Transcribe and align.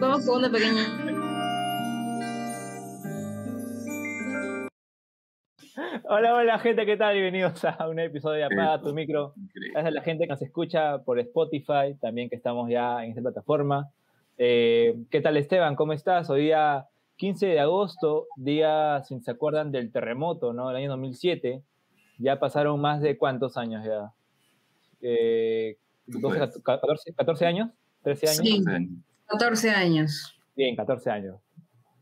vamos 0.00 0.26
con 0.26 0.38
una 0.38 0.50
pequeña. 0.50 0.82
Hola, 6.10 6.34
hola 6.34 6.58
gente, 6.58 6.86
¿qué 6.86 6.96
tal? 6.96 7.14
Bienvenidos 7.14 7.64
a 7.64 7.88
un 7.88 7.98
episodio 7.98 8.38
de 8.38 8.44
Apaga 8.44 8.80
tu 8.80 8.94
micro. 8.94 9.34
Gracias 9.54 9.86
a 9.86 9.90
la 9.90 10.02
gente 10.02 10.24
que 10.24 10.30
nos 10.30 10.42
escucha 10.42 10.98
por 10.98 11.18
Spotify, 11.18 11.94
también 12.00 12.28
que 12.28 12.36
estamos 12.36 12.70
ya 12.70 13.04
en 13.04 13.10
esta 13.10 13.22
plataforma. 13.22 13.90
Eh, 14.38 14.96
¿Qué 15.10 15.20
tal 15.20 15.36
Esteban? 15.36 15.76
¿Cómo 15.76 15.92
estás? 15.92 16.30
Hoy 16.30 16.42
día 16.42 16.86
15 17.16 17.46
de 17.46 17.60
agosto, 17.60 18.26
día, 18.36 19.02
si 19.04 19.18
se 19.20 19.30
acuerdan, 19.30 19.72
del 19.72 19.92
terremoto, 19.92 20.52
¿no? 20.52 20.70
El 20.70 20.76
año 20.76 20.90
2007. 20.90 21.62
Ya 22.18 22.38
pasaron 22.38 22.80
más 22.80 23.00
de 23.00 23.16
cuántos 23.16 23.56
años 23.56 23.84
ya? 23.84 24.12
Eh, 25.02 25.76
12, 26.06 26.62
14, 26.62 27.12
14 27.12 27.46
años, 27.46 27.70
13 28.02 28.28
años. 28.28 28.38
Sí, 28.38 28.64
14 29.28 29.70
años. 29.70 30.34
Bien, 30.56 30.74
14 30.76 31.10
años. 31.10 31.36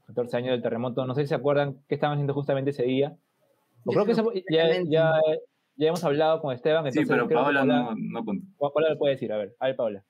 14 0.06 0.36
años 0.36 0.50
del 0.52 0.62
terremoto. 0.62 1.04
No 1.06 1.14
sé 1.14 1.22
si 1.22 1.28
se 1.28 1.34
acuerdan 1.34 1.78
qué 1.88 1.94
estaban 1.96 2.14
haciendo 2.16 2.34
justamente 2.34 2.70
ese 2.70 2.84
día. 2.84 3.16
O 3.84 3.92
creo 3.92 4.04
que 4.04 4.12
ese- 4.12 4.22
ya, 4.50 4.68
ya, 4.84 5.12
ya 5.76 5.88
hemos 5.88 6.02
hablado 6.04 6.40
con 6.40 6.54
Esteban. 6.54 6.90
Sí, 6.92 7.04
pero 7.06 7.28
que 7.28 7.34
Paola 7.34 7.60
Paola- 7.60 7.82
no, 7.82 7.94
no 7.96 8.24
contó. 8.24 8.46
Paola 8.58 8.90
lo 8.90 8.98
puede 8.98 9.14
decir. 9.14 9.32
A 9.32 9.36
ver, 9.38 9.54
a 9.58 9.66
ver, 9.66 9.76
Paola. 9.76 10.04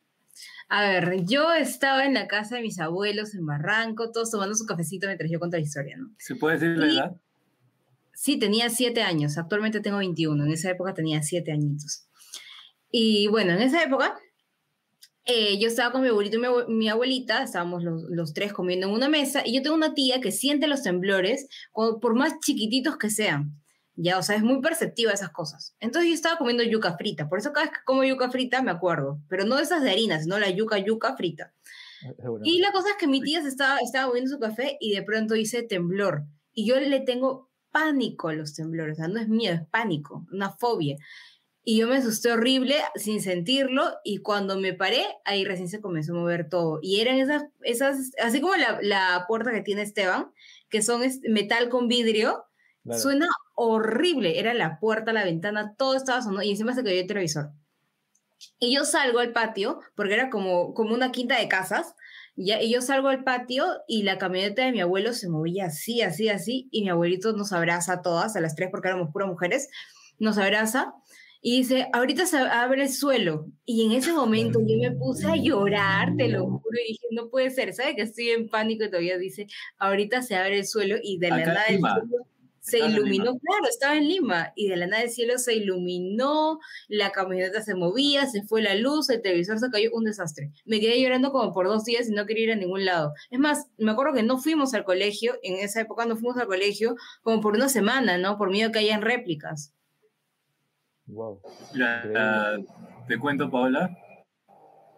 A 0.68 0.82
ver, 0.82 1.24
yo 1.24 1.52
estaba 1.54 2.04
en 2.04 2.12
la 2.14 2.26
casa 2.28 2.56
de 2.56 2.62
mis 2.62 2.78
abuelos 2.78 3.34
en 3.34 3.46
Barranco, 3.46 4.12
todos 4.12 4.30
tomando 4.30 4.54
su 4.54 4.66
cafecito 4.66 5.06
mientras 5.06 5.30
yo 5.30 5.38
cuento 5.38 5.56
la 5.56 5.62
historia, 5.62 5.96
¿no? 5.96 6.10
¿Se 6.18 6.34
puede 6.36 6.58
decir 6.58 6.76
la 6.76 6.86
Y- 6.86 6.96
edad? 6.96 7.16
Sí, 8.12 8.38
tenía 8.38 8.68
siete 8.70 9.02
años, 9.02 9.38
actualmente 9.38 9.80
tengo 9.80 9.98
21, 9.98 10.44
en 10.44 10.50
esa 10.50 10.70
época 10.70 10.92
tenía 10.94 11.22
siete 11.22 11.52
añitos. 11.52 12.06
Y 12.90 13.28
bueno, 13.28 13.52
en 13.52 13.60
esa 13.62 13.82
época 13.82 14.14
eh, 15.26 15.58
yo 15.58 15.68
estaba 15.68 15.92
con 15.92 16.02
mi 16.02 16.08
abuelito 16.08 16.36
y 16.36 16.40
mi, 16.40 16.46
abue- 16.46 16.66
mi 16.68 16.88
abuelita, 16.88 17.42
estábamos 17.42 17.82
los, 17.84 18.04
los 18.08 18.32
tres 18.32 18.52
comiendo 18.52 18.86
en 18.86 18.92
una 18.94 19.08
mesa, 19.08 19.42
y 19.44 19.54
yo 19.54 19.62
tengo 19.62 19.76
una 19.76 19.92
tía 19.94 20.20
que 20.20 20.32
siente 20.32 20.66
los 20.68 20.82
temblores, 20.82 21.48
cuando- 21.72 22.00
por 22.00 22.14
más 22.14 22.34
chiquititos 22.40 22.96
que 22.96 23.10
sean. 23.10 23.60
Ya, 23.98 24.18
o 24.18 24.22
sea, 24.22 24.36
es 24.36 24.42
muy 24.42 24.60
perceptiva 24.60 25.10
esas 25.12 25.30
cosas. 25.30 25.74
Entonces 25.80 26.10
yo 26.10 26.14
estaba 26.14 26.36
comiendo 26.36 26.62
yuca 26.62 26.96
frita, 26.98 27.28
por 27.30 27.38
eso 27.38 27.52
cada 27.52 27.66
vez 27.66 27.74
que 27.78 27.84
como 27.86 28.04
yuca 28.04 28.30
frita 28.30 28.62
me 28.62 28.70
acuerdo, 28.70 29.20
pero 29.28 29.44
no 29.46 29.58
esas 29.58 29.82
de 29.82 29.90
harina, 29.90 30.20
sino 30.20 30.38
la 30.38 30.50
yuca 30.50 30.76
yuca 30.78 31.16
frita. 31.16 31.54
Seguro. 32.00 32.42
Y 32.44 32.60
la 32.60 32.72
cosa 32.72 32.90
es 32.90 32.96
que 32.96 33.06
mi 33.06 33.22
tía 33.22 33.40
se 33.40 33.48
estaba, 33.48 33.78
estaba 33.78 34.08
bebiendo 34.08 34.30
su 34.30 34.38
café 34.38 34.76
y 34.80 34.92
de 34.94 35.02
pronto 35.02 35.32
dice 35.32 35.62
temblor. 35.62 36.24
Y 36.52 36.66
yo 36.66 36.78
le 36.78 37.00
tengo 37.00 37.48
pánico 37.72 38.28
a 38.28 38.34
los 38.34 38.54
temblores. 38.54 38.98
O 38.98 39.00
sea, 39.00 39.08
no 39.08 39.18
es 39.18 39.28
miedo, 39.28 39.54
es 39.54 39.66
pánico, 39.70 40.26
una 40.30 40.50
fobia. 40.50 40.96
Y 41.68 41.78
yo 41.78 41.88
me 41.88 41.96
asusté 41.96 42.30
horrible 42.30 42.76
sin 42.94 43.20
sentirlo 43.20 43.82
y 44.04 44.18
cuando 44.18 44.56
me 44.56 44.72
paré, 44.72 45.04
ahí 45.24 45.44
recién 45.44 45.68
se 45.68 45.80
comenzó 45.80 46.12
a 46.12 46.20
mover 46.20 46.48
todo. 46.48 46.78
Y 46.80 47.00
eran 47.00 47.16
esas, 47.16 47.46
esas 47.62 48.12
así 48.22 48.40
como 48.40 48.54
la, 48.54 48.78
la 48.82 49.24
puerta 49.26 49.50
que 49.50 49.62
tiene 49.62 49.82
Esteban, 49.82 50.30
que 50.68 50.80
son 50.80 51.02
metal 51.28 51.68
con 51.68 51.88
vidrio, 51.88 52.44
suena 52.96 53.26
horrible. 53.56 54.38
Era 54.38 54.54
la 54.54 54.78
puerta, 54.78 55.12
la 55.12 55.24
ventana, 55.24 55.74
todo 55.76 55.96
estaba 55.96 56.22
sonando 56.22 56.42
y 56.42 56.52
encima 56.52 56.72
se 56.72 56.84
cayó 56.84 57.00
el 57.00 57.06
televisor. 57.08 57.50
Y 58.60 58.72
yo 58.72 58.84
salgo 58.84 59.18
al 59.18 59.32
patio, 59.32 59.80
porque 59.96 60.14
era 60.14 60.30
como, 60.30 60.72
como 60.72 60.94
una 60.94 61.10
quinta 61.10 61.36
de 61.36 61.48
casas, 61.48 61.96
ya, 62.36 62.62
y 62.62 62.72
yo 62.72 62.80
salgo 62.80 63.08
al 63.08 63.24
patio 63.24 63.66
y 63.88 64.04
la 64.04 64.18
camioneta 64.18 64.64
de 64.64 64.70
mi 64.70 64.80
abuelo 64.80 65.12
se 65.14 65.28
movía 65.28 65.66
así, 65.66 66.00
así, 66.00 66.28
así, 66.28 66.68
y 66.70 66.82
mi 66.82 66.90
abuelito 66.90 67.32
nos 67.32 67.52
abraza 67.52 67.94
a 67.94 68.02
todas, 68.02 68.36
a 68.36 68.40
las 68.40 68.54
tres, 68.54 68.68
porque 68.70 68.86
éramos 68.86 69.10
puras 69.12 69.28
mujeres, 69.28 69.68
nos 70.20 70.38
abraza 70.38 70.94
y 71.48 71.58
dice, 71.58 71.86
ahorita 71.92 72.26
se 72.26 72.38
abre 72.38 72.82
el 72.82 72.88
suelo. 72.88 73.46
Y 73.64 73.86
en 73.86 73.92
ese 73.92 74.12
momento 74.12 74.58
yo 74.66 74.78
me 74.78 74.90
puse 74.90 75.28
a 75.28 75.36
llorar, 75.36 76.16
te 76.16 76.26
lo 76.26 76.44
juro, 76.44 76.76
y 76.84 76.94
dije, 76.94 77.06
no 77.12 77.28
puede 77.28 77.50
ser, 77.50 77.72
¿sabe 77.72 77.94
que 77.94 78.02
estoy 78.02 78.30
en 78.30 78.48
pánico? 78.48 78.82
Y 78.82 78.90
todavía 78.90 79.16
dice, 79.16 79.46
ahorita 79.78 80.22
se 80.22 80.34
abre 80.34 80.58
el 80.58 80.66
suelo 80.66 80.96
y 81.00 81.18
de 81.18 81.28
la 81.28 81.36
Acá 81.36 81.46
nada 81.46 81.66
el 81.68 81.76
cielo 81.76 82.26
se 82.58 82.80
iluminó, 82.80 83.38
claro, 83.38 83.68
estaba 83.70 83.96
en 83.96 84.08
Lima, 84.08 84.52
y 84.56 84.66
de 84.66 84.76
la 84.76 84.88
nada 84.88 85.04
el 85.04 85.10
cielo 85.10 85.38
se 85.38 85.54
iluminó, 85.54 86.58
la 86.88 87.12
camioneta 87.12 87.62
se 87.62 87.76
movía, 87.76 88.26
se 88.26 88.42
fue 88.42 88.60
la 88.60 88.74
luz, 88.74 89.08
el 89.08 89.22
televisor 89.22 89.60
se 89.60 89.70
cayó, 89.70 89.90
un 89.92 90.02
desastre. 90.02 90.50
Me 90.64 90.80
quedé 90.80 91.00
llorando 91.00 91.30
como 91.30 91.52
por 91.52 91.68
dos 91.68 91.84
días 91.84 92.08
y 92.08 92.12
no 92.12 92.26
quería 92.26 92.46
ir 92.46 92.50
a 92.50 92.56
ningún 92.56 92.84
lado. 92.84 93.12
Es 93.30 93.38
más, 93.38 93.68
me 93.78 93.92
acuerdo 93.92 94.14
que 94.14 94.24
no 94.24 94.38
fuimos 94.38 94.74
al 94.74 94.82
colegio, 94.82 95.36
en 95.44 95.58
esa 95.58 95.80
época 95.80 96.06
no 96.06 96.16
fuimos 96.16 96.38
al 96.38 96.48
colegio 96.48 96.96
como 97.22 97.40
por 97.40 97.54
una 97.54 97.68
semana, 97.68 98.18
¿no? 98.18 98.36
Por 98.36 98.50
miedo 98.50 98.72
que 98.72 98.80
hayan 98.80 99.00
réplicas. 99.00 99.72
Wow. 101.06 101.40
Mira, 101.72 102.56
te 103.06 103.18
cuento, 103.18 103.50
Paola, 103.50 103.96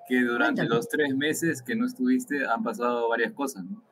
que 0.08 0.20
durante 0.22 0.60
Cuéntame. 0.62 0.68
los 0.68 0.88
tres 0.88 1.14
meses 1.16 1.62
que 1.62 1.76
no 1.76 1.84
estuviste 1.86 2.46
han 2.46 2.62
pasado 2.62 3.08
varias 3.08 3.32
cosas, 3.32 3.64
¿no? 3.64 3.82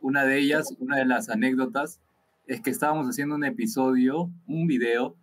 Una 0.00 0.24
de 0.24 0.38
ellas, 0.38 0.74
una 0.78 0.96
de 0.98 1.06
las 1.06 1.28
anécdotas, 1.28 2.00
es 2.46 2.60
que 2.60 2.70
estábamos 2.70 3.08
haciendo 3.08 3.34
un 3.34 3.44
episodio, 3.44 4.30
un 4.46 4.66
video, 4.66 5.16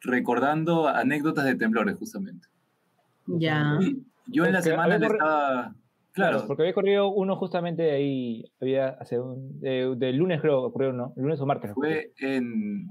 recordando 0.00 0.88
anécdotas 0.88 1.44
de 1.44 1.54
temblores, 1.54 1.96
justamente. 1.96 2.48
Ya. 3.26 3.78
Y 3.80 4.02
yo 4.26 4.44
en 4.46 4.52
la 4.52 4.58
Porque 4.58 4.70
semana 4.70 4.98
le 4.98 5.06
estaba... 5.06 5.74
Claro, 6.12 6.44
porque 6.46 6.62
había 6.62 6.74
corrido 6.74 7.08
uno 7.08 7.36
justamente 7.36 7.82
de 7.82 7.90
ahí, 7.90 8.44
había 8.60 8.88
hace 8.90 9.18
un, 9.18 9.60
de- 9.60 9.94
del 9.96 10.16
lunes 10.16 10.40
creo, 10.40 10.62
ocurrió 10.62 10.90
uno, 10.90 11.12
el 11.16 11.22
lunes 11.24 11.40
o 11.40 11.46
martes. 11.46 11.72
fue 11.74 12.12
en... 12.18 12.86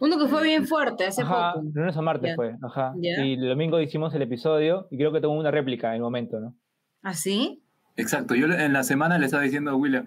Uno 0.00 0.18
que 0.18 0.26
fue 0.26 0.42
bien 0.42 0.66
fuerte 0.66 1.04
hace 1.06 1.22
Ajá, 1.22 1.54
poco. 1.54 1.66
lunes 1.72 1.96
o 1.96 2.02
martes 2.02 2.34
fue, 2.36 2.56
ajá. 2.62 2.94
Y 3.00 3.34
el 3.34 3.48
domingo 3.48 3.80
hicimos 3.80 4.14
el 4.14 4.22
episodio 4.22 4.88
y 4.90 4.96
creo 4.96 5.12
que 5.12 5.20
tuvo 5.20 5.32
una 5.34 5.50
réplica 5.50 5.88
en 5.88 5.94
el 5.96 6.00
momento, 6.02 6.40
¿no? 6.40 6.56
¿Así? 7.02 7.62
Exacto, 7.96 8.34
yo 8.34 8.46
en 8.46 8.72
la 8.72 8.82
semana 8.82 9.18
le 9.18 9.26
estaba 9.26 9.44
diciendo 9.44 9.70
a 9.70 9.76
William, 9.76 10.06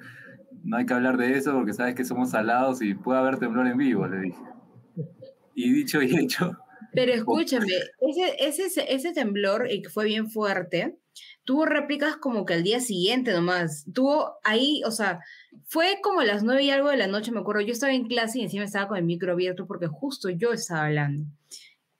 no 0.64 0.78
hay 0.78 0.86
que 0.86 0.94
hablar 0.94 1.18
de 1.18 1.38
eso 1.38 1.54
porque 1.54 1.74
sabes 1.74 1.96
que 1.96 2.04
somos 2.04 2.32
salados 2.32 2.82
y 2.82 2.94
puede 2.96 3.20
haber 3.20 3.38
temblor 3.40 3.68
en 3.68 3.78
vivo, 3.78 4.08
le 4.08 4.20
dije. 4.20 4.40
Y 5.56 5.72
dicho 5.72 6.02
y 6.02 6.16
hecho, 6.16 6.52
Pero 6.94 7.14
escúchame, 7.14 7.68
ese, 8.02 8.36
ese, 8.40 8.94
ese 8.94 9.14
temblor, 9.14 9.72
y 9.72 9.82
que 9.82 9.90
fue 9.90 10.06
bien 10.06 10.30
fuerte, 10.30 10.98
tuvo 11.46 11.66
réplicas 11.66 12.18
como 12.18 12.46
que 12.46 12.56
al 12.56 12.64
día 12.64 12.80
siguiente 12.80 13.32
nomás. 13.32 13.86
Tuvo 13.94 14.36
ahí, 14.44 14.82
o 14.86 14.92
sea, 14.92 15.20
fue 15.66 16.00
como 16.02 16.22
las 16.24 16.44
nueve 16.44 16.64
y 16.64 16.70
algo 16.70 16.90
de 16.90 16.98
la 16.98 17.08
noche, 17.08 17.32
me 17.32 17.40
acuerdo. 17.40 17.62
Yo 17.62 17.74
estaba 17.74 17.94
en 17.94 18.08
clase 18.08 18.40
y 18.40 18.44
encima 18.44 18.64
estaba 18.64 18.88
con 18.88 18.98
el 18.98 19.04
micro 19.04 19.32
abierto 19.34 19.66
porque 19.68 19.88
justo 19.88 20.30
yo 20.30 20.54
estaba 20.54 20.86
hablando. 20.86 21.26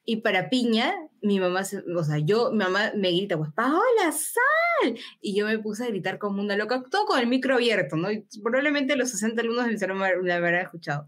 Y 0.10 0.18
para 0.22 0.50
piña, 0.50 0.94
mi 1.22 1.38
mamá, 1.40 1.64
o 1.98 2.04
sea, 2.04 2.18
yo, 2.20 2.52
mi 2.52 2.60
mamá 2.60 2.94
me 2.96 3.12
grita, 3.12 3.38
pues, 3.38 3.52
Paola, 3.54 4.12
sal. 4.14 4.96
Y 5.20 5.36
yo 5.36 5.46
me 5.46 5.60
puse 5.60 5.84
a 5.84 5.88
gritar 5.90 6.18
como 6.18 6.42
una 6.42 6.56
loca, 6.56 6.82
todo 6.90 7.06
con 7.06 7.20
el 7.20 7.28
micro 7.28 7.56
abierto, 7.56 7.98
¿no? 7.98 8.10
Y 8.10 8.26
probablemente 8.42 8.96
los 8.96 9.10
60 9.10 9.42
alumnos 9.42 9.66
de 9.66 9.72
mi 9.74 9.78
salón 9.78 9.98
me 9.98 10.32
habrán 10.32 10.62
escuchado. 10.64 11.08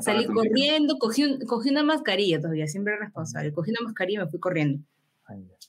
Salí 0.00 0.24
corriendo, 0.34 0.98
cogí, 0.98 1.24
un- 1.24 1.38
cogí 1.46 1.70
una 1.70 1.84
mascarilla 1.84 2.40
todavía, 2.40 2.66
siempre 2.66 2.96
responsable. 2.98 3.52
Cogí 3.52 3.70
una 3.70 3.82
mascarilla 3.84 4.22
y 4.22 4.24
me 4.24 4.30
fui 4.30 4.40
corriendo. 4.40 4.82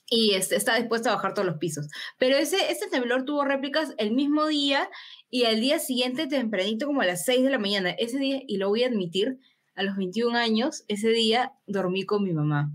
Y 0.08 0.34
este, 0.34 0.56
estaba 0.56 0.78
dispuesta 0.78 1.10
a 1.10 1.14
bajar 1.14 1.34
todos 1.34 1.46
los 1.46 1.58
pisos. 1.58 1.88
Pero 2.18 2.36
ese, 2.36 2.70
ese 2.70 2.88
temblor 2.88 3.24
tuvo 3.24 3.44
réplicas 3.44 3.94
el 3.98 4.12
mismo 4.12 4.46
día 4.46 4.88
y 5.30 5.44
al 5.44 5.60
día 5.60 5.78
siguiente 5.78 6.26
tempranito 6.26 6.86
como 6.86 7.00
a 7.00 7.06
las 7.06 7.24
6 7.24 7.44
de 7.44 7.50
la 7.50 7.58
mañana. 7.58 7.90
Ese 7.90 8.18
día, 8.18 8.40
y 8.46 8.58
lo 8.58 8.68
voy 8.68 8.84
a 8.84 8.88
admitir, 8.88 9.38
a 9.74 9.82
los 9.82 9.96
21 9.96 10.36
años, 10.36 10.84
ese 10.88 11.08
día 11.08 11.52
dormí 11.66 12.04
con 12.04 12.24
mi 12.24 12.32
mamá. 12.32 12.70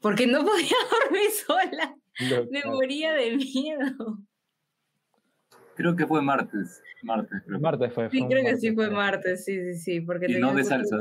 Porque 0.00 0.26
no 0.26 0.44
podía 0.44 0.76
dormir 0.90 1.30
sola. 1.46 1.96
Me 2.50 2.64
moría 2.64 3.12
de 3.14 3.36
miedo. 3.36 4.18
Creo 5.74 5.96
que 5.96 6.06
fue 6.06 6.20
martes, 6.20 6.82
martes 7.02 7.42
creo. 7.46 7.60
Martes 7.60 7.92
fue. 7.94 8.10
Sí, 8.10 8.18
fue 8.18 8.28
creo 8.28 8.44
que 8.44 8.56
sí 8.58 8.74
fue 8.74 8.90
martes, 8.90 9.44
sí, 9.44 9.58
sí, 9.58 9.78
sí. 9.78 10.00
Porque 10.02 10.26
Y 10.28 10.38
no 10.38 10.54
de 10.54 10.64
salsa. 10.64 10.96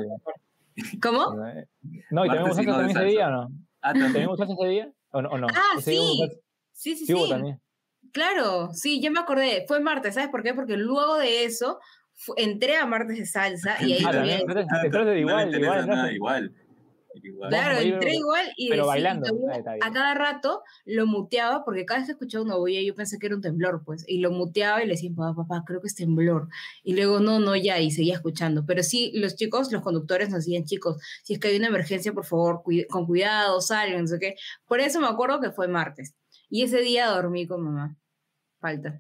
¿Cómo? 1.02 1.36
No, 2.12 2.26
y 2.26 2.30
no 2.30 2.54
salsa 2.54 2.64
también 2.64 2.98
ese 2.98 3.06
día, 3.06 3.28
¿o 3.28 3.32
no? 3.32 3.50
Ah, 3.82 3.92
también. 3.94 4.14
¿Tenemos 4.14 4.38
salsa 4.38 4.54
ese 4.54 4.68
día? 4.68 4.94
¿O 5.12 5.22
no? 5.22 5.30
o 5.30 5.38
no? 5.38 5.48
Ah, 5.48 5.80
sí. 5.82 5.98
Sí, 6.74 6.96
sí, 6.96 7.06
Sí, 7.06 7.14
hubo 7.14 7.24
sí. 7.26 7.30
también. 7.30 7.60
Claro, 8.14 8.70
sí, 8.74 9.02
ya 9.02 9.12
me 9.12 9.20
acordé. 9.20 9.66
Fue 9.68 9.80
martes, 9.80 10.16
¿sabes 10.16 10.30
por 10.30 10.44
qué? 10.44 10.54
Porque 10.54 10.78
luego 10.78 11.18
de 11.18 11.44
eso 11.46 11.80
entré 12.38 12.78
a 12.78 12.86
martes 12.86 13.18
de 13.18 13.26
salsa 13.26 13.82
y 13.84 13.94
ahí 13.94 14.04
Ah, 14.06 14.12
también. 14.12 14.40
también. 14.40 14.42
Entonces, 14.42 14.84
entonces 14.86 15.06
No 15.08 15.14
le 15.14 15.20
igual, 15.22 15.46
interesa 15.46 15.74
igual. 15.74 15.88
nada, 15.90 16.08
¿no? 16.08 16.12
igual. 16.16 16.54
Igual. 17.16 17.50
Claro, 17.50 17.80
entré 17.80 18.16
igual 18.16 18.46
y 18.56 18.70
pero 18.70 18.84
decí- 18.84 18.88
bailando. 18.88 19.28
y 19.28 19.86
a 19.86 19.92
cada 19.92 20.14
rato 20.14 20.64
lo 20.86 21.06
muteaba 21.08 21.64
porque 21.66 21.86
cada 21.86 22.00
vez 22.00 22.08
que 22.08 22.12
escuchaba 22.14 22.44
una 22.46 22.56
bulla 22.58 22.82
yo 22.82 22.94
pensé 22.96 23.18
que 23.20 23.26
era 23.28 23.36
un 23.36 23.42
temblor, 23.42 23.84
pues, 23.86 24.06
y 24.08 24.20
lo 24.20 24.32
muteaba 24.32 24.84
y 24.84 24.88
le 24.88 24.94
decía, 24.94 25.10
papá, 25.16 25.36
papá, 25.44 25.64
creo 25.66 25.82
que 25.82 25.88
es 25.88 25.96
temblor. 25.96 26.48
Y 26.84 26.94
luego, 26.96 27.20
no, 27.20 27.40
no, 27.40 27.56
ya, 27.56 27.80
y 27.80 27.92
seguía 27.92 28.16
escuchando. 28.16 28.66
Pero 28.66 28.84
sí, 28.84 29.12
los 29.16 29.36
chicos, 29.36 29.72
los 29.72 29.82
conductores 29.82 30.30
nos 30.30 30.40
decían, 30.46 30.66
chicos, 30.66 30.98
si 31.24 31.34
es 31.34 31.40
que 31.40 31.50
hay 31.50 31.58
una 31.58 31.68
emergencia, 31.68 32.14
por 32.14 32.26
favor, 32.26 32.62
con 32.90 33.06
cuidado, 33.06 33.60
salgan, 33.62 34.02
no 34.02 34.08
sé 34.08 34.20
qué. 34.20 34.36
Por 34.68 34.80
eso 34.80 35.00
me 35.02 35.08
acuerdo 35.08 35.40
que 35.42 35.52
fue 35.52 35.68
martes. 35.68 36.16
Y 36.50 36.64
ese 36.64 36.80
día 36.82 37.08
dormí 37.08 37.46
con 37.48 37.62
mamá. 37.64 37.96
Falta. 38.60 39.00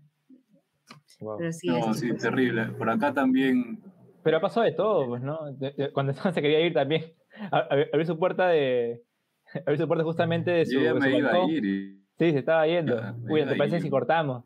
Wow. 1.19 1.37
Pero 1.37 1.51
sí, 1.51 1.67
No, 1.67 1.93
sí, 1.93 2.13
terrible. 2.15 2.67
Por 2.77 2.89
acá 2.89 3.13
también. 3.13 3.81
Pero 4.23 4.37
ha 4.37 4.41
pasado 4.41 4.65
de 4.65 4.71
todo, 4.73 5.07
pues, 5.07 5.21
¿no? 5.21 5.51
De- 5.53 5.71
de- 5.77 5.91
cuando 5.91 6.13
se 6.33 6.41
quería 6.41 6.61
ir 6.65 6.73
también, 6.73 7.13
abrir 7.51 8.05
su 8.05 8.17
puerta 8.17 8.47
de. 8.47 9.03
Abrir 9.65 9.79
su 9.79 9.87
puerta 9.87 10.03
justamente 10.03 10.51
de 10.51 10.65
su. 10.65 10.73
Yo 10.73 10.81
ya 10.81 10.93
de 10.93 10.99
me 10.99 11.17
iba 11.17 11.29
a 11.29 11.31
balcón. 11.33 11.49
ir 11.49 11.65
y. 11.65 11.99
Sí, 12.19 12.31
se 12.31 12.39
estaba 12.39 12.67
yendo. 12.67 12.99
Ya, 12.99 13.15
Uy, 13.29 13.43
¿te 13.45 13.53
a 13.53 13.57
parece 13.57 13.77
ir. 13.77 13.81
si 13.81 13.89
cortamos? 13.89 14.43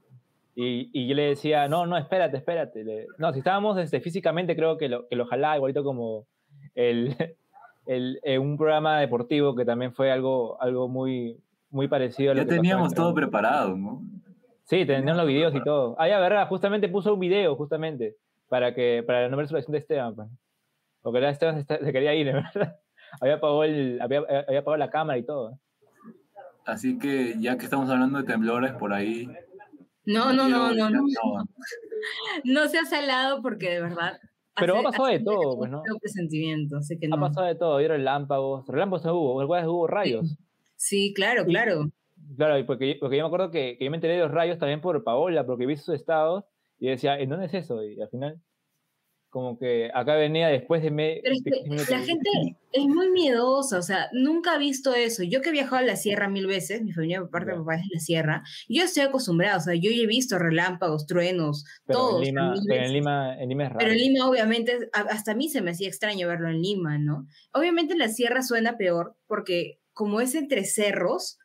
Y, 0.56 0.90
y, 0.94 1.08
yo 1.08 1.16
le 1.16 1.24
decía, 1.24 1.68
no, 1.68 1.88
no, 1.88 1.98
espérate, 1.98 2.38
espérate. 2.38 2.86
no, 3.18 3.34
si 3.34 3.40
estábamos 3.40 3.78
este, 3.80 4.00
físicamente, 4.00 4.56
creo 4.56 4.78
que 4.78 4.88
lo, 4.88 5.08
que 5.08 5.16
lo 5.16 5.26
jalaba 5.26 5.56
igualito 5.56 5.84
como 5.84 6.28
el, 6.76 7.16
el, 7.88 8.20
eh, 8.24 8.38
un 8.38 8.58
programa 8.58 9.00
deportivo 9.00 9.56
que 9.56 9.66
también 9.66 9.94
fue 9.94 10.12
algo, 10.12 10.62
algo 10.62 10.88
muy, 10.88 11.40
muy 11.72 11.88
parecido 11.88 12.32
a 12.32 12.36
lo 12.36 12.44
ya 12.44 12.48
teníamos 12.48 12.94
todo 12.94 13.14
preparado, 13.14 13.76
¿no? 13.76 14.02
Sí, 14.66 14.86
teníamos 14.86 15.18
los 15.18 15.28
videos 15.28 15.56
y 15.56 15.64
todo. 15.64 15.96
Ah, 15.98 16.08
ya, 16.08 16.20
verdad, 16.20 16.48
justamente 16.48 16.88
puso 16.88 17.16
un 17.16 17.20
video, 17.20 17.56
justamente, 17.56 18.16
para 18.48 18.74
que 18.74 19.04
para 19.06 19.24
la 19.24 19.28
nueva 19.28 19.42
resolución 19.42 19.74
de 19.74 19.80
Esteban. 19.80 20.16
Pues. 20.16 20.30
Porque 21.02 21.28
Esteban 21.28 21.66
se, 21.66 21.92
quería 21.92 22.16
ir, 22.16 22.26
¿verdad? 22.34 22.80
Había 23.22 23.36
apagado, 23.36 23.64
el, 23.64 24.02
había, 24.02 24.20
había 24.20 24.60
apagado 24.60 24.78
la 24.78 24.90
cámara 24.90 25.18
y 25.18 25.24
todo. 25.24 25.60
Así 26.66 26.98
que 26.98 27.36
ya 27.40 27.58
que 27.58 27.66
estamos 27.66 27.90
hablando 27.90 28.20
de 28.20 28.26
temblores 28.26 28.72
por 28.74 28.94
ahí, 28.94 29.30
no, 30.06 30.34
no, 30.34 30.50
no, 30.50 30.74
no, 30.74 30.90
no. 30.90 31.06
No 32.44 32.68
se 32.68 32.78
ha 32.78 32.86
salado 32.86 33.42
porque 33.42 33.70
de 33.70 33.82
verdad. 33.82 34.20
Pero 34.56 34.78
ha 34.78 34.84
pasado 34.84 35.08
de 35.08 35.20
todo, 35.20 35.58
pues, 35.58 35.72
¿no? 35.72 35.82
presentimiento, 36.00 36.82
sé 36.82 37.00
que 37.00 37.08
no. 37.08 37.16
Ha 37.16 37.20
pasado 37.20 37.48
de 37.48 37.56
todo, 37.56 37.78
vieron 37.78 37.98
relámpagos, 37.98 38.68
relámpagos 38.68 39.06
hubo, 39.06 39.44
hubo 39.44 39.88
rayos. 39.88 40.38
Sí, 40.76 41.14
claro, 41.16 41.46
claro. 41.46 41.90
claro, 42.38 42.64
porque, 42.66 42.98
porque 43.00 43.18
yo 43.18 43.24
me 43.24 43.28
acuerdo 43.28 43.50
que, 43.50 43.78
que, 43.80 43.86
yo 43.86 43.90
me 43.90 43.98
enteré 43.98 44.14
de 44.16 44.20
los 44.20 44.32
rayos 44.32 44.60
también 44.60 44.82
por 44.82 45.04
Paola, 45.04 45.46
porque 45.46 45.66
vi 45.66 45.76
sus 45.76 45.96
estados 45.96 46.44
y 46.78 46.90
decía, 46.90 47.18
¿en 47.18 47.30
dónde 47.30 47.48
es 47.48 47.54
eso? 47.54 47.84
Y 47.84 48.00
al 48.00 48.10
final 48.10 48.40
como 49.34 49.58
que 49.58 49.90
acá 49.96 50.14
venía 50.14 50.48
después 50.48 50.84
de... 50.84 50.92
Me, 50.92 51.20
la 51.24 52.00
gente 52.02 52.30
es 52.72 52.86
muy 52.86 53.10
miedosa, 53.10 53.80
o 53.80 53.82
sea, 53.82 54.08
nunca 54.14 54.54
ha 54.54 54.58
visto 54.60 54.94
eso. 54.94 55.24
Yo 55.24 55.42
que 55.42 55.50
he 55.50 55.52
viajado 55.52 55.78
a 55.78 55.82
la 55.82 55.96
sierra 55.96 56.30
mil 56.30 56.46
veces, 56.46 56.84
mi 56.84 56.94
familia 56.94 57.20
por 57.22 57.32
parte 57.32 57.50
de 57.50 57.58
mi 57.58 57.64
papá 57.64 57.78
es 57.78 57.82
de 57.82 57.96
la 57.96 58.00
sierra, 58.00 58.44
yo 58.70 58.84
estoy 58.84 59.02
acostumbrada, 59.02 59.58
o 59.58 59.60
sea, 59.60 59.74
yo 59.74 59.90
he 59.90 60.06
visto 60.06 60.38
relámpagos, 60.38 61.08
truenos, 61.08 61.66
todo. 61.88 62.20
En 62.20 62.26
Lima, 62.26 62.54
pero 62.68 62.86
en 62.86 62.94
Lima, 62.94 63.36
en 63.42 63.50
Lima 63.50 63.64
es 63.64 63.70
raro. 63.70 63.80
Pero 63.80 63.92
en 63.92 63.98
Lima 63.98 64.30
obviamente, 64.30 64.90
hasta 64.94 65.32
a 65.32 65.36
mí 65.36 65.50
se 65.50 65.64
me 65.64 65.72
hacía 65.72 65.88
extraño 65.88 66.28
verlo 66.28 66.50
en 66.50 66.62
Lima, 66.62 67.00
¿no? 67.00 67.26
Obviamente 67.54 67.94
en 67.94 68.00
la 68.00 68.10
sierra 68.10 68.44
suena 68.44 68.78
peor 68.78 69.16
porque 69.26 69.80
como 69.94 70.22
es 70.22 70.36
entre 70.36 70.64
cerros, 70.64 71.40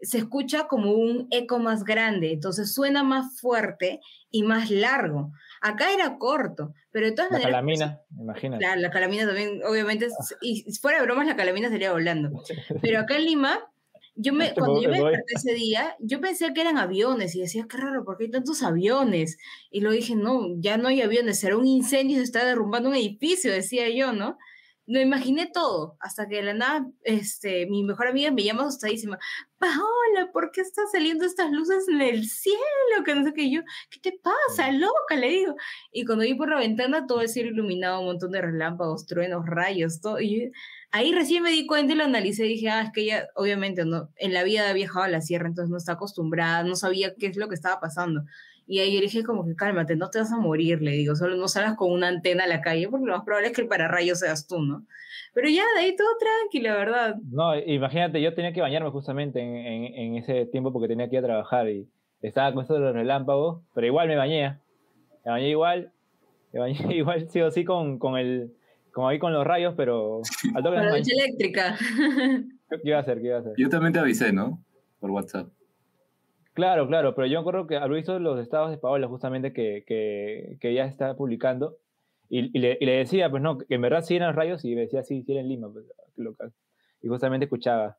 se 0.00 0.18
escucha 0.18 0.66
como 0.66 0.92
un 0.92 1.28
eco 1.30 1.60
más 1.60 1.84
grande, 1.84 2.32
entonces 2.32 2.74
suena 2.74 3.04
más 3.04 3.40
fuerte 3.40 4.00
y 4.30 4.42
más 4.42 4.70
largo. 4.70 5.32
Acá 5.62 5.92
era 5.92 6.18
corto, 6.18 6.74
pero 6.90 7.06
de 7.06 7.12
todas 7.12 7.30
la 7.30 7.38
maneras. 7.38 7.52
calamina, 7.52 8.00
imagínate. 8.18 8.64
Claro, 8.64 8.80
la 8.80 8.90
calamina 8.90 9.26
también, 9.26 9.60
obviamente, 9.64 10.06
ah. 10.06 10.36
y 10.40 10.64
fuera 10.80 10.98
de 10.98 11.04
bromas, 11.04 11.26
la 11.26 11.36
calamina 11.36 11.68
salía 11.68 11.92
volando. 11.92 12.42
Pero 12.82 12.98
acá 12.98 13.16
en 13.16 13.24
Lima, 13.24 13.60
yo 14.16 14.32
me, 14.32 14.52
cuando 14.54 14.82
yo 14.82 14.90
me 14.90 14.98
desperté 14.98 15.34
ese 15.36 15.54
día, 15.54 15.96
yo 16.00 16.20
pensé 16.20 16.52
que 16.52 16.60
eran 16.60 16.78
aviones 16.78 17.36
y 17.36 17.40
decía, 17.40 17.66
qué 17.68 17.76
raro, 17.76 18.04
¿por 18.04 18.18
qué 18.18 18.24
hay 18.24 18.30
tantos 18.30 18.62
aviones? 18.64 19.38
Y 19.70 19.82
lo 19.82 19.92
dije, 19.92 20.16
no, 20.16 20.48
ya 20.58 20.76
no 20.76 20.88
hay 20.88 21.00
aviones, 21.00 21.38
será 21.38 21.56
un 21.56 21.66
incendio, 21.66 22.18
se 22.18 22.24
está 22.24 22.44
derrumbando 22.44 22.88
un 22.88 22.96
edificio, 22.96 23.52
decía 23.52 23.88
yo, 23.88 24.12
¿no? 24.12 24.38
Lo 24.86 25.00
imaginé 25.00 25.46
todo, 25.52 25.96
hasta 26.00 26.28
que 26.28 26.36
de 26.36 26.42
la 26.42 26.54
nada, 26.54 26.86
este, 27.04 27.66
mi 27.66 27.84
mejor 27.84 28.08
amiga 28.08 28.30
me 28.30 28.42
llama 28.42 28.62
asustadísima, 28.62 29.18
Paola, 29.58 30.32
¿por 30.32 30.50
qué 30.50 30.60
están 30.60 30.86
saliendo 30.90 31.24
estas 31.24 31.52
luces 31.52 31.86
en 31.88 32.02
el 32.02 32.28
cielo? 32.28 32.58
Que 33.04 33.14
no 33.14 33.22
sé 33.22 33.32
qué, 33.32 33.48
yo, 33.48 33.60
¿qué 33.90 34.00
te 34.00 34.18
pasa, 34.18 34.72
loca? 34.72 35.14
Le 35.16 35.28
digo. 35.28 35.54
Y 35.92 36.04
cuando 36.04 36.24
vi 36.24 36.34
por 36.34 36.50
la 36.50 36.58
ventana, 36.58 37.06
todo 37.06 37.20
el 37.20 37.28
cielo 37.28 37.50
iluminado, 37.50 38.00
un 38.00 38.06
montón 38.06 38.32
de 38.32 38.42
relámpagos, 38.42 39.06
truenos, 39.06 39.46
rayos, 39.46 40.00
todo. 40.00 40.20
Y 40.20 40.50
ahí 40.90 41.12
recién 41.12 41.44
me 41.44 41.50
di 41.50 41.64
cuenta 41.66 41.92
y 41.92 41.96
lo 41.96 42.04
analicé 42.04 42.46
y 42.46 42.54
dije, 42.54 42.70
ah, 42.70 42.82
es 42.82 42.90
que 42.92 43.02
ella, 43.02 43.28
obviamente, 43.36 43.84
no, 43.84 44.10
en 44.16 44.34
la 44.34 44.42
vida 44.42 44.68
ha 44.68 44.72
viajado 44.72 45.04
a 45.04 45.08
la 45.08 45.20
sierra, 45.20 45.46
entonces 45.46 45.70
no 45.70 45.76
está 45.76 45.92
acostumbrada, 45.92 46.64
no 46.64 46.74
sabía 46.74 47.14
qué 47.16 47.28
es 47.28 47.36
lo 47.36 47.48
que 47.48 47.54
estaba 47.54 47.78
pasando. 47.80 48.24
Y 48.66 48.78
ahí 48.78 48.94
yo 48.94 49.00
le 49.00 49.06
dije 49.06 49.24
como 49.24 49.44
que 49.44 49.56
cálmate, 49.56 49.96
no 49.96 50.10
te 50.10 50.18
vas 50.18 50.32
a 50.32 50.38
morir, 50.38 50.82
le 50.82 50.92
digo, 50.92 51.16
solo 51.16 51.36
no 51.36 51.48
salgas 51.48 51.76
con 51.76 51.90
una 51.92 52.08
antena 52.08 52.44
a 52.44 52.46
la 52.46 52.60
calle, 52.60 52.88
porque 52.88 53.06
lo 53.06 53.12
más 53.12 53.24
probable 53.24 53.48
es 53.48 53.54
que 53.54 53.62
el 53.62 53.68
pararrayo 53.68 54.14
seas 54.14 54.46
tú, 54.46 54.60
¿no? 54.60 54.86
Pero 55.34 55.48
ya, 55.48 55.64
de 55.76 55.80
ahí 55.80 55.96
todo 55.96 56.08
tranquilo, 56.18 56.70
¿verdad? 56.74 57.16
No, 57.30 57.58
imagínate, 57.58 58.20
yo 58.20 58.34
tenía 58.34 58.52
que 58.52 58.60
bañarme 58.60 58.90
justamente 58.90 59.40
en, 59.40 59.56
en, 59.56 60.16
ese 60.16 60.46
tiempo 60.46 60.72
porque 60.72 60.88
tenía 60.88 61.08
que 61.08 61.16
ir 61.16 61.20
a 61.20 61.26
trabajar 61.26 61.68
y 61.68 61.88
estaba 62.20 62.52
con 62.52 62.62
esto 62.62 62.74
de 62.74 62.80
los 62.80 62.94
relámpagos, 62.94 63.62
pero 63.74 63.86
igual 63.86 64.08
me 64.08 64.16
bañé, 64.16 64.58
me 65.24 65.30
bañé 65.30 65.48
igual, 65.48 65.90
me 66.52 66.60
bañé 66.60 66.76
igual, 66.96 67.28
sí 67.30 67.40
o 67.40 67.50
sí, 67.50 67.64
con, 67.64 67.98
con 67.98 68.18
el, 68.18 68.52
como 68.92 69.08
ahí 69.08 69.18
con 69.18 69.32
los 69.32 69.46
rayos, 69.46 69.74
pero... 69.76 70.20
Al 70.54 70.62
toque 70.62 70.76
con 70.76 70.86
la 70.86 70.92
leche 70.92 71.12
eléctrica. 71.14 71.76
¿Qué 72.70 72.88
iba 72.88 72.98
a 72.98 73.00
hacer? 73.00 73.20
¿Qué 73.20 73.26
iba 73.26 73.36
a 73.36 73.40
hacer? 73.40 73.52
Yo 73.56 73.68
también 73.68 73.92
te 73.92 73.98
avisé, 73.98 74.32
¿no? 74.32 74.62
Por 75.00 75.10
WhatsApp. 75.10 75.48
Claro, 76.54 76.86
claro, 76.86 77.14
pero 77.14 77.26
yo 77.26 77.38
me 77.38 77.40
acuerdo 77.40 77.66
que 77.66 77.76
haber 77.76 77.96
visto 77.96 78.18
los 78.18 78.38
estados 78.38 78.70
de 78.70 78.78
Paola 78.78 79.08
justamente 79.08 79.52
que, 79.52 79.84
que, 79.86 80.58
que 80.60 80.70
ella 80.70 80.84
está 80.84 81.16
publicando 81.16 81.78
y, 82.28 82.56
y, 82.56 82.60
le, 82.60 82.78
y, 82.80 82.86
le, 82.86 82.92
decía, 82.92 83.30
pues 83.30 83.42
no, 83.42 83.58
que 83.58 83.66
en 83.68 83.80
verdad 83.80 84.02
sí 84.02 84.16
eran 84.16 84.34
rayos 84.34 84.64
y 84.64 84.74
me 84.74 84.82
decía, 84.82 85.02
sí, 85.02 85.22
sí 85.22 85.32
era 85.32 85.40
en 85.40 85.48
Lima, 85.48 85.70
pues, 85.72 85.84
local. 86.16 86.52
Y 87.02 87.08
justamente 87.08 87.44
escuchaba. 87.44 87.98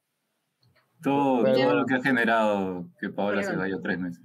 Todo, 1.01 1.43
todo 1.43 1.75
lo 1.75 1.85
que 1.85 1.95
ha 1.95 2.01
generado 2.01 2.87
que 2.99 3.09
Paola 3.09 3.43
se 3.43 3.55
vaya 3.55 3.77
tres 3.81 3.99
meses. 3.99 4.23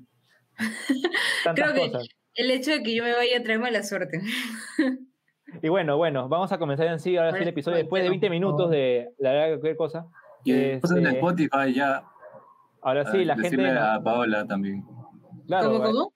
Creo 1.55 1.75
que 1.75 1.93
el 2.35 2.51
hecho 2.51 2.71
de 2.71 2.83
que 2.83 2.95
yo 2.95 3.03
me 3.03 3.13
vaya 3.13 3.43
trae 3.43 3.59
mala 3.59 3.83
suerte. 3.83 4.21
y 5.63 5.69
bueno, 5.69 5.97
bueno, 5.97 6.29
vamos 6.29 6.53
a 6.53 6.59
comenzar 6.59 6.87
en 6.87 7.01
sí, 7.01 7.17
ahora 7.17 7.33
sí 7.33 7.43
el 7.43 7.49
episodio 7.49 7.79
después 7.79 8.03
de 8.03 8.11
20 8.11 8.31
minutos 8.31 8.71
de 8.71 9.11
la 9.19 9.33
verdad 9.33 9.49
cualquier 9.49 9.77
cosa. 9.77 10.07
Y 10.45 10.53
después 10.53 10.93
en 10.93 11.07
este, 11.07 11.17
Spotify 11.17 11.75
ya 11.75 12.05
Ahora 12.89 13.13
sí, 13.13 13.23
la 13.23 13.37
gente. 13.37 13.69
a 13.69 14.03
Paola 14.03 14.47
también. 14.47 14.83
Claro, 15.47 15.73
¿Cómo, 15.73 15.85
cómo? 15.85 16.13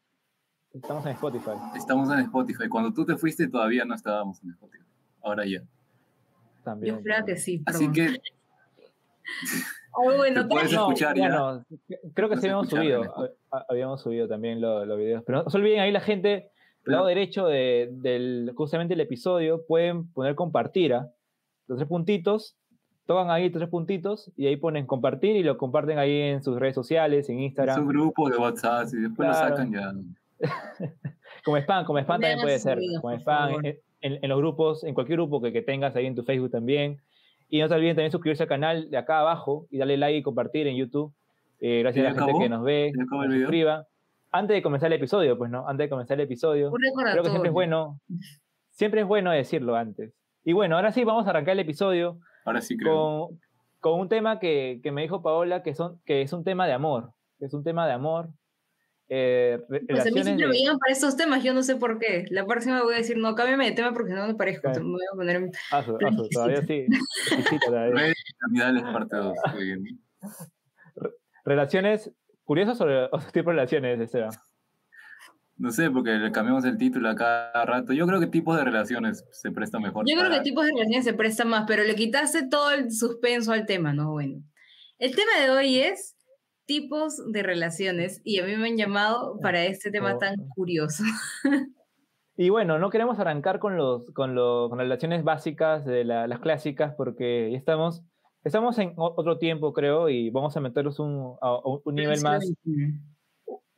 Estamos 0.73 1.05
en 1.05 1.13
Spotify. 1.13 1.51
Estamos 1.77 2.11
en 2.11 2.21
Spotify. 2.21 2.69
Cuando 2.71 2.95
tú 2.95 3.05
te 3.05 3.15
fuiste 3.15 3.47
todavía 3.47 3.85
no 3.85 3.95
estábamos 3.95 4.43
en 4.43 4.53
Spotify. 4.53 4.85
Ahora 5.23 5.45
ya. 5.45 5.63
También. 6.65 6.97
Yo 6.97 7.03
creo 7.03 7.27
que 7.27 7.37
sí. 7.37 7.63
Así 7.67 7.91
que. 7.93 8.17
Oh, 9.95 10.17
bueno, 10.17 10.49
puedes 10.49 10.73
escuchar 10.73 11.15
ya. 11.15 11.29
Bueno, 11.29 11.67
creo 12.15 12.31
que 12.31 12.39
sí 12.39 12.47
habíamos 12.47 12.71
subido. 12.71 13.03
Habíamos 13.69 14.01
subido 14.01 14.27
también 14.27 14.59
los, 14.59 14.97
videos. 14.97 15.23
Pero 15.27 15.43
no 15.43 15.51
se 15.51 15.59
olviden 15.59 15.81
ahí 15.81 15.93
la 15.93 16.01
gente, 16.01 16.51
del 16.87 16.95
lado 16.95 17.05
derecho 17.05 17.47
de, 17.47 17.91
del, 17.93 18.55
justamente 18.57 18.95
el 18.95 19.01
episodio, 19.01 19.67
pueden 19.67 20.11
poner 20.11 20.35
compartir. 20.35 20.95
¿ah? 20.95 21.13
Los 21.67 21.77
tres 21.77 21.89
puntitos 21.91 22.57
tocan 23.13 23.31
ahí 23.31 23.51
tres 23.51 23.69
puntitos 23.69 24.31
y 24.37 24.47
ahí 24.47 24.57
ponen 24.57 24.87
compartir 24.87 25.37
y 25.37 25.43
lo 25.43 25.57
comparten 25.59 25.99
ahí 25.99 26.21
en 26.21 26.43
sus 26.43 26.59
redes 26.59 26.75
sociales, 26.75 27.29
en 27.29 27.41
Instagram. 27.41 27.77
Es 27.77 27.83
un 27.83 27.89
grupo 27.89 28.29
de 28.29 28.37
WhatsApp 28.37 28.89
y 28.93 29.03
después 29.03 29.29
lo 29.29 29.35
sacan 29.35 29.73
ya. 29.73 29.93
como 31.45 31.57
spam, 31.59 31.85
como 31.85 31.99
spam 31.99 32.21
también 32.21 32.41
puede 32.41 32.59
ser. 32.59 32.79
Como 33.01 33.15
spam, 33.17 33.63
en, 34.01 34.29
los 34.29 34.39
grupos, 34.39 34.85
en 34.85 34.95
cualquier 34.95 35.19
grupo 35.19 35.41
que, 35.41 35.53
que, 35.53 35.63
tengas 35.63 35.95
ahí 35.95 36.07
en 36.07 36.15
tu 36.15 36.25
Facebook 36.25 36.51
también. 36.51 37.01
Y 37.49 37.61
no 37.61 37.69
se 37.69 37.75
olviden 37.75 37.95
también 37.95 38.11
suscribirse 38.11 38.45
al 38.45 38.49
canal 38.49 38.91
de 38.91 38.97
acá 38.97 39.21
abajo 39.21 39.67
y 39.71 39.79
darle 39.79 39.97
like 39.97 40.19
y 40.19 40.23
compartir 40.23 40.67
en 40.67 40.77
YouTube. 40.77 41.13
Eh, 41.61 41.81
gracias 41.81 42.07
a 42.07 42.11
la 42.11 42.27
gente 42.27 42.43
que 42.43 42.49
nos 42.49 42.65
ve, 42.65 42.93
que 42.93 43.41
suscriba. 43.41 43.87
Antes 44.33 44.57
de 44.57 44.63
comenzar 44.63 44.87
el 44.87 44.95
episodio, 44.95 45.37
pues 45.37 45.51
no, 45.51 45.69
antes 45.69 45.85
de 45.85 45.91
comenzar 45.91 46.19
el 46.19 46.25
episodio, 46.25 46.73
creo 46.73 47.23
que 47.23 47.29
siempre 47.29 47.51
es 47.51 47.53
bueno, 47.53 48.01
siempre 48.71 49.03
es 49.03 49.07
bueno 49.07 49.31
decirlo 49.31 49.77
antes. 49.77 50.15
Y 50.45 50.55
bueno, 50.55 50.77
ahora 50.77 50.91
sí 50.91 51.05
vamos 51.05 51.27
a 51.27 51.31
arrancar 51.31 51.53
el 51.53 51.61
episodio 51.61 52.19
Ahora 52.45 52.61
sí 52.61 52.77
creo. 52.77 53.29
Con, 53.29 53.41
con 53.81 54.01
un 54.01 54.09
tema 54.09 54.39
que, 54.39 54.81
que, 54.83 54.93
me 54.93 55.03
dijo 55.03 55.23
Paola, 55.23 55.63
que, 55.63 55.75
son, 55.75 56.01
que 56.05 56.23
es 56.23 56.33
un 56.33 56.45
tema 56.45 56.67
de 56.67 56.73
amor. 56.73 57.13
Que 57.39 57.47
es 57.47 57.55
un 57.55 57.65
tema 57.65 57.87
de 57.87 57.93
amor. 57.93 58.31
Eh, 59.15 59.59
pues 59.69 60.01
a 60.01 60.05
mí 60.05 60.23
siempre 60.23 60.47
me 60.47 60.55
llegan 60.55 60.79
para 60.79 60.93
estos 60.93 61.17
temas, 61.17 61.45
yo 61.45 61.53
no 61.53 61.63
sé 61.63 61.77
por 61.77 61.99
qué. 61.99 62.25
La 62.31 62.47
próxima 62.47 62.83
voy 62.83 62.95
a 62.95 62.99
decir, 62.99 63.19
no, 63.19 63.35
cámbiame 63.35 63.67
de 63.67 63.73
tema 63.73 63.93
porque 63.93 64.13
no 64.13 64.27
me 64.27 64.35
parezco. 64.35 64.71
Me 64.71 64.81
voy 64.81 65.03
a 65.13 65.17
poner. 65.17 65.51
Aso, 65.71 65.99
aso, 66.03 66.29
todavía 66.33 66.63
sí. 66.63 66.87
parte 68.93 69.17
Relaciones 71.45 72.11
curiosas 72.45 72.79
sobre 72.79 73.05
otro 73.05 73.31
tipo 73.33 73.51
de 73.51 73.57
relaciones, 73.57 74.01
Esteban. 74.01 74.31
No 75.63 75.71
sé, 75.71 75.93
porque 75.93 76.11
le 76.15 76.33
cambiamos 76.33 76.65
el 76.65 76.77
título 76.77 77.09
a 77.09 77.15
cada 77.15 77.65
rato. 77.65 77.93
Yo 77.93 78.05
creo 78.05 78.19
que 78.19 78.27
tipos 78.27 78.57
de 78.57 78.65
relaciones 78.65 79.25
se 79.31 79.53
presta 79.53 79.79
mejor. 79.79 80.05
Yo 80.09 80.19
creo 80.19 80.29
que 80.29 80.41
tipos 80.41 80.65
de 80.67 80.73
relaciones 80.73 81.05
se 81.05 81.15
prestan 81.15 81.51
más, 81.51 81.67
pero 81.69 81.85
le 81.85 81.95
quitaste 81.95 82.49
todo 82.49 82.73
el 82.73 82.91
suspenso 82.91 83.53
al 83.53 83.65
tema, 83.65 83.93
¿no? 83.93 84.11
Bueno. 84.11 84.43
El 84.99 85.15
tema 85.15 85.31
de 85.41 85.51
hoy 85.51 85.79
es 85.79 86.17
tipos 86.65 87.31
de 87.31 87.45
relaciones 87.45 88.21
y 88.25 88.41
a 88.41 88.45
mí 88.45 88.57
me 88.57 88.71
han 88.71 88.77
llamado 88.77 89.39
para 89.41 89.65
este 89.65 89.93
tema 89.93 90.19
tan 90.19 90.35
curioso. 90.49 91.05
Y 92.35 92.49
bueno, 92.49 92.79
no 92.81 92.91
queremos 92.91 93.21
arrancar 93.21 93.61
con, 93.61 93.77
los, 93.77 94.11
con, 94.15 94.35
lo, 94.35 94.69
con 94.69 94.79
las 94.79 94.87
relaciones 94.87 95.23
básicas 95.23 95.85
de 95.85 96.03
las 96.03 96.41
clásicas 96.41 96.95
porque 96.97 97.51
ya 97.53 97.59
estamos, 97.59 98.03
estamos 98.43 98.79
en 98.79 98.95
otro 98.97 99.39
tiempo, 99.39 99.73
creo, 99.73 100.09
y 100.09 100.31
vamos 100.31 100.57
a 100.57 100.61
meterlos 100.61 100.99
un, 100.99 101.37
a 101.41 101.59
un 101.85 101.95
nivel 101.95 102.21
más 102.23 102.43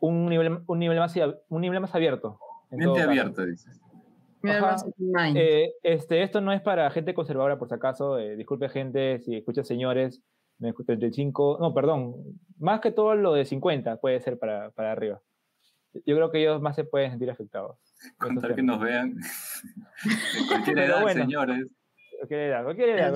un 0.07 0.27
nivel, 0.27 0.61
un 0.67 0.79
nivel, 0.79 0.99
más, 0.99 1.15
un 1.49 1.61
nivel 1.61 1.81
más 1.81 1.95
abierto. 1.95 2.39
Mente 2.71 3.03
abierta, 3.03 3.45
dices. 3.45 3.81
Eh, 5.35 5.73
este, 5.83 6.23
esto 6.23 6.41
no 6.41 6.53
es 6.53 6.61
para 6.61 6.91
gente 6.91 7.15
conservadora, 7.15 7.59
por 7.59 7.69
si 7.69 7.75
acaso. 7.75 8.19
Eh, 8.19 8.37
disculpe, 8.37 8.69
gente, 8.69 9.21
si 9.21 9.37
escucha 9.37 9.65
señores, 9.65 10.23
35, 10.59 11.59
no, 11.61 11.75
perdón, 11.75 12.15
más 12.59 12.81
que 12.81 12.91
todo 12.91 13.15
lo 13.15 13.35
de 13.35 13.45
50 13.45 13.97
puede 13.97 14.21
ser 14.21 14.39
para, 14.39 14.71
para 14.71 14.93
arriba. 14.93 15.21
yo 15.93 16.17
creo 16.17 16.31
que 16.31 16.41
ellos 16.41 16.61
más 16.61 16.77
se 16.77 16.85
pueden 16.85 17.11
sentir 17.11 17.31
afectados. 17.31 17.79
Contar 18.19 18.55
que 18.55 18.63
nos 18.63 18.81
vean. 18.81 19.17
cualquier 20.49 20.79
edad, 20.79 21.07
señores. 21.09 21.67
Cualquier 22.25 22.41
edad, 22.41 22.65
cualquier 22.65 22.89
edad. 22.89 23.13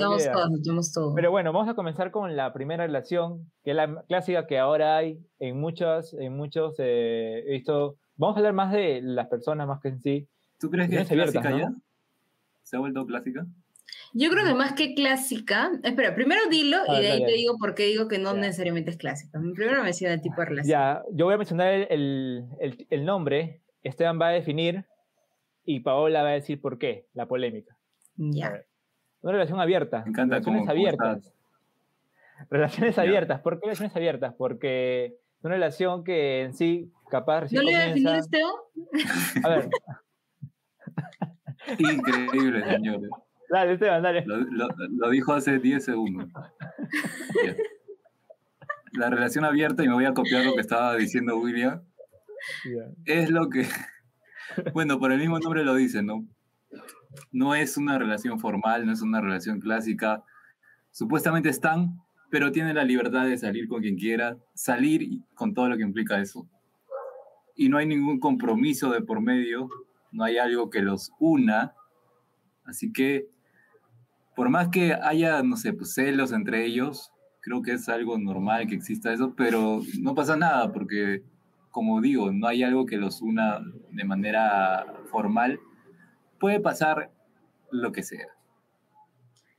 todo. 0.93 1.15
Pero 1.15 1.31
bueno, 1.31 1.51
vamos 1.51 1.69
a 1.69 1.75
comenzar 1.75 2.11
con 2.11 2.37
la 2.37 2.53
primera 2.53 2.87
relación, 2.87 3.51
que 3.65 3.71
es 3.71 3.77
la 3.77 4.03
clásica 4.07 4.47
que 4.47 4.59
ahora 4.59 4.99
hay 4.99 5.19
en 5.39 5.59
muchos, 5.59 6.13
en 6.13 6.37
muchos, 6.37 6.75
eh, 6.79 7.43
he 7.47 7.53
visto, 7.53 7.97
vamos 8.17 8.37
a 8.37 8.41
hablar 8.41 8.53
más 8.53 8.71
de 8.71 9.01
las 9.03 9.29
personas 9.29 9.67
más 9.67 9.81
que 9.81 9.89
en 9.89 10.01
sí. 10.03 10.29
¿Tú 10.61 10.69
crees 10.69 10.91
que 10.91 11.01
es 11.01 11.09
clásica 11.09 11.57
ya? 11.57 11.73
¿Se 12.65 12.77
ha 12.77 12.81
vuelto 12.81 13.07
clásica? 13.07 13.47
Yo 14.13 14.29
creo 14.29 14.45
que 14.45 14.53
más 14.53 14.75
que 14.75 14.95
clásica, 14.95 15.71
espera, 15.83 16.15
primero 16.15 16.43
dilo 16.51 16.77
y 16.87 17.01
de 17.01 17.11
ahí 17.11 17.25
te 17.25 17.33
digo 17.33 17.57
por 17.59 17.75
qué 17.75 17.87
digo 17.87 18.09
que 18.09 18.19
no 18.19 18.35
necesariamente 18.35 18.91
es 18.91 18.99
clásica. 18.99 19.41
Primero 19.55 19.83
menciona 19.83 20.13
el 20.13 20.21
tipo 20.21 20.39
de 20.43 20.49
relación. 20.49 20.71
Ya, 20.71 21.03
yo 21.13 21.25
voy 21.25 21.35
a 21.35 21.39
mencionar 21.39 21.73
el, 21.73 22.45
el, 22.61 22.87
el, 22.91 23.05
nombre, 23.07 23.63
Esteban 23.83 24.21
va 24.21 24.29
a 24.29 24.33
definir 24.33 24.85
y 25.65 25.81
Paola 25.81 26.23
va 26.23 26.29
a 26.31 26.33
decir 26.33 26.61
por 26.61 26.79
qué, 26.79 27.07
la 27.15 27.27
polémica. 27.27 27.79
Ya. 28.17 28.63
Una 29.23 29.33
relación 29.33 29.61
abierta. 29.61 30.03
Me 30.05 30.11
encanta 30.11 30.37
relaciones 30.37 30.69
abiertas. 30.69 31.35
Relaciones 32.51 32.97
abiertas. 32.99 33.41
¿Por 33.41 33.59
qué 33.59 33.67
relaciones 33.67 33.97
abiertas? 33.97 34.33
Porque 34.39 35.17
una 35.43 35.55
relación 35.55 36.05
que 36.05 36.43
en 36.43 36.55
sí 36.55 36.93
capaz 37.11 37.53
¿No 37.53 37.63
le 37.63 37.73
voy 37.73 37.75
a 37.75 37.87
definir 37.87 38.15
Esteban? 38.15 38.53
A 39.43 39.49
ver. 39.49 39.69
Increíble, 41.79 42.65
señores. 42.65 43.11
Dale, 43.51 43.73
Esteban, 43.73 44.03
dale. 44.03 44.25
Lo, 44.27 45.11
dijo 45.11 45.33
hace 45.33 45.59
10 45.59 45.85
segundos. 45.85 46.29
La 48.93 49.11
relación 49.11 49.45
abierta, 49.45 49.83
y 49.83 49.89
me 49.89 49.95
voy 49.95 50.05
a 50.05 50.15
copiar 50.15 50.45
lo 50.45 50.55
que 50.55 50.61
estaba 50.61 50.95
diciendo 50.97 51.37
William, 51.39 51.83
es 53.05 53.31
lo 53.31 53.49
que, 53.49 53.67
bueno, 54.75 54.99
por 54.99 55.13
el 55.13 55.19
mismo 55.19 55.39
nombre 55.39 55.65
lo 55.65 55.75
dice, 55.75 56.03
¿no? 56.03 56.27
No 57.33 57.55
es 57.55 57.77
una 57.77 57.99
relación 57.99 58.39
formal, 58.39 58.87
no 58.87 58.93
es 58.93 59.03
una 59.03 59.21
relación 59.21 59.61
clásica. 59.61 60.25
Supuestamente 60.91 61.49
están, 61.49 62.01
pero 62.31 62.53
tienen 62.53 62.77
la 62.77 62.85
libertad 62.85 63.27
de 63.27 63.39
salir 63.39 63.69
con 63.69 63.83
quien 63.83 63.97
quiera, 63.97 64.37
salir 64.55 65.23
con 65.35 65.55
todo 65.55 65.69
lo 65.69 65.77
que 65.77 65.83
implica 65.83 66.21
eso. 66.21 66.49
Y 67.55 67.69
no 67.69 67.79
hay 67.79 67.87
ningún 67.87 68.21
compromiso 68.21 68.91
de 68.91 69.03
por 69.03 69.21
medio, 69.21 69.69
no 70.13 70.25
hay 70.25 70.39
algo 70.39 70.71
que 70.71 70.83
los 70.83 71.11
una. 71.19 71.75
Así 72.65 72.93
que 72.93 73.29
por 74.39 74.51
más 74.51 74.69
que 74.69 74.95
haya, 74.95 75.43
no 75.43 75.57
sé, 75.57 75.73
pues 75.73 75.95
celos 75.95 76.31
entre 76.31 76.65
ellos, 76.65 77.11
creo 77.41 77.61
que 77.61 77.73
es 77.73 77.89
algo 77.89 78.17
normal 78.19 78.69
que 78.69 78.77
exista 78.77 79.13
eso, 79.13 79.35
pero 79.35 79.81
no 80.01 80.15
pasa 80.15 80.37
nada 80.37 80.71
porque, 80.71 81.25
como 81.73 82.01
digo, 82.01 82.31
no 82.31 82.47
hay 82.47 82.63
algo 82.63 82.87
que 82.87 82.99
los 82.99 83.21
una 83.21 83.59
de 83.91 84.05
manera 84.05 84.87
formal. 85.11 85.59
Puede 86.39 86.61
pasar 86.61 87.11
lo 87.71 87.93
que 87.93 88.03
sea. 88.03 88.29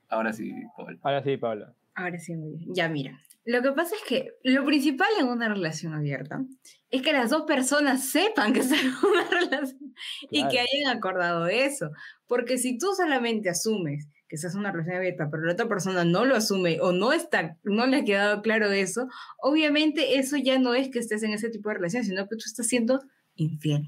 Ahora 0.07 0.33
sí, 0.33 0.53
Pablo. 0.75 0.99
Ahora 1.03 1.23
sí, 1.23 1.37
Pablo. 1.37 1.75
Ahora 1.93 2.17
sí, 2.17 2.33
ya 2.73 2.89
mira. 2.89 3.19
Lo 3.45 3.61
que 3.61 3.71
pasa 3.71 3.95
es 3.95 4.03
que 4.07 4.33
lo 4.43 4.65
principal 4.65 5.09
en 5.19 5.27
una 5.27 5.49
relación 5.49 5.93
abierta 5.93 6.45
es 6.91 7.01
que 7.01 7.13
las 7.13 7.29
dos 7.29 7.43
personas 7.43 8.07
sepan 8.07 8.53
que 8.53 8.59
están 8.59 8.79
en 8.79 8.93
una 9.03 9.29
relación 9.29 9.93
y 10.29 10.47
que 10.47 10.59
hayan 10.59 10.95
acordado 10.95 11.47
eso. 11.47 11.89
Porque 12.27 12.57
si 12.57 12.77
tú 12.77 12.87
solamente 12.95 13.49
asumes 13.49 14.07
que 14.27 14.35
estás 14.35 14.53
en 14.53 14.59
una 14.59 14.71
relación 14.71 14.97
abierta, 14.97 15.29
pero 15.31 15.43
la 15.43 15.53
otra 15.53 15.67
persona 15.67 16.05
no 16.05 16.25
lo 16.25 16.35
asume 16.35 16.79
o 16.81 16.91
no 16.91 17.11
está, 17.11 17.57
no 17.63 17.87
le 17.87 17.97
ha 17.97 18.03
quedado 18.03 18.41
claro 18.43 18.71
eso, 18.71 19.07
obviamente 19.39 20.19
eso 20.19 20.37
ya 20.37 20.59
no 20.59 20.75
es 20.75 20.89
que 20.89 20.99
estés 20.99 21.23
en 21.23 21.31
ese 21.31 21.49
tipo 21.49 21.69
de 21.69 21.75
relación, 21.75 22.03
sino 22.03 22.27
que 22.27 22.35
tú 22.35 22.43
estás 22.45 22.67
siendo 22.67 23.01
infiel. 23.35 23.87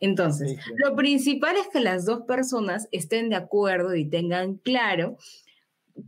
Entonces, 0.00 0.58
lo 0.76 0.94
principal 0.94 1.56
es 1.56 1.68
que 1.68 1.80
las 1.80 2.04
dos 2.04 2.22
personas 2.22 2.88
estén 2.92 3.30
de 3.30 3.36
acuerdo 3.36 3.94
y 3.94 4.08
tengan 4.08 4.54
claro 4.56 5.16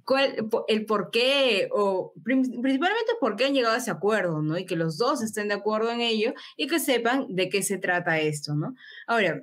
cuál, 0.05 0.49
el 0.69 0.87
por 0.87 1.11
qué, 1.11 1.69
o 1.73 2.13
principalmente 2.23 3.13
por 3.21 3.37
qué 3.37 3.47
han 3.47 3.55
llegado 3.55 3.75
a 3.75 3.79
ese 3.79 3.91
acuerdo, 3.91 4.43
¿no? 4.43 4.59
Y 4.59 4.67
que 4.67 4.77
los 4.77 4.97
dos 4.97 5.23
estén 5.23 5.49
de 5.49 5.55
acuerdo 5.55 5.91
en 5.91 6.01
ello 6.01 6.35
y 6.57 6.67
que 6.67 6.79
sepan 6.79 7.27
de 7.35 7.49
qué 7.49 7.63
se 7.63 7.79
trata 7.79 8.21
esto, 8.21 8.55
¿no? 8.55 8.75
Ahora, 9.07 9.41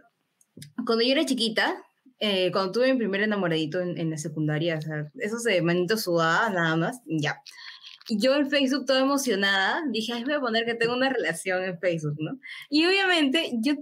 cuando 0.85 1.03
yo 1.03 1.11
era 1.11 1.25
chiquita, 1.25 1.83
eh, 2.19 2.51
cuando 2.51 2.71
tuve 2.71 2.91
mi 2.93 2.97
primer 2.97 3.21
enamoradito 3.21 3.79
en, 3.79 4.09
la 4.09 4.17
secundaria, 4.17 4.77
o 4.77 4.81
sea, 4.81 5.11
esos 5.19 5.43
de 5.43 5.61
manito 5.61 5.97
sudada, 5.97 6.49
nada 6.49 6.75
más, 6.75 7.01
ya. 7.05 7.41
Y 8.09 8.19
yo 8.19 8.35
en 8.35 8.49
Facebook 8.49 8.85
toda 8.85 9.01
emocionada, 9.01 9.83
dije, 9.91 10.13
ay, 10.13 10.23
voy 10.23 10.33
a 10.33 10.39
poner 10.39 10.65
que 10.65 10.75
tengo 10.75 10.95
una 10.95 11.09
relación 11.09 11.63
en 11.63 11.77
Facebook, 11.79 12.15
¿no? 12.19 12.39
Y 12.69 12.85
obviamente 12.85 13.51
yo 13.59 13.73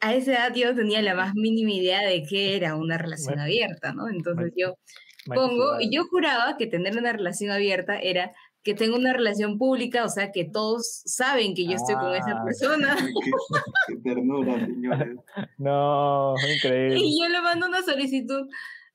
a 0.00 0.14
esa 0.14 0.32
edad 0.32 0.54
yo 0.54 0.74
tenía 0.74 1.02
la 1.02 1.14
más 1.14 1.34
mínima 1.34 1.72
idea 1.72 2.06
de 2.06 2.22
qué 2.28 2.56
era 2.56 2.76
una 2.76 2.98
relación 2.98 3.38
abierta, 3.38 3.92
¿no? 3.92 4.08
Entonces 4.08 4.52
yo 4.56 4.78
pongo, 5.26 5.80
y 5.80 5.90
yo 5.90 6.04
juraba 6.04 6.56
que 6.56 6.66
tener 6.66 6.96
una 6.96 7.12
relación 7.12 7.50
abierta 7.50 7.98
era 7.98 8.32
que 8.66 8.74
tengo 8.74 8.96
una 8.96 9.12
relación 9.12 9.58
pública, 9.58 10.04
o 10.04 10.08
sea, 10.08 10.32
que 10.32 10.44
todos 10.44 11.02
saben 11.04 11.54
que 11.54 11.66
yo 11.66 11.74
estoy 11.74 11.94
con 11.94 12.12
esa 12.12 12.32
ah, 12.32 12.44
persona. 12.44 12.96
Qué, 13.86 13.96
ternura, 14.02 14.66
señores. 14.66 15.16
No, 15.58 16.34
increíble. 16.52 16.98
Y 16.98 17.20
yo 17.20 17.28
le 17.28 17.40
mando 17.42 17.66
una 17.66 17.82
solicitud, 17.82 18.48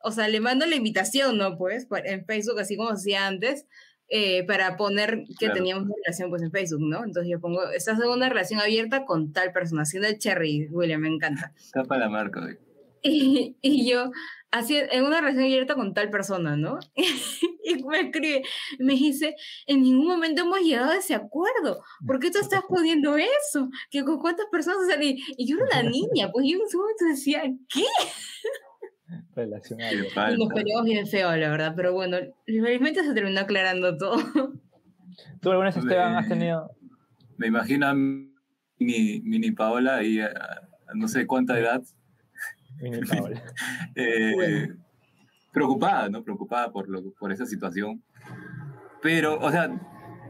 o 0.04 0.12
sea, 0.12 0.28
le 0.28 0.42
mando 0.42 0.66
la 0.66 0.76
invitación, 0.76 1.38
¿no? 1.38 1.58
Pues, 1.58 1.88
en 2.04 2.26
Facebook, 2.26 2.60
así 2.60 2.76
como 2.76 2.90
hacía 2.90 3.28
antes, 3.28 3.66
eh, 4.14 4.44
para 4.44 4.76
poner 4.76 5.24
que 5.40 5.50
teníamos 5.50 5.86
una 5.86 5.96
relación, 6.04 6.30
pues, 6.30 6.42
en 6.42 6.52
Facebook, 6.52 6.82
¿no? 6.82 7.06
Entonces 7.06 7.32
yo 7.32 7.40
pongo, 7.40 7.70
estás 7.72 7.98
en 7.98 8.10
una 8.10 8.28
relación 8.28 8.60
abierta 8.60 9.06
con 9.06 9.32
tal 9.32 9.54
persona, 9.54 9.84
haciendo 9.84 10.10
el 10.10 10.18
cherry, 10.18 10.68
William, 10.70 11.00
me 11.00 11.08
encanta. 11.08 11.54
Tapa 11.72 11.98
la 11.98 12.10
marca, 12.10 12.42
güey. 12.42 12.58
Y, 13.04 13.56
y 13.62 13.90
yo, 13.90 14.12
así, 14.52 14.78
en 14.78 15.06
una 15.06 15.22
relación 15.22 15.46
abierta 15.46 15.76
con 15.76 15.94
tal 15.94 16.10
persona, 16.10 16.58
¿no? 16.58 16.78
y 16.96 17.84
me 17.84 18.02
escribe, 18.02 18.44
me 18.80 18.94
dice, 18.96 19.36
en 19.66 19.82
ningún 19.82 20.08
momento 20.08 20.42
hemos 20.42 20.60
llegado 20.60 20.92
a 20.92 20.98
ese 20.98 21.16
acuerdo, 21.16 21.82
¿por 22.06 22.20
qué 22.20 22.32
tú 22.32 22.40
estás 22.42 22.64
poniendo 22.68 23.16
eso? 23.16 23.70
¿Que 23.90 24.04
con 24.04 24.20
cuántas 24.20 24.48
personas 24.48 24.88
salí? 24.88 25.24
Y 25.38 25.48
yo 25.48 25.56
era 25.56 25.80
una 25.80 25.90
niña, 25.90 26.30
pues 26.32 26.46
yo 26.50 26.58
en 26.58 26.64
ese 26.68 26.78
momento 26.78 27.06
decía, 27.06 27.44
¿qué? 27.74 27.86
Relación 29.36 29.80
Y 30.34 30.38
nos 30.38 30.54
peleamos 30.54 30.86
bien 30.86 31.08
feo, 31.08 31.36
la 31.36 31.50
verdad, 31.50 31.74
pero 31.76 31.94
bueno, 31.94 32.18
felizmente 32.46 33.04
se 33.04 33.14
terminó 33.14 33.42
aclarando 33.42 33.98
todo. 33.98 34.18
¿Tú 35.42 35.50
alguna 35.50 35.70
vez, 35.70 35.78
Esteban, 35.78 36.16
has 36.16 36.28
tenido...? 36.28 36.72
Me 37.38 37.48
imagino 37.48 37.88
a 37.88 37.94
mini, 37.94 39.22
mini 39.24 39.52
Paola 39.52 40.04
y 40.04 40.20
a 40.20 40.32
no 40.94 41.08
sé 41.08 41.26
cuánta 41.26 41.58
edad, 41.58 41.82
eh, 43.96 44.74
preocupada, 45.52 46.10
¿no? 46.10 46.24
Preocupada 46.24 46.72
por, 46.72 46.90
lo, 46.90 47.12
por 47.14 47.32
esa 47.32 47.46
situación. 47.46 48.04
Pero, 49.02 49.40
o 49.40 49.52
sea, 49.52 49.70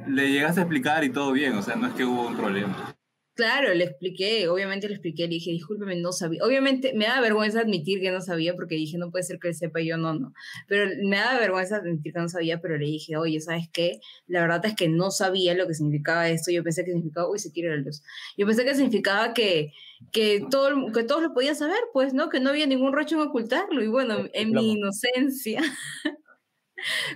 le 0.08 0.32
llegaste 0.32 0.60
a 0.60 0.64
explicar 0.64 1.04
y 1.04 1.10
todo 1.10 1.32
bien, 1.32 1.54
o 1.54 1.62
sea, 1.62 1.76
no 1.76 1.88
es 1.88 1.94
que 1.94 2.06
hubo 2.06 2.28
un 2.28 2.36
problema. 2.36 2.96
Claro, 3.34 3.74
le 3.74 3.86
expliqué, 3.86 4.50
obviamente 4.50 4.88
le 4.90 4.96
expliqué, 4.96 5.24
le 5.24 5.30
dije, 5.36 5.52
discúlpeme, 5.52 5.96
no 5.96 6.12
sabía. 6.12 6.44
Obviamente 6.44 6.94
me 6.94 7.06
da 7.06 7.22
vergüenza 7.22 7.62
admitir 7.62 8.02
que 8.02 8.12
no 8.12 8.20
sabía 8.20 8.56
porque 8.56 8.76
dije, 8.76 8.98
no 8.98 9.10
puede 9.10 9.24
ser 9.24 9.40
que 9.40 9.48
él 9.48 9.56
sepa 9.56 9.80
y 9.80 9.88
yo 9.88 9.98
no, 9.98 10.14
no. 10.14 10.34
Pero 10.68 10.92
me 11.08 11.16
da 11.16 11.40
vergüenza 11.40 11.78
admitir 11.78 12.12
que 12.14 12.20
no 12.20 12.28
sabía, 12.28 12.60
pero 12.60 12.78
le 12.78 12.86
dije, 12.86 13.16
oye, 13.16 13.40
¿sabes 13.40 13.70
qué? 13.72 14.02
La 14.28 14.42
verdad 14.42 14.66
es 14.66 14.76
que 14.76 14.90
no 14.90 15.12
sabía 15.12 15.54
lo 15.56 15.66
que 15.66 15.74
significaba 15.74 16.28
esto. 16.30 16.52
Yo 16.52 16.62
pensé 16.62 16.84
que 16.84 16.92
significaba, 16.92 17.30
uy, 17.30 17.40
se 17.40 17.54
quiere 17.54 17.70
la 17.70 17.78
luz. 17.78 18.04
Yo 18.38 18.46
pensé 18.46 18.66
que 18.66 18.76
significaba 18.76 19.34
que, 19.34 19.72
que, 20.12 20.46
todo, 20.52 20.92
que 20.92 21.04
todos 21.04 21.24
lo 21.24 21.34
podían 21.34 21.56
saber, 21.56 21.80
pues, 21.94 22.14
¿no? 22.14 22.28
Que 22.30 22.42
no 22.42 22.50
había 22.50 22.68
ningún 22.68 22.92
rocho 22.92 23.16
en 23.16 23.22
ocultarlo. 23.22 23.82
Y 23.82 23.88
bueno, 23.88 24.26
en 24.34 24.52
mi 24.52 24.74
inocencia. 24.74 25.62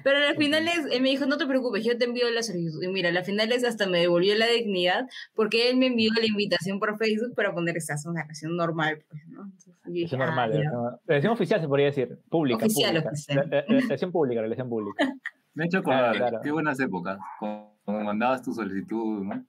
Pero 0.03 0.17
al 0.27 0.36
final 0.36 0.67
es, 0.67 0.86
él 0.91 1.01
me 1.01 1.10
dijo, 1.10 1.25
no 1.25 1.38
te 1.38 1.45
preocupes, 1.45 1.84
yo 1.84 1.98
te 1.98 2.05
envío 2.05 2.29
la 2.29 2.43
solicitud. 2.43 2.81
Y 2.84 2.88
mira, 2.88 3.10
al 3.10 3.25
final 3.25 3.51
es 3.51 3.63
hasta 3.63 3.88
me 3.88 4.00
devolvió 4.00 4.36
la 4.36 4.48
dignidad 4.48 5.07
porque 5.34 5.69
él 5.69 5.77
me 5.77 5.88
envió 5.88 6.12
la 6.13 6.25
invitación 6.25 6.79
por 6.79 6.98
Facebook 6.98 7.34
para 7.36 7.53
poner 7.53 7.77
esta 7.77 7.95
relación 8.05 8.55
normal, 8.55 9.03
pues, 9.10 9.22
¿no? 9.27 9.51
es 9.93 10.12
normal, 10.13 10.63
ah, 10.74 11.00
relación 11.05 11.34
oficial 11.34 11.62
se 11.62 11.67
podría 11.67 11.88
decir, 11.88 12.17
pública. 12.29 12.65
Oficial, 12.65 12.98
oficial. 12.98 13.50
relación 13.67 14.12
pública, 14.12 14.41
relación 14.41 14.69
pública. 14.69 15.13
Me 15.53 15.63
he 15.63 15.67
hecho 15.67 15.77
acordar, 15.77 16.41
qué 16.43 16.51
buenas 16.51 16.77
épocas, 16.81 17.17
cuando 17.39 18.03
mandabas 18.03 18.41
tu 18.41 18.53
solicitud, 18.53 19.24
¿no? 19.24 19.45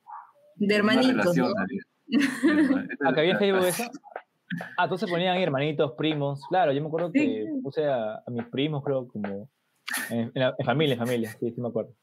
De 0.55 0.75
hermanitos, 0.77 1.37
¿no? 1.37 1.49
¿Acá 3.05 3.21
había 3.21 3.37
Facebook 3.37 3.67
eso? 3.67 3.85
Ah, 4.79 4.85
entonces 4.85 5.11
ponían 5.11 5.37
ahí 5.37 5.43
hermanitos, 5.43 5.93
primos. 5.99 6.41
Claro, 6.49 6.71
yo 6.73 6.81
me 6.81 6.87
acuerdo 6.87 7.11
que 7.11 7.47
puse 7.65 7.85
a, 7.85 8.15
a 8.15 8.31
mis 8.31 8.45
primos, 8.45 8.83
creo, 8.85 9.09
como 9.09 9.49
en, 10.11 10.33
familia, 10.65 10.95
en 10.95 10.99
familia, 10.99 11.37
sí, 11.39 11.51
sí 11.51 11.61
me 11.61 11.69
acuerdo. 11.69 11.95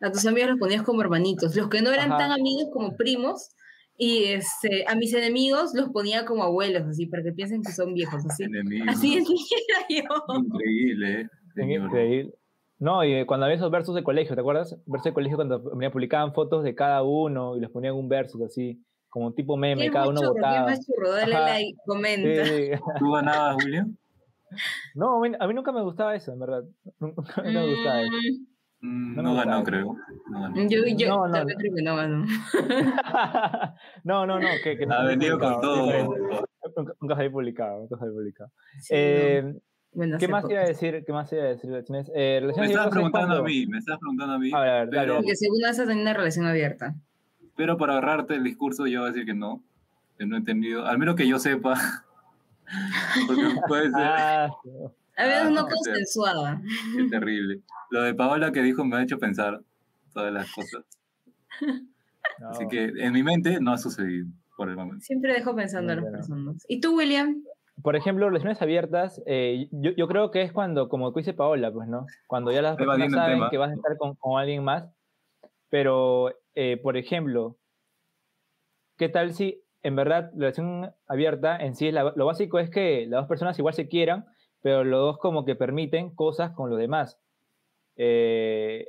A 0.00 0.10
tus 0.10 0.26
amigos 0.26 0.50
los 0.50 0.58
ponías 0.58 0.82
como 0.82 1.00
hermanitos. 1.02 1.54
Los 1.54 1.68
que 1.68 1.82
no 1.82 1.90
eran 1.92 2.10
tan 2.10 2.32
amigos 2.32 2.68
como 2.72 2.96
primos, 2.96 3.50
y 3.96 4.24
este, 4.24 4.84
a 4.88 4.96
mis 4.96 5.14
enemigos 5.14 5.72
los 5.74 5.90
ponía 5.90 6.24
como 6.24 6.42
abuelos, 6.42 6.82
así, 6.82 7.06
para 7.06 7.22
que 7.22 7.32
piensen 7.32 7.62
que 7.62 7.72
son 7.72 7.94
viejos, 7.94 8.24
así. 8.26 8.44
Así 8.88 9.18
es, 9.18 9.28
yo. 9.88 10.36
Increíble, 10.36 11.20
¿eh? 11.20 11.28
Increíble. 11.56 12.34
No, 12.78 13.04
y 13.04 13.24
cuando 13.24 13.46
había 13.46 13.56
esos 13.56 13.70
versos 13.70 13.94
de 13.94 14.02
colegio, 14.02 14.34
¿te 14.34 14.40
acuerdas? 14.40 14.76
Versos 14.86 15.04
de 15.04 15.14
colegio 15.14 15.36
cuando 15.36 15.60
me 15.76 15.90
publicaban 15.90 16.34
fotos 16.34 16.64
de 16.64 16.74
cada 16.74 17.02
uno 17.02 17.56
y 17.56 17.60
los 17.60 17.70
ponían 17.70 17.94
un 17.94 18.08
verso 18.08 18.38
así, 18.44 18.82
como 19.08 19.32
tipo 19.32 19.56
meme, 19.56 19.90
cada 19.90 20.08
uno 20.08 20.20
churro, 20.20 20.34
votaba. 20.34 20.64
más 20.64 20.84
churro? 20.84 21.12
Dale 21.12 21.32
like, 21.32 21.78
comenta. 21.86 22.80
¿Tú 22.98 23.12
ganabas, 23.12 23.62
Julio? 23.62 23.86
No, 24.94 25.22
a 25.24 25.46
mí, 25.46 25.54
nunca 25.54 25.72
me 25.72 25.82
gustaba 25.82 26.14
eso, 26.14 26.32
en 26.32 26.40
verdad. 26.40 26.64
Nunca 26.98 27.42
me 27.42 27.66
gustaba 27.74 28.02
eso. 28.02 28.12
Mm, 28.80 29.22
no, 29.22 29.34
ganó, 29.34 29.64
creo. 29.64 29.96
No 30.30 30.68
Yo, 30.68 30.84
yo 30.84 31.08
no, 31.08 31.28
no, 31.28 31.44
creo 31.46 31.74
que 31.74 31.82
no 31.82 31.96
ganó. 31.96 32.26
no, 34.04 34.26
no, 34.26 34.38
no. 34.38 34.48
Que, 34.62 34.76
que 34.76 34.86
ha 34.90 35.04
venido 35.04 35.38
con 35.38 35.60
todo. 35.60 36.44
Nunca, 37.00 37.14
había 37.14 37.30
publicado. 37.30 37.80
Nunca 37.80 37.96
había 37.98 38.12
publicado. 38.12 38.50
eh, 38.90 39.54
¿Qué 40.18 40.28
más 40.28 40.44
iba 40.50 40.60
a 40.60 40.66
decir? 40.66 41.02
¿Qué 41.06 41.12
más 41.12 41.32
iba 41.32 41.44
a 41.44 41.46
decir? 41.46 41.70
Eh, 42.14 42.42
me 42.56 42.66
estabas 42.66 42.90
preguntando 42.90 43.36
a 43.36 43.42
mí, 43.42 43.66
me 43.66 43.78
estabas 43.78 44.00
preguntando 44.00 44.34
a 44.34 44.38
mí. 44.38 44.50
A 44.52 44.60
ver, 44.60 44.88
pero... 44.90 45.16
Porque 45.16 45.36
según 45.36 45.60
vas 45.62 45.78
a 45.78 45.86
tener 45.86 46.02
una 46.02 46.12
relación 46.12 46.46
abierta. 46.46 46.94
Pero 47.56 47.78
para 47.78 47.94
ahorrarte 47.94 48.34
el 48.34 48.42
discurso, 48.42 48.86
yo 48.86 49.00
voy 49.00 49.08
a 49.08 49.12
decir 49.12 49.26
que 49.26 49.34
no. 49.34 49.62
Que 50.18 50.26
no 50.26 50.34
he 50.34 50.38
entendido. 50.38 50.84
Al 50.84 50.98
menos 50.98 51.14
que 51.14 51.28
yo 51.28 51.38
sepa. 51.38 51.74
Porque 53.26 53.42
puede 53.68 53.90
ser. 53.90 54.02
Ah, 54.02 54.50
a 55.16 55.24
veces 55.24 55.42
ah, 55.42 55.50
no 55.50 55.66
consensuada. 55.66 56.60
Qué 56.96 57.08
terrible. 57.08 57.60
Lo 57.90 58.02
de 58.02 58.14
Paola 58.14 58.52
que 58.52 58.62
dijo 58.62 58.84
me 58.84 58.96
ha 58.96 59.02
hecho 59.02 59.18
pensar 59.18 59.60
todas 60.12 60.32
las 60.32 60.50
cosas. 60.52 60.84
Así 62.50 62.66
que 62.68 62.84
en 62.84 63.12
mi 63.12 63.22
mente 63.22 63.60
no 63.60 63.72
ha 63.72 63.78
sucedido 63.78 64.26
por 64.56 64.68
el 64.68 64.76
momento. 64.76 65.04
Siempre 65.04 65.34
dejo 65.34 65.54
pensando 65.54 65.92
a 65.92 65.96
las 65.96 66.04
personas. 66.06 66.64
¿Y 66.68 66.80
tú, 66.80 66.96
William? 66.96 67.42
Por 67.82 67.96
ejemplo, 67.96 68.28
relaciones 68.28 68.62
abiertas, 68.62 69.20
eh, 69.26 69.68
yo, 69.72 69.90
yo, 69.92 70.06
creo 70.06 70.30
que 70.30 70.42
es 70.42 70.52
cuando, 70.52 70.88
como 70.88 71.10
dice 71.10 71.34
Paola, 71.34 71.72
pues, 71.72 71.88
¿no? 71.88 72.06
Cuando 72.28 72.52
ya 72.52 72.62
las 72.62 72.76
personas 72.76 73.10
saben 73.10 73.42
que 73.50 73.58
vas 73.58 73.70
a 73.70 73.74
estar 73.74 73.96
con, 73.96 74.14
con 74.14 74.40
alguien 74.40 74.62
más, 74.62 74.84
pero, 75.70 76.30
eh, 76.54 76.76
por 76.76 76.96
ejemplo, 76.96 77.56
¿qué 78.96 79.08
tal 79.08 79.34
si 79.34 79.63
en 79.84 79.96
verdad 79.96 80.30
la 80.32 80.46
relación 80.46 80.90
abierta 81.06 81.56
en 81.58 81.76
sí, 81.76 81.92
lo 81.92 82.26
básico 82.26 82.58
es 82.58 82.70
que 82.70 83.06
las 83.06 83.20
dos 83.20 83.28
personas 83.28 83.58
igual 83.58 83.74
se 83.74 83.86
quieran, 83.86 84.24
pero 84.62 84.82
los 84.82 84.98
dos 84.98 85.18
como 85.18 85.44
que 85.44 85.54
permiten 85.54 86.10
cosas 86.14 86.52
con 86.52 86.70
los 86.70 86.78
demás. 86.78 87.20
Eh, 87.96 88.88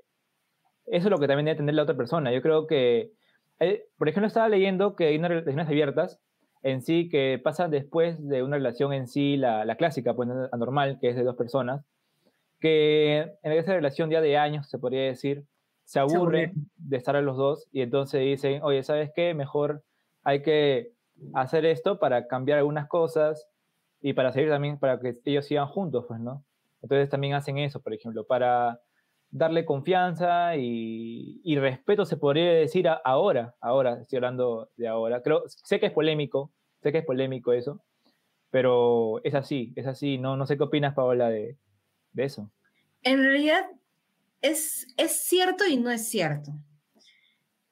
eso 0.85 1.07
es 1.07 1.11
lo 1.11 1.19
que 1.19 1.27
también 1.27 1.45
debe 1.45 1.57
tener 1.57 1.75
la 1.75 1.83
otra 1.83 1.97
persona. 1.97 2.31
Yo 2.31 2.41
creo 2.41 2.65
que, 2.65 3.11
eh, 3.59 3.85
por 3.97 4.07
ejemplo, 4.07 4.27
estaba 4.27 4.47
leyendo 4.47 4.95
que 4.95 5.07
hay 5.07 5.17
unas 5.17 5.31
relaciones 5.31 5.67
abiertas 5.67 6.19
en 6.63 6.81
sí 6.81 7.09
que 7.09 7.41
pasan 7.43 7.71
después 7.71 8.25
de 8.25 8.41
una 8.41 8.55
relación 8.55 8.93
en 8.93 9.07
sí, 9.07 9.35
la, 9.35 9.65
la 9.65 9.75
clásica, 9.75 10.13
pues 10.13 10.29
anormal, 10.53 10.97
que 11.01 11.09
es 11.09 11.17
de 11.17 11.23
dos 11.23 11.35
personas, 11.35 11.83
que 12.61 13.33
en 13.43 13.51
esa 13.51 13.73
relación 13.73 14.09
ya 14.09 14.21
de 14.21 14.37
años, 14.37 14.69
se 14.69 14.79
podría 14.79 15.03
decir, 15.03 15.43
se 15.83 15.99
aburren 15.99 16.53
de 16.77 16.97
estar 16.97 17.17
a 17.17 17.21
los 17.21 17.35
dos 17.35 17.67
y 17.73 17.81
entonces 17.81 18.21
dicen, 18.21 18.63
oye, 18.63 18.81
¿sabes 18.81 19.11
qué? 19.13 19.33
Mejor 19.33 19.83
hay 20.25 20.41
que 20.41 20.91
hacer 21.34 21.65
esto 21.65 21.98
para 22.00 22.27
cambiar 22.27 22.58
algunas 22.58 22.89
cosas 22.89 23.48
y 24.01 24.13
para 24.13 24.34
seguir 24.34 24.50
también, 24.50 24.77
para 24.77 25.00
que 25.00 25.17
ellos 25.24 25.46
sigan 25.46 25.67
juntos, 25.67 26.05
pues, 26.08 26.20
¿no? 26.20 26.44
Entonces 26.82 27.10
también 27.10 27.34
hacen 27.34 27.58
eso, 27.58 27.82
por 27.82 27.94
ejemplo, 27.94 28.25
para 28.25 28.82
darle 29.32 29.65
confianza 29.65 30.55
y, 30.55 31.55
respeto, 31.58 32.05
se 32.05 32.17
podría 32.17 32.51
decir 32.53 32.88
ahora, 33.03 33.55
ahora, 33.62 34.01
estoy 34.01 34.17
hablando 34.17 34.70
de 34.75 34.88
ahora. 34.88 35.22
Creo, 35.22 35.44
sé 35.48 35.79
que 35.79 35.88
es 35.88 35.91
polémico, 35.91 36.51
sé 36.82 36.91
que 36.91 37.00
es 37.00 37.05
polémico 37.05 37.53
eso, 37.53 37.82
pero 38.50 39.24
es 39.24 39.36
así, 39.36 39.74
es 39.75 39.88
así. 39.88 40.17
No, 40.17 40.38
no 40.38 40.46
sé 40.46 40.58
qué 40.58 40.63
opinas, 40.63 40.94
Paola, 40.94 41.29
de, 41.29 41.58
de 42.13 42.24
eso. 42.24 42.51
En 43.03 43.24
realidad, 43.24 43.65
es, 44.41 44.88
es 44.98 45.24
cierto 45.24 45.65
y 45.65 45.77
no 45.77 45.89
es 45.89 46.08
cierto. 46.08 46.51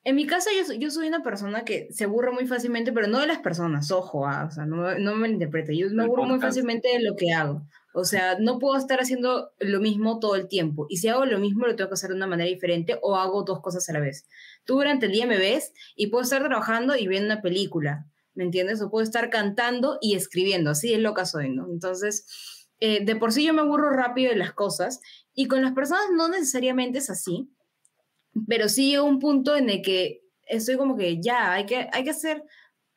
En 0.05 0.15
mi 0.15 0.27
caso, 0.27 0.49
yo, 0.51 0.73
yo 0.73 0.91
soy 0.91 1.07
una 1.07 1.23
persona 1.23 1.63
que 1.63 1.87
se 1.91 2.03
aburre 2.03 2.31
muy 2.31 2.45
fácilmente, 2.45 2.91
pero 2.91 3.07
no 3.07 3.19
de 3.19 3.27
las 3.27 3.39
personas, 3.39 3.89
ojo, 3.89 4.27
ah, 4.27 4.45
o 4.49 4.51
sea, 4.51 4.65
no, 4.65 4.97
no 4.99 5.15
me 5.15 5.29
interprete. 5.29 5.77
Yo 5.77 5.89
me 5.91 6.03
aburro 6.03 6.25
muy 6.25 6.41
fácilmente 6.41 6.89
de 6.89 7.01
lo 7.01 7.15
que 7.15 7.31
hago. 7.31 7.65
O 7.93 8.03
sea, 8.03 8.37
no 8.37 8.59
puedo 8.59 8.75
estar 8.77 8.99
haciendo 8.99 9.51
lo 9.59 9.79
mismo 9.79 10.19
todo 10.19 10.35
el 10.35 10.49
tiempo. 10.49 10.87
Y 10.89 10.97
si 10.97 11.07
hago 11.07 11.25
lo 11.25 11.39
mismo, 11.39 11.67
lo 11.67 11.75
tengo 11.75 11.89
que 11.89 11.93
hacer 11.93 12.09
de 12.09 12.17
una 12.17 12.27
manera 12.27 12.49
diferente 12.49 12.97
o 13.01 13.15
hago 13.15 13.43
dos 13.43 13.61
cosas 13.61 13.87
a 13.87 13.93
la 13.93 14.01
vez. 14.01 14.27
Tú 14.65 14.75
durante 14.75 15.05
el 15.05 15.13
día 15.13 15.25
me 15.25 15.37
ves 15.37 15.71
y 15.95 16.07
puedo 16.07 16.23
estar 16.23 16.43
trabajando 16.43 16.97
y 16.97 17.07
viendo 17.07 17.31
una 17.33 17.41
película, 17.41 18.05
¿me 18.33 18.43
entiendes? 18.43 18.81
O 18.81 18.89
puedo 18.89 19.03
estar 19.03 19.29
cantando 19.29 19.99
y 20.01 20.15
escribiendo, 20.15 20.71
así 20.71 20.93
es 20.93 20.99
loca 20.99 21.25
soy, 21.25 21.49
¿no? 21.49 21.67
Entonces, 21.71 22.25
eh, 22.81 23.05
de 23.05 23.15
por 23.15 23.31
sí 23.31 23.45
yo 23.45 23.53
me 23.53 23.61
aburro 23.61 23.91
rápido 23.91 24.31
de 24.31 24.37
las 24.37 24.51
cosas 24.51 24.99
y 25.33 25.47
con 25.47 25.61
las 25.61 25.73
personas 25.73 26.05
no 26.13 26.27
necesariamente 26.27 26.97
es 26.97 27.09
así 27.09 27.49
pero 28.47 28.69
sí 28.69 28.89
llega 28.89 29.03
un 29.03 29.19
punto 29.19 29.55
en 29.55 29.69
el 29.69 29.81
que 29.81 30.21
estoy 30.47 30.77
como 30.77 30.95
que 30.95 31.21
ya, 31.21 31.53
hay 31.53 31.65
que, 31.65 31.87
hay 31.91 32.03
que 32.03 32.09
hacer 32.09 32.43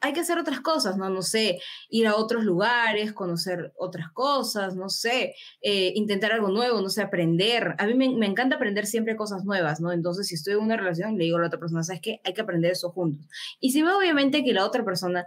hay 0.00 0.12
que 0.12 0.20
hacer 0.20 0.38
otras 0.38 0.60
cosas, 0.60 0.96
¿no? 0.96 1.08
No 1.08 1.22
sé, 1.22 1.58
ir 1.88 2.06
a 2.06 2.16
otros 2.16 2.44
lugares, 2.44 3.12
conocer 3.12 3.72
otras 3.76 4.10
cosas, 4.12 4.76
no 4.76 4.88
sé, 4.88 5.34
eh, 5.62 5.92
intentar 5.94 6.32
algo 6.32 6.48
nuevo, 6.48 6.80
no 6.80 6.88
sé, 6.90 7.02
aprender. 7.02 7.74
A 7.78 7.86
mí 7.86 7.94
me, 7.94 8.10
me, 8.10 8.26
encanta 8.26 8.56
aprender 8.56 8.86
siempre 8.86 9.16
cosas 9.16 9.44
nuevas, 9.44 9.80
¿no? 9.80 9.92
Entonces, 9.92 10.28
si 10.28 10.34
estoy 10.34 10.54
en 10.54 10.60
una 10.60 10.76
relación, 10.76 11.16
le 11.16 11.24
digo 11.24 11.38
a 11.38 11.40
la 11.40 11.46
otra 11.46 11.58
persona, 11.58 11.82
¿sabes 11.82 12.02
qué? 12.02 12.20
Hay 12.24 12.34
que 12.34 12.42
aprender 12.42 12.72
eso 12.72 12.90
juntos. 12.90 13.26
Y 13.58 13.72
si 13.72 13.82
veo 13.82 13.98
obviamente 13.98 14.44
que 14.44 14.52
la 14.52 14.66
otra 14.66 14.84
persona 14.84 15.24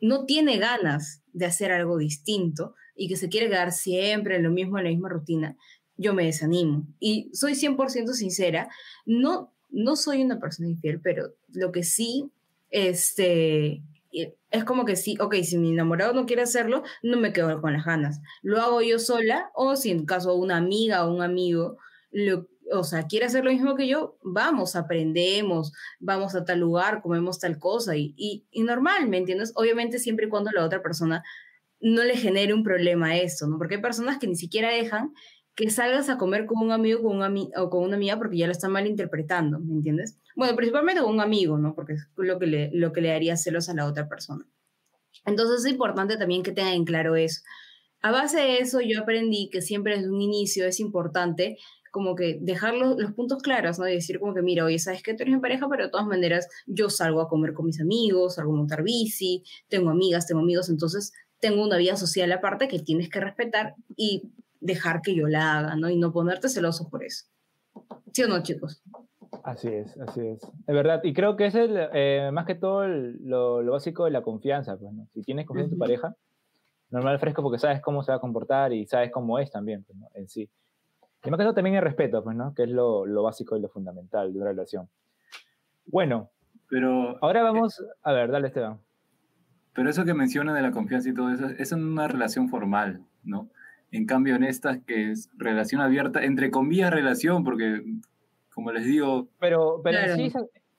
no 0.00 0.24
tiene 0.26 0.58
ganas 0.58 1.22
de 1.32 1.46
hacer 1.46 1.72
algo 1.72 1.98
distinto 1.98 2.74
y 2.94 3.08
que 3.08 3.16
se 3.16 3.28
quiere 3.28 3.48
quedar 3.48 3.72
siempre 3.72 4.36
en 4.36 4.42
lo 4.42 4.50
mismo, 4.50 4.78
en 4.78 4.84
la 4.84 4.90
misma 4.90 5.08
rutina, 5.08 5.56
yo 6.00 6.14
me 6.14 6.24
desanimo. 6.24 6.86
Y 6.98 7.30
soy 7.34 7.52
100% 7.52 8.14
sincera, 8.14 8.68
no, 9.04 9.52
no 9.68 9.96
soy 9.96 10.22
una 10.22 10.40
persona 10.40 10.68
infiel, 10.68 11.00
pero 11.00 11.34
lo 11.52 11.70
que 11.72 11.82
sí, 11.82 12.30
este, 12.70 13.82
es 14.50 14.64
como 14.64 14.86
que 14.86 14.96
sí, 14.96 15.16
ok, 15.20 15.34
si 15.42 15.58
mi 15.58 15.72
enamorado 15.72 16.14
no 16.14 16.24
quiere 16.24 16.42
hacerlo, 16.42 16.82
no 17.02 17.18
me 17.18 17.32
quedo 17.32 17.60
con 17.60 17.74
las 17.74 17.84
ganas. 17.84 18.20
Lo 18.42 18.60
hago 18.60 18.80
yo 18.80 18.98
sola, 18.98 19.50
o 19.54 19.76
si 19.76 19.90
en 19.90 20.06
caso 20.06 20.34
una 20.34 20.56
amiga 20.56 21.04
o 21.04 21.14
un 21.14 21.22
amigo, 21.22 21.76
lo, 22.10 22.48
o 22.72 22.82
sea, 22.82 23.06
quiere 23.06 23.26
hacer 23.26 23.44
lo 23.44 23.50
mismo 23.50 23.76
que 23.76 23.86
yo, 23.86 24.16
vamos, 24.22 24.76
aprendemos, 24.76 25.72
vamos 25.98 26.34
a 26.34 26.46
tal 26.46 26.60
lugar, 26.60 27.02
comemos 27.02 27.38
tal 27.38 27.58
cosa, 27.58 27.94
y, 27.96 28.14
y, 28.16 28.46
y 28.50 28.62
normal, 28.62 29.06
¿me 29.06 29.18
entiendes? 29.18 29.52
Obviamente 29.54 29.98
siempre 29.98 30.26
y 30.26 30.28
cuando 30.30 30.50
la 30.50 30.64
otra 30.64 30.82
persona 30.82 31.22
no 31.80 32.04
le 32.04 32.16
genere 32.16 32.54
un 32.54 32.62
problema 32.62 33.08
a 33.08 33.16
eso, 33.16 33.46
¿no? 33.46 33.58
Porque 33.58 33.76
hay 33.76 33.82
personas 33.82 34.18
que 34.18 34.26
ni 34.26 34.36
siquiera 34.36 34.70
dejan 34.70 35.12
que 35.54 35.70
salgas 35.70 36.08
a 36.08 36.16
comer 36.16 36.46
con 36.46 36.58
un 36.58 36.72
amigo 36.72 37.02
con 37.02 37.20
un 37.20 37.50
o 37.56 37.70
con 37.70 37.84
una 37.84 37.96
amiga 37.96 38.16
porque 38.16 38.38
ya 38.38 38.46
lo 38.46 38.52
están 38.52 38.72
malinterpretando, 38.72 39.58
¿me 39.58 39.74
entiendes? 39.74 40.16
Bueno, 40.36 40.56
principalmente 40.56 41.02
con 41.02 41.14
un 41.14 41.20
amigo, 41.20 41.58
¿no? 41.58 41.74
Porque 41.74 41.94
es 41.94 42.08
lo 42.16 42.38
que 42.38 42.46
le, 42.46 42.70
lo 42.72 42.92
que 42.92 43.00
le 43.00 43.08
daría 43.08 43.36
celos 43.36 43.68
a 43.68 43.74
la 43.74 43.86
otra 43.86 44.08
persona. 44.08 44.46
Entonces 45.26 45.64
es 45.64 45.72
importante 45.72 46.16
también 46.16 46.42
que 46.42 46.52
tengan 46.52 46.74
en 46.74 46.84
claro 46.84 47.16
eso. 47.16 47.42
A 48.02 48.10
base 48.10 48.38
de 48.38 48.58
eso 48.58 48.80
yo 48.80 49.00
aprendí 49.00 49.50
que 49.50 49.60
siempre 49.60 49.96
desde 49.96 50.10
un 50.10 50.22
inicio 50.22 50.66
es 50.66 50.80
importante 50.80 51.58
como 51.90 52.14
que 52.14 52.38
dejar 52.40 52.74
los, 52.74 52.96
los, 52.98 53.12
puntos 53.12 53.42
claros, 53.42 53.78
¿no? 53.78 53.88
Y 53.88 53.94
decir 53.94 54.20
como 54.20 54.32
que, 54.32 54.42
mira, 54.42 54.64
oye, 54.64 54.78
sabes 54.78 55.02
que 55.02 55.12
tú 55.12 55.24
eres 55.24 55.34
mi 55.34 55.40
pareja, 55.40 55.68
pero 55.68 55.84
de 55.84 55.90
todas 55.90 56.06
maneras 56.06 56.48
yo 56.66 56.88
salgo 56.88 57.20
a 57.20 57.28
comer 57.28 57.52
con 57.52 57.66
mis 57.66 57.80
amigos, 57.80 58.36
salgo 58.36 58.52
a 58.52 58.56
montar 58.56 58.82
bici, 58.82 59.42
tengo 59.68 59.90
amigas, 59.90 60.26
tengo 60.26 60.40
amigos, 60.40 60.70
entonces 60.70 61.12
tengo 61.40 61.64
una 61.64 61.78
vida 61.78 61.96
social 61.96 62.30
aparte 62.32 62.68
que 62.68 62.78
tienes 62.78 63.08
que 63.08 63.20
respetar 63.20 63.74
y 63.96 64.30
dejar 64.60 65.02
que 65.02 65.14
yo 65.14 65.26
la 65.26 65.58
haga, 65.58 65.76
¿no? 65.76 65.88
Y 65.88 65.98
no 65.98 66.12
ponerte 66.12 66.48
celoso 66.48 66.88
por 66.88 67.04
eso. 67.04 67.26
¿Sí 68.12 68.22
o 68.22 68.28
no, 68.28 68.42
chicos? 68.42 68.82
Así 69.44 69.68
es, 69.68 69.96
así 69.98 70.20
es. 70.20 70.42
Es 70.42 70.74
verdad. 70.74 71.00
Y 71.02 71.12
creo 71.12 71.36
que 71.36 71.46
es 71.46 71.54
el, 71.54 71.88
eh, 71.92 72.30
más 72.32 72.46
que 72.46 72.54
todo 72.54 72.86
lo, 72.86 73.62
lo, 73.62 73.72
básico 73.72 74.04
de 74.04 74.10
la 74.10 74.22
confianza, 74.22 74.76
pues, 74.76 74.92
¿no? 74.92 75.06
Si 75.12 75.22
tienes 75.22 75.46
confianza 75.46 75.72
en 75.72 75.78
tu 75.78 75.78
pareja, 75.78 76.14
normal 76.90 77.18
fresco 77.18 77.42
porque 77.42 77.58
sabes 77.58 77.80
cómo 77.80 78.02
se 78.02 78.12
va 78.12 78.16
a 78.16 78.20
comportar 78.20 78.72
y 78.72 78.86
sabes 78.86 79.10
cómo 79.10 79.38
es 79.38 79.50
también, 79.50 79.84
pues, 79.84 79.98
¿no? 79.98 80.08
En 80.14 80.28
sí. 80.28 80.50
Y 81.24 81.30
más 81.30 81.38
que 81.38 81.44
todo 81.44 81.54
también 81.54 81.76
el 81.76 81.82
respeto, 81.82 82.22
pues, 82.24 82.36
¿no? 82.36 82.54
Que 82.54 82.64
es 82.64 82.70
lo, 82.70 83.06
lo 83.06 83.22
básico 83.22 83.56
y 83.56 83.60
lo 83.60 83.68
fundamental 83.68 84.32
de 84.32 84.38
una 84.38 84.50
relación. 84.50 84.88
Bueno. 85.86 86.30
Pero... 86.68 87.18
Ahora 87.22 87.42
vamos... 87.42 87.82
A 88.02 88.12
ver, 88.12 88.30
dale, 88.30 88.48
Esteban. 88.48 88.78
Pero 89.74 89.90
eso 89.90 90.04
que 90.04 90.14
menciona 90.14 90.54
de 90.54 90.62
la 90.62 90.72
confianza 90.72 91.08
y 91.08 91.14
todo 91.14 91.30
eso, 91.30 91.46
es 91.46 91.72
una 91.72 92.08
relación 92.08 92.48
formal, 92.48 93.04
¿no? 93.22 93.48
En 93.92 94.06
cambio, 94.06 94.36
en 94.36 94.44
estas 94.44 94.78
que 94.84 95.10
es 95.10 95.30
relación 95.36 95.80
abierta, 95.80 96.24
entre 96.24 96.50
comillas 96.50 96.92
relación, 96.92 97.42
porque 97.44 97.82
como 98.54 98.72
les 98.72 98.84
digo... 98.84 99.28
Pero, 99.38 99.80
pero 99.82 99.98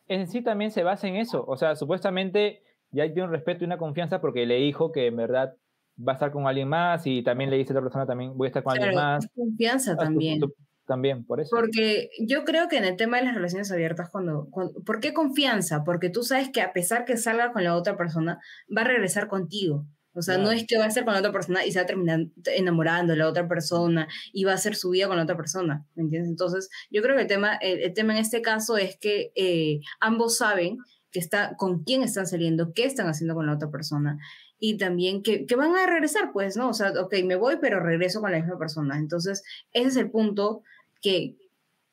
en, 0.08 0.28
sí, 0.28 0.42
también 0.42 0.72
se 0.72 0.84
basa 0.84 1.08
en 1.08 1.16
eso. 1.16 1.44
O 1.48 1.58
sea, 1.58 1.76
supuestamente 1.76 2.62
ya 2.92 3.04
hay 3.04 3.20
un 3.20 3.32
respeto 3.32 3.64
y 3.64 3.66
una 3.66 3.78
confianza 3.78 4.20
porque 4.22 4.46
le 4.46 4.56
dijo 4.58 4.92
que 4.92 5.08
en 5.08 5.16
verdad 5.16 5.56
va 5.98 6.14
a 6.14 6.16
estar 6.16 6.32
con 6.32 6.48
alguien 6.48 6.68
más 6.68 7.06
y 7.08 7.24
también 7.24 7.50
le 7.50 7.58
dice 7.58 7.72
a 7.72 7.76
otra 7.76 7.84
persona 7.84 8.06
también 8.06 8.38
voy 8.38 8.48
a 8.48 8.50
estar 8.50 8.64
con 8.64 8.74
alguien 8.74 8.96
más. 8.96 9.28
Confianza 9.34 9.96
también. 9.96 10.42
también, 10.86 11.24
por 11.24 11.40
eso. 11.40 11.56
Porque 11.56 12.10
yo 12.20 12.44
creo 12.44 12.68
que 12.68 12.78
en 12.78 12.86
el 12.86 12.98
tema 12.98 13.18
de 13.18 13.26
las 13.26 13.36
relaciones 13.36 13.72
abiertas, 13.72 14.10
cuando, 14.10 14.50
¿por 14.86 15.00
qué 15.00 15.14
confianza? 15.14 15.84
Porque 15.84 16.10
tú 16.10 16.24
sabes 16.24 16.50
que 16.50 16.62
a 16.62 16.74
pesar 16.74 17.06
que 17.06 17.18
salga 17.18 17.54
con 17.54 17.64
la 17.64 17.76
otra 17.76 17.96
persona, 17.98 18.40
va 18.76 18.82
a 18.82 18.86
regresar 18.86 19.28
contigo. 19.28 19.86
O 20.14 20.22
sea, 20.22 20.38
no 20.38 20.52
es 20.52 20.66
que 20.68 20.78
va 20.78 20.86
a 20.86 20.88
estar 20.88 21.06
con 21.06 21.14
la 21.14 21.20
otra 21.20 21.32
persona 21.32 21.66
y 21.66 21.72
se 21.72 21.80
va 21.80 21.84
a 21.84 21.88
terminar 21.88 22.28
enamorando 22.46 23.14
de 23.14 23.20
la 23.20 23.30
otra 23.30 23.48
persona 23.48 24.08
y 24.34 24.44
va 24.44 24.52
a 24.52 24.56
hacer 24.56 24.76
su 24.76 24.90
vida 24.90 25.08
con 25.08 25.18
la 25.18 25.24
otra 25.24 25.38
persona, 25.38 25.86
¿me 25.96 26.04
entiendes? 26.04 26.30
Entonces, 26.30 26.70
yo 26.90 27.02
creo 27.02 27.16
que 27.16 27.22
el 27.22 27.28
tema, 27.28 27.56
el, 27.56 27.94
tema 27.94 28.14
en 28.14 28.20
este 28.20 28.42
caso 28.42 28.78
es 28.78 28.98
que 28.98 29.32
eh, 29.36 29.80
ambos 30.02 30.38
saben 30.38 30.80
que 31.12 31.20
está, 31.20 31.56
con 31.58 31.84
quién 31.84 32.04
están 32.04 32.28
saliendo, 32.28 32.74
qué 32.74 32.86
están 32.86 33.08
haciendo 33.08 33.36
con 33.36 33.46
la 33.46 33.54
otra 33.54 33.72
persona 33.72 34.18
y 34.60 34.78
también 34.78 35.24
que, 35.24 35.46
que, 35.46 35.56
van 35.56 35.76
a 35.76 35.88
regresar, 35.88 36.32
pues, 36.34 36.56
¿no? 36.56 36.70
O 36.70 36.74
sea, 36.74 36.92
ok, 36.92 37.16
me 37.26 37.36
voy, 37.36 37.58
pero 37.60 37.80
regreso 37.80 38.22
con 38.22 38.32
la 38.32 38.38
misma 38.38 38.60
persona. 38.60 38.98
Entonces, 38.98 39.44
ese 39.74 39.88
es 39.88 39.96
el 39.96 40.12
punto 40.12 40.62
que 41.02 41.36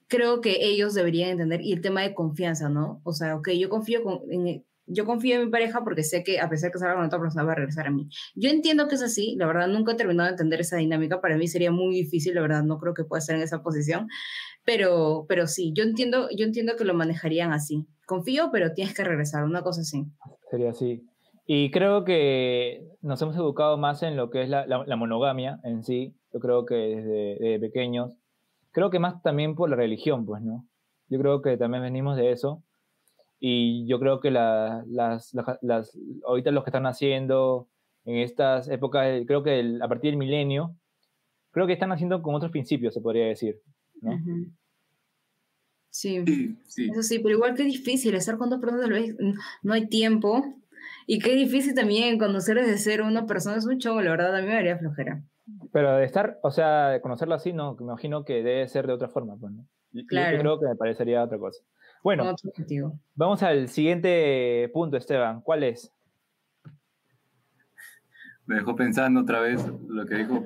creo 0.09 0.41
que 0.41 0.67
ellos 0.67 0.95
deberían 0.95 1.31
entender 1.31 1.61
y 1.61 1.73
el 1.73 1.81
tema 1.81 2.03
de 2.03 2.15
confianza, 2.15 2.69
¿no? 2.69 3.01
O 3.05 3.13
sea, 3.13 3.37
ok, 3.37 3.51
yo 3.51 3.69
confío 3.69 4.03
con, 4.03 4.21
en, 4.31 4.65
yo 4.89 5.05
confío 5.05 5.37
en 5.37 5.47
mi 5.47 5.51
pareja 5.51 5.83
porque 5.85 6.03
sé 6.03 6.25
que 6.25 6.41
a 6.41 6.49
pesar 6.49 6.73
que 6.73 6.79
salga 6.79 6.97
con 6.97 7.05
otra 7.05 7.21
persona 7.21 7.45
va 7.45 7.53
a 7.53 7.57
regresar 7.57 7.87
a 7.87 7.91
mí. 7.91 8.09
Yo 8.35 8.51
entiendo 8.51 8.89
que 8.89 8.95
es 8.95 9.03
así, 9.03 9.37
la 9.37 9.47
verdad 9.47 9.69
nunca 9.69 9.93
he 9.93 9.97
terminado 9.97 10.29
de 10.29 10.33
entender 10.33 10.61
esa 10.61 10.77
dinámica, 10.77 11.21
para 11.21 11.37
mí 11.37 11.47
sería 11.47 11.71
muy 11.71 11.95
difícil, 11.95 12.35
la 12.35 12.43
verdad 12.43 12.63
no 12.63 12.79
creo 12.79 12.95
que 12.95 13.05
pueda 13.05 13.21
estar 13.21 13.37
en 13.37 13.43
esa 13.43 13.63
posición, 13.63 14.09
pero, 14.65 15.27
pero 15.29 15.47
sí, 15.47 15.73
yo 15.75 15.85
entiendo, 15.85 16.29
yo 16.37 16.45
entiendo 16.45 16.77
que 16.77 16.85
lo 16.85 16.95
manejarían 16.95 17.53
así. 17.53 17.87
Confío, 18.07 18.51
pero 18.51 18.73
tienes 18.73 18.95
que 18.95 19.05
regresar, 19.05 19.45
una 19.45 19.63
cosa 19.63 19.83
así. 19.83 20.07
Sería 20.51 20.71
así. 20.71 21.07
Y 21.47 21.71
creo 21.71 22.05
que 22.05 22.87
nos 23.01 23.21
hemos 23.23 23.37
educado 23.37 23.79
más 23.79 24.03
en 24.03 24.17
lo 24.17 24.31
que 24.31 24.43
es 24.43 24.49
la, 24.49 24.67
la, 24.67 24.97
monogamia 24.97 25.61
en 25.65 25.83
sí, 25.83 26.15
yo 26.33 26.41
creo 26.41 26.67
que 26.67 26.75
desde, 26.75 27.37
desde 27.41 27.61
pequeños, 27.61 28.17
creo 28.73 28.91
que 28.91 28.99
más 28.99 29.23
también 29.23 29.55
por 29.55 29.71
la 29.71 29.77
religión, 29.77 30.27
pues, 30.27 30.43
¿no? 30.43 30.67
Yo 31.09 31.19
creo 31.19 31.41
que 31.41 31.57
también 31.57 31.83
venimos 31.83 32.19
de 32.19 32.33
eso 32.33 32.63
y 33.41 33.87
yo 33.87 34.01
creo 34.01 34.21
que 34.21 34.31
las, 34.31 34.87
las, 34.87 35.35
las, 35.63 35.99
ahorita 36.27 36.51
los 36.51 36.65
que 36.65 36.71
están 36.71 36.87
haciendo 36.87 37.69
en 38.05 38.17
estas 38.17 38.69
épocas, 38.69 39.07
creo 39.27 39.43
que 39.43 39.79
a 39.81 39.89
partir 39.89 40.11
del 40.11 40.19
milenio, 40.19 40.75
creo 41.51 41.67
que 41.67 41.73
están 41.73 41.93
haciendo 41.93 42.23
con 42.23 42.35
otros 42.35 42.51
principios, 42.51 42.95
se 42.95 43.01
podría 43.01 43.27
decir. 43.27 43.61
¿no? 44.01 44.13
sí, 45.91 46.25
sí, 46.65 46.91
eso 46.91 47.03
sí, 47.03 47.19
pero 47.19 47.35
igual 47.35 47.55
que 47.55 47.65
difícil 47.65 48.15
estar 48.15 48.39
con 48.39 48.51
dos 48.51 48.61
personas, 48.61 48.89
no 49.63 49.73
hay 49.73 49.89
tiempo. 49.89 50.45
Y 51.07 51.21
qué 51.21 51.35
difícil 51.35 51.75
también 51.75 52.19
conocer 52.19 52.57
desde 52.57 52.77
cero 52.77 53.07
una 53.07 53.27
persona, 53.27 53.57
es 53.57 53.67
un 53.67 53.79
show, 53.79 53.99
la 54.01 54.11
verdad, 54.11 54.37
a 54.37 54.41
mí 54.41 54.47
me 54.47 54.57
haría 54.57 54.79
flojera. 54.79 55.23
Pero 55.73 55.97
de 55.97 56.05
estar, 56.05 56.39
o 56.43 56.51
sea, 56.51 56.91
de 56.91 57.01
conocerlo 57.01 57.35
así, 57.35 57.53
no, 57.53 57.75
me 57.77 57.85
imagino 57.85 58.25
que 58.25 58.43
debe 58.43 58.69
ser 58.69 58.87
de 58.87 58.93
otra 58.93 59.09
forma, 59.09 59.37
pues, 59.39 59.53
¿no? 59.53 59.67
Claro. 60.07 60.37
Yo 60.37 60.43
creo 60.43 60.61
que 60.61 60.67
me 60.67 60.77
parecería 60.77 61.25
otra 61.25 61.39
cosa. 61.39 61.63
Bueno, 62.03 62.35
vamos 63.15 63.43
al 63.43 63.69
siguiente 63.69 64.71
punto, 64.73 64.97
Esteban. 64.97 65.41
¿Cuál 65.41 65.65
es? 65.65 65.93
Me 68.47 68.57
dejó 68.57 68.77
pensando 68.77 69.21
otra 69.21 69.41
vez 69.41 69.65
lo 69.89 70.07
que 70.07 70.17
dijo 70.17 70.45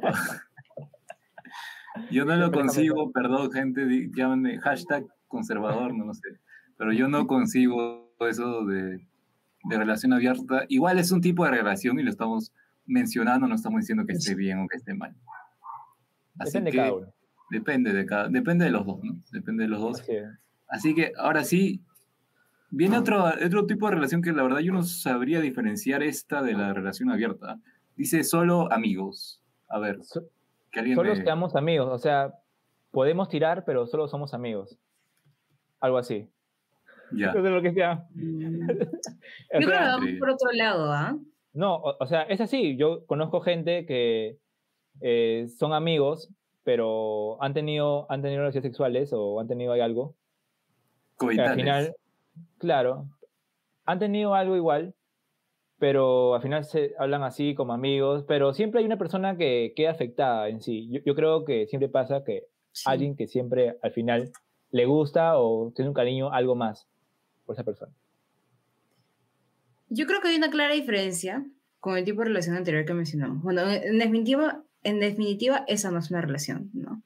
Yo 2.11 2.25
no 2.25 2.37
lo 2.37 2.51
consigo, 2.51 3.13
perdón, 3.13 3.53
gente, 3.53 4.11
llámenme 4.15 4.59
hashtag 4.59 5.07
conservador, 5.29 5.95
no 5.95 6.07
lo 6.07 6.15
sé. 6.15 6.41
Pero 6.77 6.93
yo 6.93 7.07
no 7.09 7.27
consigo 7.27 8.13
eso 8.21 8.65
de, 8.65 9.07
de 9.65 9.79
relación 9.79 10.13
abierta. 10.13 10.65
Igual 10.69 10.99
es 10.99 11.13
un 11.13 11.21
tipo 11.21 11.45
de 11.45 11.53
relación 11.53 11.99
y 12.01 12.03
lo 12.03 12.11
estamos 12.11 12.53
mencionando, 12.87 13.47
no 13.47 13.55
estamos 13.55 13.81
diciendo 13.81 14.05
que 14.07 14.15
esté 14.15 14.35
bien 14.35 14.59
o 14.61 14.69
que 14.69 14.79
esté 14.79 14.95
mal. 14.95 15.15
depende 16.35 16.71
de 16.71 16.77
cada 16.77 16.95
uno. 16.95 17.15
Depende 17.51 17.93
de 17.93 18.07
cada, 18.07 18.29
depende 18.29 18.65
de 18.65 18.71
los 18.71 18.87
dos, 18.87 19.05
¿no? 19.05 19.21
Depende 19.31 19.65
de 19.65 19.69
los 19.69 19.81
dos. 19.81 20.01
Así 20.01 20.13
que 20.95 21.13
ahora 21.17 21.45
sí, 21.45 21.81
viene 22.71 22.99
otro, 22.99 23.25
otro 23.45 23.67
tipo 23.67 23.89
de 23.89 23.95
relación 23.95 24.23
que 24.23 24.33
la 24.33 24.43
verdad 24.43 24.61
yo 24.61 24.73
no 24.73 24.83
sabría 24.83 25.41
diferenciar 25.41 26.03
esta 26.03 26.43
de 26.43 26.55
la 26.55 26.73
relación 26.73 27.11
abierta. 27.11 27.59
Dice 27.97 28.25
solo 28.25 28.73
amigos. 28.73 29.43
A 29.69 29.79
ver, 29.79 29.99
que 30.71 30.81
alguien 30.81 30.97
Solo 30.97 31.15
seamos 31.17 31.55
amigos, 31.57 31.89
o 31.91 31.99
sea, 31.99 32.35
podemos 32.91 33.29
tirar, 33.29 33.65
pero 33.65 33.87
solo 33.87 34.09
somos 34.09 34.35
amigos. 34.35 34.79
Algo 35.81 35.99
así. 35.99 36.29
Ya. 37.13 37.33
lo 37.35 37.63
que 37.63 37.73
sea. 37.73 38.07
Mm. 38.15 38.69
yo 38.69 38.87
creo 39.51 39.69
que 39.69 39.75
vamos 39.75 40.11
por 40.19 40.31
otro 40.31 40.53
lado, 40.53 40.93
¿ah? 40.93 41.17
No, 41.53 41.77
o, 41.77 42.07
sea, 42.07 42.23
es 42.23 42.41
así. 42.41 42.77
Yo 42.77 43.05
conozco 43.07 43.41
gente 43.41 43.85
que 43.85 44.39
eh, 45.03 45.47
son 45.59 45.75
amigos, 45.75 46.31
pero 46.65 47.43
han 47.43 47.53
tenido, 47.53 48.11
han 48.11 48.23
tenido 48.23 48.41
relaciones 48.41 48.71
sexuales 48.71 49.11
o 49.13 49.39
han 49.39 49.49
tenido 49.49 49.73
algo 49.73 50.15
al 51.19 51.55
final, 51.55 51.95
claro, 52.59 53.07
han 53.85 53.99
tenido 53.99 54.35
algo 54.35 54.57
igual, 54.57 54.95
pero 55.79 56.35
al 56.35 56.43
final 56.43 56.65
se 56.65 56.95
hablan 56.99 57.23
así 57.23 57.55
como 57.55 57.73
amigos, 57.73 58.25
pero 58.27 58.55
siempre 58.55 58.81
hay 58.81 58.87
una 58.87 58.99
persona 58.99 59.37
que 59.37 59.73
queda 59.75 59.91
afectada 59.91 60.49
en 60.49 60.61
sí. 60.61 60.89
Yo, 61.05 61.15
creo 61.15 61.45
que 61.45 61.67
siempre 61.67 61.89
pasa 61.89 62.23
que 62.25 62.45
alguien 62.85 63.17
que 63.17 63.27
siempre 63.27 63.77
al 63.83 63.93
final 63.93 64.31
le 64.71 64.87
gusta 64.87 65.39
o 65.39 65.73
tiene 65.75 65.89
un 65.89 65.95
cariño 65.95 66.33
algo 66.33 66.55
más 66.55 66.87
por 67.45 67.55
esa 67.55 67.65
persona. 67.65 67.93
Yo 69.89 70.07
creo 70.07 70.21
que 70.21 70.29
hay 70.29 70.37
una 70.37 70.51
clara 70.51 70.73
diferencia 70.73 71.45
con 71.81 71.99
el 71.99 72.05
tipo 72.05 72.21
de 72.21 72.29
relación 72.29 72.57
anterior 72.57 72.85
que 72.85 72.95
mencionamos. 72.95 73.43
Bueno, 73.43 73.69
en 73.69 73.99
definitiva, 73.99 74.63
en 74.85 75.01
definitiva 75.01 75.65
esa 75.67 75.91
no 75.91 75.99
es 75.99 76.11
una 76.11 76.21
relación, 76.21 76.71
¿no? 76.73 77.03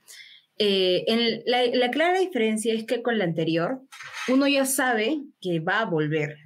Eh, 0.58 1.04
en 1.06 1.42
la, 1.44 1.90
clara 1.90 2.18
diferencia 2.18 2.72
es 2.72 2.84
que 2.84 3.02
con 3.02 3.18
la 3.18 3.24
anterior, 3.24 3.82
uno 4.28 4.48
ya 4.48 4.64
sabe 4.64 5.22
que 5.40 5.60
va 5.60 5.80
a 5.80 5.84
volver, 5.84 6.36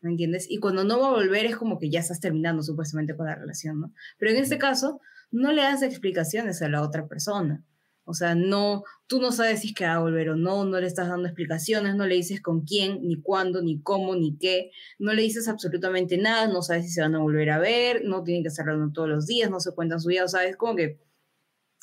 ¿me 0.00 0.10
entiendes? 0.10 0.50
Y 0.50 0.58
cuando 0.58 0.84
no 0.84 1.00
va 1.00 1.08
a 1.08 1.12
volver 1.12 1.46
es 1.46 1.56
como 1.56 1.78
que 1.78 1.90
ya 1.90 2.00
estás 2.00 2.20
terminando 2.20 2.62
supuestamente 2.62 3.16
con 3.16 3.26
la 3.26 3.36
relación, 3.36 3.80
¿no? 3.80 3.92
Pero 4.18 4.32
en 4.32 4.38
este 4.38 4.58
caso, 4.58 5.00
no 5.30 5.52
le 5.52 5.62
das 5.62 5.82
explicaciones 5.82 6.62
a 6.62 6.68
la 6.68 6.82
otra 6.82 7.06
persona. 7.06 7.64
O 8.06 8.12
sea, 8.12 8.34
no, 8.34 8.84
tú 9.06 9.20
no 9.20 9.32
sabes 9.32 9.60
si 9.60 9.68
es 9.68 9.74
que 9.74 9.86
va 9.86 9.94
a 9.94 9.98
volver 10.00 10.28
o 10.28 10.36
no, 10.36 10.64
no 10.64 10.78
le 10.78 10.86
estás 10.86 11.08
dando 11.08 11.26
explicaciones, 11.26 11.94
no 11.94 12.06
le 12.06 12.16
dices 12.16 12.42
con 12.42 12.62
quién, 12.62 13.00
ni 13.02 13.20
cuándo, 13.20 13.62
ni 13.62 13.80
cómo, 13.80 14.14
ni 14.14 14.36
qué, 14.36 14.70
no 14.98 15.14
le 15.14 15.22
dices 15.22 15.48
absolutamente 15.48 16.18
nada, 16.18 16.46
no 16.48 16.60
sabes 16.60 16.84
si 16.84 16.90
se 16.90 17.00
van 17.00 17.14
a 17.14 17.20
volver 17.20 17.50
a 17.50 17.58
ver, 17.58 18.04
no 18.04 18.22
tienen 18.22 18.42
que 18.42 18.48
estar 18.48 18.68
hablando 18.68 18.92
todos 18.92 19.08
los 19.08 19.26
días, 19.26 19.50
no 19.50 19.58
se 19.58 19.72
cuentan 19.72 20.00
su 20.00 20.08
vida, 20.08 20.24
o 20.24 20.28
sea, 20.28 20.44
es 20.44 20.56
como 20.56 20.76
que 20.76 20.98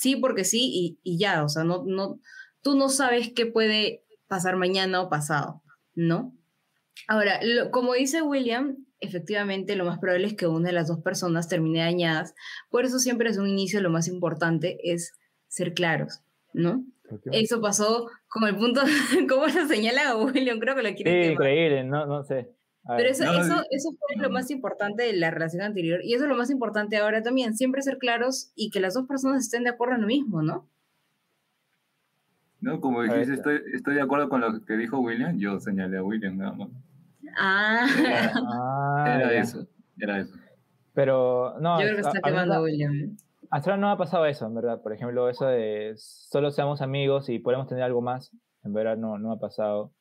sí 0.02 0.16
porque 0.16 0.44
sí 0.44 0.98
y, 1.04 1.18
ya, 1.20 1.44
o 1.44 1.50
sea, 1.50 1.64
no, 1.64 1.84
no, 1.86 2.20
tú 2.64 2.76
no 2.76 2.90
sabes 2.90 3.32
qué 3.36 3.46
puede 3.46 4.04
pasar 4.28 4.56
mañana 4.56 5.00
o 5.00 5.10
pasado, 5.10 5.62
¿no? 5.94 6.36
Ahora, 7.08 7.40
como 7.70 7.94
dice 7.94 8.24
William, 8.24 8.78
efectivamente 9.00 9.76
lo 9.76 9.86
más 9.86 10.00
probable 10.00 10.26
es 10.26 10.34
que 10.34 10.48
una 10.48 10.70
de 10.70 10.74
las 10.74 10.88
dos 10.88 11.02
personas 11.02 11.48
termine 11.48 11.80
dañadas, 11.82 12.34
por 12.72 12.84
eso 12.84 12.98
siempre 12.98 13.30
es 13.30 13.38
un 13.38 13.48
inicio, 13.48 13.80
lo 13.80 13.92
más 13.92 14.08
importante 14.08 14.80
es 14.84 15.14
ser 15.48 15.76
claros, 15.76 16.22
¿no? 16.52 16.84
Eso 17.32 17.62
pasó 17.62 18.08
con 18.28 18.48
el 18.48 18.56
punto, 18.56 18.82
¿cómo 19.30 19.46
lo 19.46 19.68
señala 19.68 20.16
William? 20.16 20.60
Creo 20.60 20.76
que 20.76 20.84
lo 20.84 20.96
quiere 20.96 21.26
Sí, 21.26 21.32
increíble, 21.34 21.84
no, 21.84 22.08
no 22.08 22.24
sé. 22.24 22.50
Pero 22.88 23.10
eso, 23.10 23.24
eso, 23.24 23.64
eso 23.70 23.90
fue 23.92 24.22
lo 24.22 24.30
más 24.32 24.50
importante 24.50 25.04
de 25.04 25.14
la 25.14 25.30
relación 25.30 25.62
anterior 25.62 26.00
y 26.04 26.16
eso 26.16 26.24
es 26.24 26.30
lo 26.30 26.36
más 26.36 26.50
importante 26.50 26.98
ahora 26.98 27.22
también, 27.22 27.56
siempre 27.56 27.84
ser 27.84 28.00
claros 28.00 28.52
y 28.56 28.72
que 28.72 28.80
las 28.80 28.96
dos 28.96 29.08
personas 29.08 29.44
estén 29.44 29.64
de 29.64 29.70
acuerdo 29.70 29.96
en 29.96 30.02
lo 30.02 30.08
mismo, 30.08 30.42
¿no? 30.42 30.68
No, 32.60 32.80
como 32.80 33.02
dijiste, 33.02 33.34
estoy, 33.34 33.60
estoy 33.74 33.96
de 33.96 34.02
acuerdo 34.02 34.30
con 34.30 34.42
lo 34.42 34.64
que 34.66 34.78
dijo 34.78 35.00
William, 35.00 35.38
yo 35.38 35.60
señalé 35.60 35.98
a 35.98 36.04
William 36.04 36.38
nada 36.38 36.54
más. 36.54 36.70
Ah, 37.38 37.88
era, 37.98 39.28
ah, 39.28 39.34
eso, 39.34 39.68
era 39.98 40.20
eso. 40.20 40.36
Pero 40.94 41.56
no. 41.60 41.80
Yo 41.80 41.86
creo 41.86 41.96
que 41.96 42.02
está 42.02 42.22
quemando 42.22 42.54
a 42.54 42.62
William. 42.62 43.18
Hasta 43.50 43.72
ahora 43.72 43.82
no 43.82 43.90
ha 43.90 43.98
pasado 43.98 44.26
eso, 44.26 44.46
en 44.46 44.54
verdad. 44.54 44.82
Por 44.82 44.94
ejemplo, 44.94 45.28
eso 45.30 45.46
de 45.46 45.94
solo 45.98 46.52
seamos 46.52 46.82
amigos 46.82 47.30
y 47.30 47.40
podemos 47.40 47.68
tener 47.68 47.84
algo 47.84 48.02
más, 48.02 48.32
en 48.64 48.74
verdad 48.74 48.98
no, 48.98 49.18
no 49.18 49.32
ha 49.32 49.40
pasado. 49.40 49.92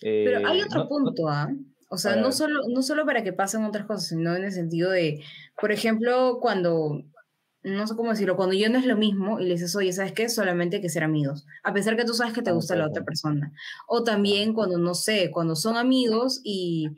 Pero 0.00 0.46
hay 0.46 0.60
eh, 0.60 0.64
otro 0.64 0.88
punto, 0.88 1.28
¿ah? 1.28 1.48
O 1.88 1.96
sea, 1.96 2.16
no 2.16 2.32
solo, 2.32 2.60
no 2.68 2.82
solo 2.82 3.06
para 3.06 3.24
que 3.24 3.32
pasen 3.32 3.64
otras 3.64 3.86
cosas, 3.86 4.08
sino 4.08 4.36
en 4.36 4.44
el 4.44 4.52
sentido 4.52 4.90
de, 4.90 5.24
por 5.58 5.72
ejemplo, 5.72 6.38
cuando, 6.40 7.02
no 7.62 7.86
sé 7.86 7.96
cómo 7.96 8.10
decirlo, 8.10 8.36
cuando 8.36 8.54
yo 8.54 8.68
no 8.68 8.78
es 8.78 8.84
lo 8.84 8.96
mismo 8.96 9.40
y 9.40 9.44
le 9.44 9.54
dices, 9.54 9.74
oye, 9.74 9.92
¿sabes 9.92 10.12
qué? 10.12 10.28
Solamente 10.28 10.82
que 10.82 10.90
ser 10.90 11.02
amigos, 11.02 11.46
a 11.62 11.72
pesar 11.72 11.96
que 11.96 12.04
tú 12.04 12.12
sabes 12.12 12.34
que 12.34 12.42
te 12.42 12.52
gusta 12.52 12.76
la 12.76 12.86
otra 12.86 13.04
persona. 13.04 13.52
O 13.86 14.04
también 14.04 14.52
cuando, 14.52 14.78
no 14.78 14.94
sé, 14.94 15.30
cuando 15.32 15.56
son 15.56 15.78
amigos 15.78 16.40
y 16.44 16.90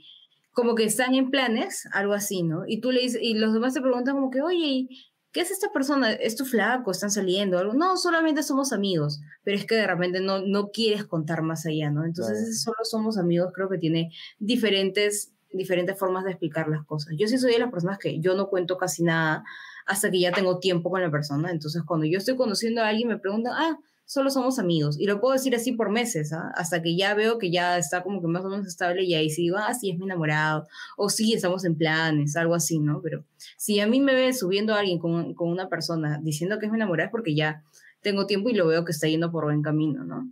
como 0.52 0.74
que 0.74 0.84
están 0.84 1.14
en 1.14 1.30
planes, 1.30 1.88
algo 1.92 2.12
así, 2.12 2.42
¿no? 2.42 2.64
Y 2.66 2.80
tú 2.80 2.90
le 2.90 3.00
dices, 3.00 3.20
y 3.22 3.34
los 3.34 3.52
demás 3.52 3.74
te 3.74 3.80
preguntan 3.80 4.16
como 4.16 4.30
que, 4.30 4.42
oye, 4.42 4.88
¿qué 5.32 5.40
es 5.40 5.50
esta 5.50 5.72
persona? 5.72 6.12
¿Es 6.12 6.36
tu 6.36 6.44
flaco? 6.44 6.90
¿Están 6.90 7.10
saliendo? 7.10 7.58
Algo? 7.58 7.74
No, 7.74 7.96
solamente 7.96 8.42
somos 8.42 8.72
amigos, 8.72 9.20
pero 9.42 9.56
es 9.56 9.66
que 9.66 9.76
de 9.76 9.86
repente 9.86 10.20
no, 10.20 10.40
no 10.40 10.70
quieres 10.70 11.04
contar 11.04 11.42
más 11.42 11.66
allá, 11.66 11.90
¿no? 11.90 12.04
Entonces, 12.04 12.62
solo 12.62 12.78
somos 12.82 13.18
amigos, 13.18 13.52
creo 13.54 13.68
que 13.68 13.78
tiene 13.78 14.10
diferentes, 14.38 15.32
diferentes 15.52 15.98
formas 15.98 16.24
de 16.24 16.30
explicar 16.32 16.68
las 16.68 16.84
cosas. 16.84 17.14
Yo 17.16 17.28
sí 17.28 17.38
soy 17.38 17.52
de 17.52 17.58
las 17.58 17.70
personas 17.70 17.98
que 17.98 18.20
yo 18.20 18.34
no 18.34 18.48
cuento 18.48 18.76
casi 18.76 19.02
nada 19.02 19.44
hasta 19.86 20.10
que 20.10 20.20
ya 20.20 20.32
tengo 20.32 20.58
tiempo 20.58 20.90
con 20.90 21.00
la 21.00 21.10
persona, 21.10 21.50
entonces 21.50 21.82
cuando 21.84 22.06
yo 22.06 22.18
estoy 22.18 22.36
conociendo 22.36 22.82
a 22.82 22.88
alguien 22.88 23.08
me 23.08 23.18
preguntan, 23.18 23.54
ah, 23.56 23.78
solo 24.10 24.28
somos 24.28 24.58
amigos. 24.58 24.98
Y 24.98 25.06
lo 25.06 25.20
puedo 25.20 25.34
decir 25.34 25.54
así 25.54 25.70
por 25.70 25.88
meses, 25.88 26.32
¿ah? 26.32 26.50
hasta 26.56 26.82
que 26.82 26.96
ya 26.96 27.14
veo 27.14 27.38
que 27.38 27.52
ya 27.52 27.78
está 27.78 28.02
como 28.02 28.20
que 28.20 28.26
más 28.26 28.44
o 28.44 28.48
menos 28.48 28.66
estable 28.66 29.04
y 29.04 29.14
ahí 29.14 29.30
sí 29.30 29.42
digo, 29.42 29.56
ah, 29.56 29.72
sí, 29.72 29.88
es 29.88 29.98
mi 29.98 30.06
enamorado, 30.06 30.66
o 30.96 31.08
sí, 31.08 31.32
estamos 31.32 31.64
en 31.64 31.76
planes, 31.76 32.34
algo 32.34 32.56
así, 32.56 32.80
¿no? 32.80 33.00
Pero 33.02 33.24
si 33.56 33.78
a 33.78 33.86
mí 33.86 34.00
me 34.00 34.12
ve 34.12 34.32
subiendo 34.32 34.74
a 34.74 34.80
alguien 34.80 34.98
con, 34.98 35.34
con 35.34 35.48
una 35.48 35.68
persona 35.68 36.18
diciendo 36.24 36.58
que 36.58 36.66
es 36.66 36.72
mi 36.72 36.78
enamorado 36.78 37.06
es 37.06 37.12
porque 37.12 37.36
ya 37.36 37.62
tengo 38.02 38.26
tiempo 38.26 38.48
y 38.48 38.54
lo 38.54 38.66
veo 38.66 38.84
que 38.84 38.90
está 38.90 39.06
yendo 39.06 39.30
por 39.30 39.44
buen 39.44 39.62
camino, 39.62 40.02
¿no? 40.02 40.28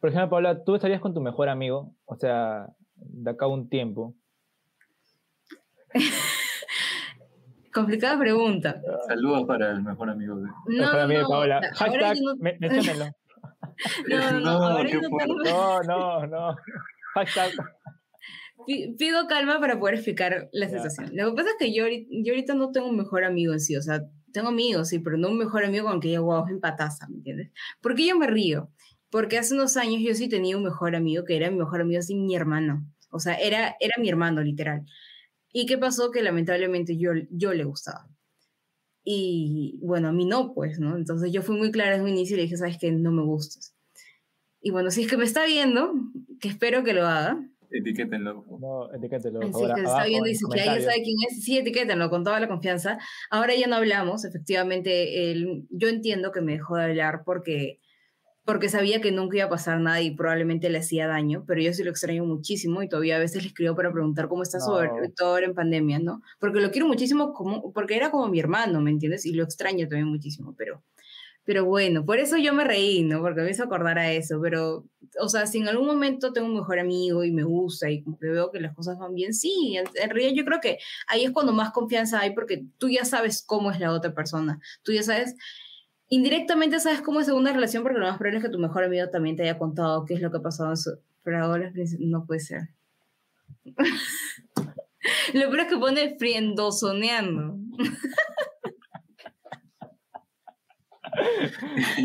Por 0.00 0.10
ejemplo, 0.10 0.30
Paula, 0.30 0.64
¿tú 0.64 0.74
estarías 0.74 1.00
con 1.00 1.14
tu 1.14 1.20
mejor 1.20 1.48
amigo? 1.48 1.94
O 2.06 2.16
sea, 2.16 2.74
de 2.96 3.30
acá 3.30 3.46
un 3.46 3.68
tiempo? 3.68 4.16
Complicada 7.72 8.18
pregunta. 8.18 8.80
Saludos 9.06 9.46
para 9.46 9.70
el 9.70 9.82
mejor 9.82 10.10
amigo 10.10 10.36
de... 10.36 10.48
No, 10.48 10.82
mejor 10.82 11.00
amigo 11.00 11.20
de 11.20 11.26
Paola. 11.26 11.60
Hashtag, 11.74 12.16
no... 12.20 12.34
menciónenlo. 12.36 13.06
No, 14.08 14.40
no, 14.40 14.84
no, 14.84 15.82
no, 15.82 16.26
no. 16.26 16.56
Hashtag. 17.14 17.52
Pido 18.98 19.26
calma 19.26 19.58
para 19.58 19.78
poder 19.78 19.94
explicar 19.94 20.48
la 20.52 20.68
situación. 20.68 21.10
Lo 21.14 21.30
que 21.30 21.36
pasa 21.36 21.50
es 21.50 21.56
que 21.58 21.74
yo, 21.74 21.84
yo 21.88 22.32
ahorita 22.32 22.54
no 22.54 22.72
tengo 22.72 22.88
un 22.88 22.96
mejor 22.96 23.24
amigo 23.24 23.54
en 23.54 23.60
sí, 23.60 23.76
o 23.76 23.82
sea, 23.82 24.02
tengo 24.32 24.48
amigos, 24.48 24.88
sí, 24.88 24.98
pero 24.98 25.16
no 25.16 25.28
un 25.28 25.38
mejor 25.38 25.64
amigo 25.64 25.86
con 25.86 25.94
el 25.94 26.00
que 26.00 26.12
yo, 26.12 26.22
wow, 26.24 26.46
en 26.48 26.60
pataza, 26.60 27.06
¿me 27.08 27.16
entiendes? 27.16 27.50
Porque 27.80 28.06
yo 28.06 28.18
me 28.18 28.26
río, 28.26 28.70
porque 29.10 29.38
hace 29.38 29.54
unos 29.54 29.76
años 29.76 30.02
yo 30.02 30.14
sí 30.14 30.28
tenía 30.28 30.56
un 30.56 30.64
mejor 30.64 30.94
amigo, 30.94 31.24
que 31.24 31.36
era 31.36 31.50
mi 31.50 31.56
mejor 31.56 31.80
amigo, 31.80 31.98
así 31.98 32.14
mi 32.14 32.34
hermano, 32.36 32.86
o 33.10 33.18
sea, 33.18 33.34
era, 33.34 33.76
era 33.80 33.94
mi 33.98 34.08
hermano, 34.08 34.42
literal. 34.42 34.84
¿Y 35.52 35.66
qué 35.66 35.78
pasó? 35.78 36.10
Que 36.10 36.22
lamentablemente 36.22 36.96
yo, 36.96 37.10
yo 37.30 37.52
le 37.52 37.64
gustaba. 37.64 38.08
Y 39.02 39.78
bueno, 39.82 40.08
a 40.08 40.12
mí 40.12 40.24
no, 40.24 40.52
pues, 40.54 40.78
¿no? 40.78 40.96
Entonces 40.96 41.32
yo 41.32 41.42
fui 41.42 41.56
muy 41.56 41.70
clara 41.70 41.92
desde 41.92 42.04
un 42.04 42.10
inicio 42.10 42.34
y 42.34 42.38
le 42.38 42.42
dije, 42.44 42.56
sabes 42.56 42.78
que 42.78 42.92
no 42.92 43.12
me 43.12 43.22
gustas. 43.22 43.74
Y 44.60 44.70
bueno, 44.70 44.90
si 44.90 45.02
es 45.02 45.08
que 45.08 45.16
me 45.16 45.24
está 45.24 45.46
viendo, 45.46 45.92
que 46.40 46.48
espero 46.48 46.84
que 46.84 46.92
lo 46.92 47.06
haga, 47.06 47.40
Etiquétenlo. 47.72 48.44
No, 48.60 48.92
etiquétenlo. 48.92 49.40
Sí, 49.42 49.64
que 49.74 49.82
está 49.82 50.04
viendo 50.04 50.26
y 50.26 50.30
dice 50.30 50.44
que 50.52 50.60
ella 50.60 50.80
sabe 50.80 51.02
quién 51.02 51.16
es. 51.28 51.44
Sí, 51.44 51.58
etiquétenlo 51.58 52.10
con 52.10 52.24
toda 52.24 52.40
la 52.40 52.48
confianza. 52.48 52.98
Ahora 53.30 53.54
ya 53.54 53.68
no 53.68 53.76
hablamos, 53.76 54.24
efectivamente. 54.24 55.30
Él, 55.30 55.66
yo 55.70 55.88
entiendo 55.88 56.32
que 56.32 56.40
me 56.40 56.52
dejó 56.52 56.76
de 56.76 56.84
hablar 56.84 57.22
porque, 57.24 57.80
porque 58.50 58.68
sabía 58.68 59.00
que 59.00 59.12
nunca 59.12 59.36
iba 59.36 59.46
a 59.46 59.48
pasar 59.48 59.78
nada 59.80 60.00
y 60.00 60.10
probablemente 60.10 60.70
le 60.70 60.78
hacía 60.78 61.06
daño, 61.06 61.44
pero 61.46 61.60
yo 61.60 61.72
sí 61.72 61.84
lo 61.84 61.90
extraño 61.90 62.24
muchísimo 62.24 62.82
y 62.82 62.88
todavía 62.88 63.14
a 63.14 63.20
veces 63.20 63.42
le 63.44 63.48
escribo 63.50 63.76
para 63.76 63.92
preguntar 63.92 64.26
cómo 64.26 64.42
está, 64.42 64.58
sobre 64.58 64.90
todo 65.16 65.38
en 65.38 65.54
pandemia, 65.54 66.00
¿no? 66.00 66.20
Porque 66.40 66.58
lo 66.58 66.72
quiero 66.72 66.88
muchísimo, 66.88 67.32
como, 67.32 67.72
porque 67.72 67.94
era 67.94 68.10
como 68.10 68.26
mi 68.26 68.40
hermano, 68.40 68.80
¿me 68.80 68.90
entiendes? 68.90 69.24
Y 69.24 69.34
lo 69.34 69.44
extraño 69.44 69.86
también 69.86 70.08
muchísimo, 70.08 70.56
pero 70.58 70.82
pero 71.44 71.64
bueno, 71.64 72.04
por 72.04 72.18
eso 72.18 72.36
yo 72.36 72.52
me 72.52 72.64
reí, 72.64 73.02
¿no? 73.02 73.20
Porque 73.22 73.40
me 73.40 73.50
hizo 73.50 73.64
acordar 73.64 73.98
a 73.98 74.12
eso. 74.12 74.40
Pero, 74.40 74.84
o 75.20 75.28
sea, 75.28 75.46
si 75.46 75.58
en 75.58 75.68
algún 75.68 75.86
momento 75.86 76.32
tengo 76.32 76.46
un 76.46 76.54
mejor 76.54 76.78
amigo 76.78 77.24
y 77.24 77.32
me 77.32 77.44
gusta 77.44 77.90
y 77.90 78.02
como 78.02 78.18
que 78.18 78.28
veo 78.28 78.50
que 78.50 78.60
las 78.60 78.74
cosas 78.74 78.98
van 78.98 79.14
bien, 79.14 79.32
sí, 79.32 79.76
en, 79.76 80.10
realidad 80.10 80.32
yo 80.34 80.44
creo 80.44 80.60
que 80.60 80.78
ahí 81.08 81.24
es 81.24 81.30
cuando 81.32 81.52
más 81.52 81.72
confianza 81.72 82.20
hay 82.20 82.34
porque 82.34 82.64
tú 82.78 82.88
ya 82.88 83.04
sabes 83.04 83.42
cómo 83.44 83.70
es 83.70 83.80
la 83.80 83.92
otra 83.92 84.12
persona. 84.14 84.60
Tú 84.82 84.92
ya 84.92 85.02
sabes, 85.02 85.34
indirectamente 86.10 86.78
sabes 86.80 87.00
cómo 87.00 87.20
es 87.20 87.26
segunda 87.26 87.52
relación 87.52 87.82
porque 87.82 87.98
lo 87.98 88.06
más 88.06 88.18
probable 88.18 88.38
es 88.38 88.44
que 88.44 88.50
tu 88.50 88.58
mejor 88.58 88.84
amigo 88.84 89.08
también 89.08 89.36
te 89.36 89.44
haya 89.44 89.58
contado 89.58 90.04
qué 90.04 90.14
es 90.14 90.20
lo 90.20 90.30
que 90.30 90.36
ha 90.38 90.42
pasado 90.42 90.70
en 90.70 90.76
su... 90.76 90.98
Pero 91.22 91.42
ahora 91.44 91.72
no 92.00 92.26
puede 92.26 92.40
ser. 92.40 92.68
lo 95.34 95.50
peor 95.50 95.60
es 95.60 95.66
que 95.66 95.76
pone 95.76 96.16
friendosoneando. 96.18 97.56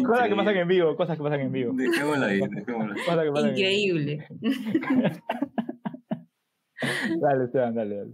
cosas 0.05 0.27
que 0.29 0.35
pasan 0.35 0.57
en 0.57 0.67
vivo, 0.67 0.95
cosas 0.95 1.17
que 1.17 1.23
pasan 1.23 1.39
en 1.41 1.51
vivo. 1.51 1.73
Dejémosla 1.73 2.27
ahí, 2.27 2.41
dejémosla 2.41 3.21
ahí. 3.21 3.49
Increíble. 3.49 4.27
dale, 7.21 7.45
Esteban, 7.45 7.73
dale, 7.73 7.95
dale. 7.97 8.13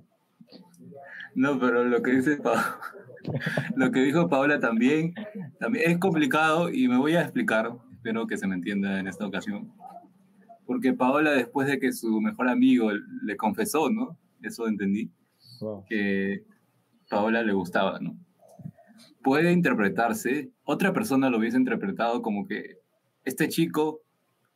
No, 1.34 1.60
pero 1.60 1.84
lo 1.84 2.02
que 2.02 2.12
dice 2.12 2.34
lo 3.76 3.92
que 3.92 4.02
dijo 4.02 4.30
Paola 4.30 4.60
también, 4.60 5.14
también 5.60 5.92
es 5.92 5.98
complicado 5.98 6.70
y 6.72 6.88
me 6.88 6.98
voy 6.98 7.16
a 7.16 7.22
explicar, 7.22 7.72
espero 7.92 8.28
que 8.28 8.38
se 8.38 8.48
me 8.48 8.56
entienda 8.56 9.00
en 9.00 9.08
esta 9.08 9.26
ocasión. 9.26 9.72
Porque 10.66 10.94
Paola, 10.94 11.32
después 11.32 11.68
de 11.68 11.80
que 11.80 11.92
su 11.92 12.22
mejor 12.22 12.48
amigo 12.48 12.92
le 13.24 13.36
confesó, 13.36 13.90
¿no? 13.90 14.18
Eso 14.42 14.68
entendí, 14.68 15.12
que 15.88 16.44
Paola 17.10 17.44
le 17.44 17.54
gustaba, 17.54 18.00
¿no? 18.00 18.16
puede 19.24 19.52
interpretarse, 19.52 20.52
otra 20.64 20.94
persona 20.94 21.30
lo 21.30 21.38
hubiese 21.38 21.58
interpretado 21.58 22.22
como 22.22 22.48
que 22.48 22.78
este 23.24 23.48
chico 23.50 24.02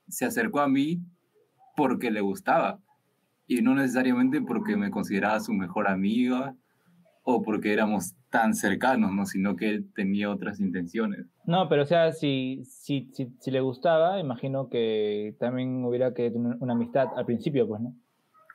se 0.07 0.25
acercó 0.25 0.59
a 0.59 0.67
mí 0.67 1.01
porque 1.75 2.11
le 2.11 2.21
gustaba 2.21 2.79
y 3.47 3.61
no 3.61 3.75
necesariamente 3.75 4.41
porque 4.41 4.75
me 4.75 4.89
consideraba 4.89 5.39
su 5.39 5.53
mejor 5.53 5.87
amiga 5.87 6.55
o 7.23 7.41
porque 7.41 7.73
éramos 7.73 8.15
tan 8.35 8.53
cercanos, 8.53 9.13
¿no? 9.13 9.25
sino 9.25 9.55
que 9.55 9.69
él 9.69 9.89
tenía 9.95 10.29
otras 10.29 10.59
intenciones. 10.59 11.25
No, 11.45 11.69
pero 11.69 11.83
o 11.83 11.85
sea, 11.85 12.11
si, 12.11 12.63
si, 12.65 13.09
si, 13.13 13.31
si 13.39 13.49
le 13.49 13.61
gustaba, 13.61 14.19
imagino 14.19 14.69
que 14.69 15.37
también 15.39 15.85
hubiera 15.85 16.13
que 16.13 16.31
tener 16.31 16.57
una 16.59 16.73
amistad 16.73 17.07
al 17.15 17.25
principio, 17.25 17.65
pues, 17.65 17.81
¿no? 17.81 17.95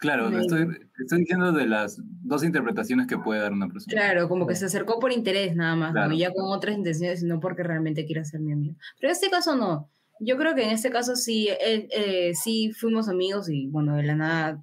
Claro, 0.00 0.28
estoy, 0.28 0.66
estoy, 0.98 1.20
diciendo 1.20 1.52
de 1.52 1.66
las 1.66 1.98
dos 2.22 2.44
interpretaciones 2.44 3.06
que 3.06 3.18
puede 3.18 3.40
dar 3.40 3.52
una 3.52 3.68
persona. 3.68 3.92
Claro, 3.92 4.28
como 4.28 4.46
que 4.46 4.54
se 4.54 4.66
acercó 4.66 4.98
por 4.98 5.12
interés 5.12 5.56
nada 5.56 5.76
más, 5.76 5.94
¿no? 5.94 6.12
ya 6.14 6.32
con 6.32 6.50
otras 6.50 6.76
intenciones, 6.76 7.22
no 7.22 7.38
porque 7.40 7.62
realmente 7.62 8.06
quiera 8.06 8.24
ser 8.24 8.40
mi 8.40 8.52
amigo. 8.52 8.76
Pero 8.98 9.10
en 9.10 9.12
este 9.12 9.30
caso 9.30 9.56
no. 9.56 9.90
Yo 10.18 10.36
creo 10.36 10.54
que 10.54 10.64
en 10.64 10.70
este 10.70 10.90
caso 10.90 11.16
sí, 11.16 11.48
eh, 11.48 12.32
sí 12.34 12.72
fuimos 12.72 13.08
amigos 13.08 13.48
y 13.50 13.66
bueno, 13.68 13.96
de 13.96 14.02
la 14.02 14.14
nada 14.14 14.62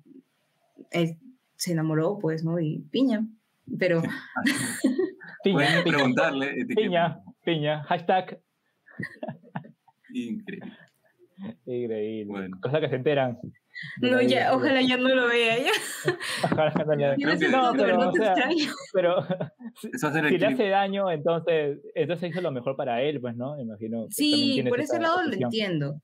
él 0.92 1.18
se 1.56 1.72
enamoró, 1.72 2.18
pues, 2.20 2.44
¿no? 2.44 2.60
Y 2.60 2.80
piña. 2.92 3.28
Pero. 3.80 4.02
piña. 5.44 5.84
preguntarle. 5.84 6.66
Piña, 6.76 7.20
piña, 7.44 7.84
hashtag. 7.84 8.40
Increíble. 10.14 10.74
Increíble. 11.66 12.26
Bueno. 12.26 12.58
Cosa 12.62 12.80
que 12.80 12.90
se 12.90 12.96
enteran. 12.96 13.38
No, 14.02 14.22
ya, 14.22 14.56
ojalá 14.56 14.82
ya 14.82 14.98
no 14.98 15.10
lo 15.10 15.28
vea 15.28 15.58
ya. 15.58 16.14
Ojalá 16.44 16.74
no 16.76 16.86
lo 16.86 16.98
vea. 16.98 17.16
No, 17.52 17.74
pero, 17.74 18.10
o 18.10 18.12
sea, 18.12 18.36
pero 18.94 19.28
si 19.76 20.38
le 20.38 20.48
hace 20.48 20.70
daño, 20.70 21.12
entonces, 21.12 21.80
entonces 21.94 22.32
hizo 22.32 22.42
lo 22.42 22.52
mejor 22.52 22.76
para 22.76 23.02
él, 23.04 23.22
pues, 23.22 23.36
¿no? 23.36 23.60
Imagino. 23.60 24.08
Sí, 24.10 24.64
por 24.68 24.80
ese 24.80 25.00
lado 25.00 25.22
lo 25.24 25.34
entiendo. 25.34 26.02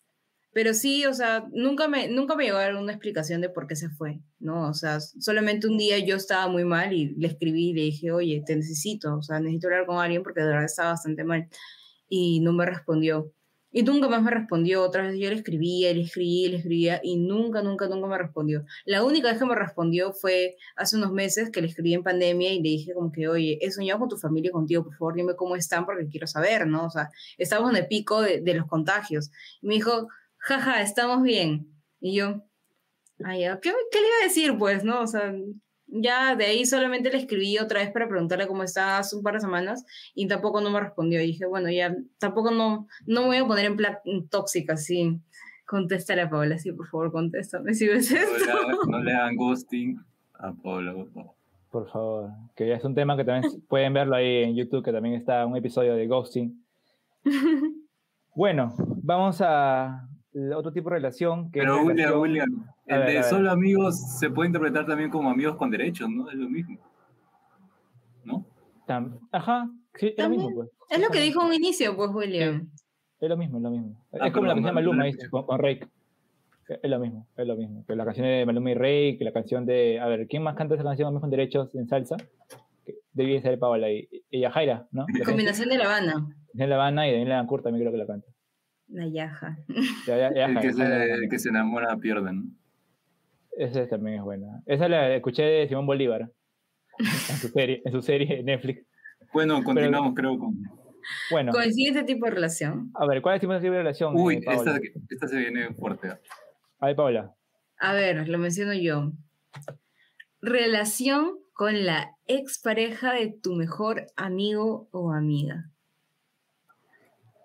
Pero 0.54 0.74
sí, 0.74 1.06
o 1.06 1.14
sea, 1.14 1.46
nunca 1.52 1.88
me, 1.88 2.08
nunca 2.08 2.36
me 2.36 2.46
llegó 2.46 2.58
a 2.58 2.62
dar 2.62 2.76
una 2.76 2.94
explicación 2.94 3.42
de 3.42 3.50
por 3.50 3.66
qué 3.66 3.76
se 3.76 3.90
fue, 3.90 4.22
¿no? 4.40 4.70
O 4.70 4.74
sea, 4.74 5.00
solamente 5.00 5.68
un 5.68 5.78
día 5.78 5.98
yo 6.00 6.16
estaba 6.16 6.48
muy 6.48 6.64
mal 6.64 6.94
y 6.94 7.16
le 7.16 7.28
escribí 7.28 7.70
y 7.70 7.74
le 7.74 7.82
dije, 7.82 8.12
oye, 8.12 8.44
te 8.46 8.56
necesito, 8.56 9.16
o 9.18 9.24
sea, 9.24 9.40
necesito 9.40 9.68
hablar 9.68 9.86
con 9.88 9.98
alguien 9.98 10.22
porque 10.22 10.42
de 10.42 10.48
verdad 10.48 10.66
estaba 10.66 10.92
bastante 10.92 11.24
mal. 11.24 11.48
Y 12.08 12.40
no 12.42 12.54
me 12.54 12.66
respondió. 12.66 13.34
Y 13.76 13.82
nunca 13.82 14.08
más 14.08 14.22
me 14.22 14.30
respondió. 14.30 14.84
Otra 14.84 15.02
vez 15.02 15.18
yo 15.20 15.30
le 15.32 15.36
escribía, 15.36 15.92
le 15.94 16.02
escribía, 16.04 16.50
le 16.50 16.58
escribía 16.58 17.02
y 17.04 17.18
nunca, 17.18 17.64
nunca, 17.64 17.88
nunca 17.88 18.08
me 18.08 18.20
respondió. 18.20 18.64
La 18.86 19.04
única 19.04 19.30
vez 19.30 19.40
que 19.40 19.46
me 19.46 19.56
respondió 19.56 20.14
fue 20.14 20.58
hace 20.76 20.96
unos 20.98 21.12
meses 21.12 21.50
que 21.50 21.60
le 21.62 21.68
escribí 21.68 21.96
en 21.96 22.04
pandemia 22.04 22.54
y 22.54 22.58
le 22.58 22.70
dije 22.70 22.94
como 22.94 23.12
que, 23.12 23.28
oye, 23.28 23.58
he 23.62 23.72
soñado 23.72 24.02
con 24.02 24.10
tu 24.10 24.18
familia 24.18 24.50
y 24.50 24.52
contigo, 24.52 24.84
por 24.84 24.96
favor 24.96 25.16
dime 25.16 25.36
cómo 25.36 25.56
están 25.56 25.88
porque 25.88 26.08
quiero 26.08 26.28
saber, 26.28 26.68
¿no? 26.68 26.86
O 26.86 26.90
sea, 26.92 27.10
estamos 27.40 27.72
en 27.72 27.78
el 27.78 27.88
pico 27.88 28.22
de, 28.22 28.42
de 28.42 28.54
los 28.54 28.68
contagios. 28.68 29.32
Y 29.64 29.68
me 29.68 29.74
dijo, 29.74 30.08
jaja, 30.44 30.82
estamos 30.82 31.24
bien. 31.24 31.68
Y 32.00 32.16
yo, 32.16 32.44
ay, 33.24 33.44
¿qué, 33.62 33.72
¿qué 33.92 34.02
le 34.02 34.08
iba 34.08 34.18
a 34.22 34.24
decir? 34.24 34.58
Pues, 34.58 34.84
¿no? 34.84 35.02
O 35.02 35.08
sea, 35.08 35.34
ya 35.88 36.36
de 36.36 36.46
ahí 36.46 36.66
solamente 36.66 37.10
le 37.10 37.18
escribí 37.18 37.58
otra 37.58 37.80
vez 37.80 37.92
para 37.92 38.08
preguntarle 38.08 38.48
cómo 38.48 38.64
está 38.64 38.98
hace 38.98 39.16
un 39.16 39.24
par 39.24 39.36
de 39.36 39.40
semanas 39.40 39.86
y 40.14 40.28
tampoco 40.28 40.60
no 40.60 40.70
me 40.70 40.82
respondió. 40.82 41.22
Y 41.22 41.28
dije, 41.28 41.46
bueno, 41.46 41.70
ya 41.70 41.96
tampoco 42.20 42.52
no, 42.52 42.88
no 43.06 43.22
me 43.22 43.28
voy 43.28 43.38
a 43.38 43.48
poner 43.48 43.66
en 43.66 43.78
plan 43.78 43.98
tóxica, 44.30 44.76
sí. 44.76 45.20
Contéstale 45.66 46.24
a 46.24 46.30
Paola, 46.30 46.58
sí, 46.58 46.72
por 46.74 46.88
favor, 46.88 47.12
contéstame 47.12 47.74
si 47.74 47.88
ves 47.88 48.12
esto. 48.12 48.54
No 48.88 49.02
le, 49.02 49.14
hagan 49.14 49.38
ghosting 49.38 49.98
a 50.34 50.52
Paola, 50.52 50.94
por 50.94 51.10
favor. 51.12 51.32
Por 51.72 51.90
favor, 51.90 52.30
que 52.56 52.68
ya 52.68 52.76
es 52.76 52.84
un 52.84 52.94
tema 52.94 53.16
que 53.16 53.24
también 53.24 53.64
pueden 53.70 53.94
verlo 53.94 54.16
ahí 54.16 54.44
en 54.44 54.56
YouTube, 54.56 54.84
que 54.84 54.92
también 54.92 55.16
está 55.16 55.46
un 55.46 55.56
episodio 55.56 55.96
de 55.96 56.08
ghosting. 56.08 56.64
Bueno, 58.36 58.74
vamos 59.04 59.42
a 59.42 60.10
otro 60.56 60.72
tipo 60.72 60.90
de 60.90 60.96
relación. 60.96 61.52
Que 61.52 61.60
Pero 61.60 61.84
William, 61.84 62.20
William, 62.20 62.66
el 62.88 63.06
de 63.06 63.24
solo 63.24 63.52
amigos 63.52 64.20
se 64.20 64.30
puede 64.30 64.48
interpretar 64.48 64.86
también 64.86 65.10
como 65.10 65.30
amigos 65.30 65.56
con 65.56 65.70
derechos, 65.70 66.10
¿no? 66.10 66.30
Es 66.30 66.36
lo 66.36 66.50
mismo. 66.50 66.78
¿No? 68.24 68.46
Ajá, 69.32 69.70
sí, 69.96 70.14
es 70.16 70.24
lo 70.24 70.30
mismo, 70.30 70.52
pues. 70.54 70.70
Es 70.90 71.02
lo 71.02 71.10
que 71.10 71.20
dijo 71.22 71.46
un 71.46 71.54
inicio, 71.54 71.96
pues, 71.96 72.10
William. 72.12 72.70
Es 73.20 73.30
lo 73.30 73.38
mismo, 73.38 73.58
es 73.58 73.64
lo 73.64 73.70
mismo. 73.72 73.96
Ah, 74.20 74.28
es 74.28 74.34
como 74.34 74.48
la 74.48 74.54
canción 74.54 74.76
de 74.76 74.82
Maluma, 74.82 75.06
con, 75.30 75.46
con 75.46 75.60
Rake. 75.60 75.88
Es 76.68 76.90
lo 76.90 77.00
mismo, 77.00 77.28
es 77.38 77.48
lo 77.48 77.56
mismo. 77.56 77.86
Que 77.86 77.96
la 77.96 78.06
canción 78.06 78.26
de 78.28 78.46
Maluma 78.46 78.72
y 78.72 78.74
Rake, 78.74 79.18
que 79.18 79.26
la 79.26 79.34
canción 79.34 79.66
de. 79.66 80.00
A 80.00 80.08
ver, 80.08 80.28
¿quién 80.28 80.44
más 80.44 80.56
canta 80.56 80.76
esa 80.76 80.84
canción 80.84 81.08
Amigos 81.08 81.22
con 81.22 81.30
Derechos 81.30 81.76
en 81.76 81.88
salsa? 81.88 82.18
Debía 83.14 83.42
ser 83.42 83.60
Paola 83.60 83.92
y, 83.92 84.10
y 84.30 84.42
Yajaira, 84.42 84.88
¿no? 84.92 85.06
Combinación 85.26 85.70
de 85.70 85.78
La 85.78 85.86
Habana. 85.86 86.36
De 86.54 86.68
La 86.68 86.76
Habana 86.76 87.08
y 87.08 87.12
Daniela 87.12 87.36
Dancourt 87.36 87.64
también 87.64 87.84
creo 87.84 87.92
que 87.92 87.98
la 87.98 88.08
canta. 88.08 88.28
La 88.88 89.08
Yaja. 89.08 89.58
el, 90.08 90.60
que 90.60 90.74
se, 90.74 91.28
que 91.30 91.40
se 91.40 91.50
enamora 91.50 91.98
pierde, 91.98 92.34
¿no? 92.34 92.44
Esa 93.58 93.88
también 93.88 94.18
es 94.18 94.24
buena. 94.24 94.62
Esa 94.66 94.88
la 94.88 95.14
escuché 95.16 95.44
de 95.44 95.68
Simón 95.68 95.86
Bolívar. 95.86 96.32
En 97.00 97.38
su 97.38 97.48
serie, 97.50 97.82
en 97.86 97.92
su 97.92 98.02
serie 98.02 98.38
de 98.38 98.44
Netflix. 98.44 98.86
Bueno, 99.32 99.64
continuamos, 99.64 100.14
creo, 100.16 100.38
con. 100.38 100.56
Bueno. 101.32 101.52
Con 101.52 101.64
el 101.64 101.74
siguiente 101.74 102.04
tipo 102.04 102.26
de 102.26 102.32
relación. 102.32 102.92
A 102.94 103.06
ver, 103.06 103.22
¿cuál 103.22 103.36
es 103.36 103.44
el 103.44 103.50
tipo 103.50 103.74
de 103.74 103.78
relación? 103.78 104.14
Uy, 104.16 104.38
esta, 104.46 104.80
esta, 105.10 105.28
se 105.28 105.38
viene 105.38 105.74
fuerte. 105.74 106.10
A 106.80 106.86
ver, 106.88 106.96
Paula. 106.96 107.36
A 107.80 107.94
ver, 107.94 108.28
lo 108.30 108.38
menciono 108.38 108.74
yo. 108.74 109.12
Relación 110.42 111.40
con 111.54 111.86
la 111.86 112.16
expareja 112.28 113.14
de 113.14 113.36
tu 113.42 113.54
mejor 113.54 114.08
amigo 114.16 114.88
o 114.92 115.12
amiga. 115.12 115.70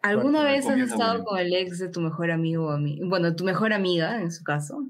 ¿Alguna 0.02 0.44
vez 0.44 0.66
has 0.68 0.78
estado 0.78 1.24
con 1.24 1.38
el 1.38 1.52
ex 1.54 1.78
de 1.78 1.88
tu 1.88 2.00
mejor 2.00 2.30
amigo 2.30 2.68
o 2.68 2.70
amiga? 2.70 3.06
Bueno, 3.08 3.34
tu 3.34 3.44
mejor 3.44 3.72
amiga, 3.72 4.20
en 4.20 4.30
su 4.30 4.44
caso. 4.44 4.84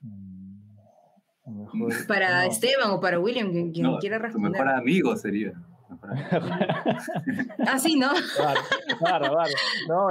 Mm, 0.00 1.88
para 2.06 2.46
Esteban 2.46 2.90
o 2.90 3.00
para 3.00 3.18
William, 3.18 3.50
quien, 3.50 3.96
quiera 3.98 4.18
responder. 4.18 4.52
Tu 4.52 4.58
mejor 4.58 4.68
amigo 4.74 5.16
sería. 5.16 5.52
ah, 7.66 7.78
sí, 7.78 7.96
¿no? 7.96 8.10
Claro, 8.36 8.60
claro, 8.98 9.34
No, 9.88 10.08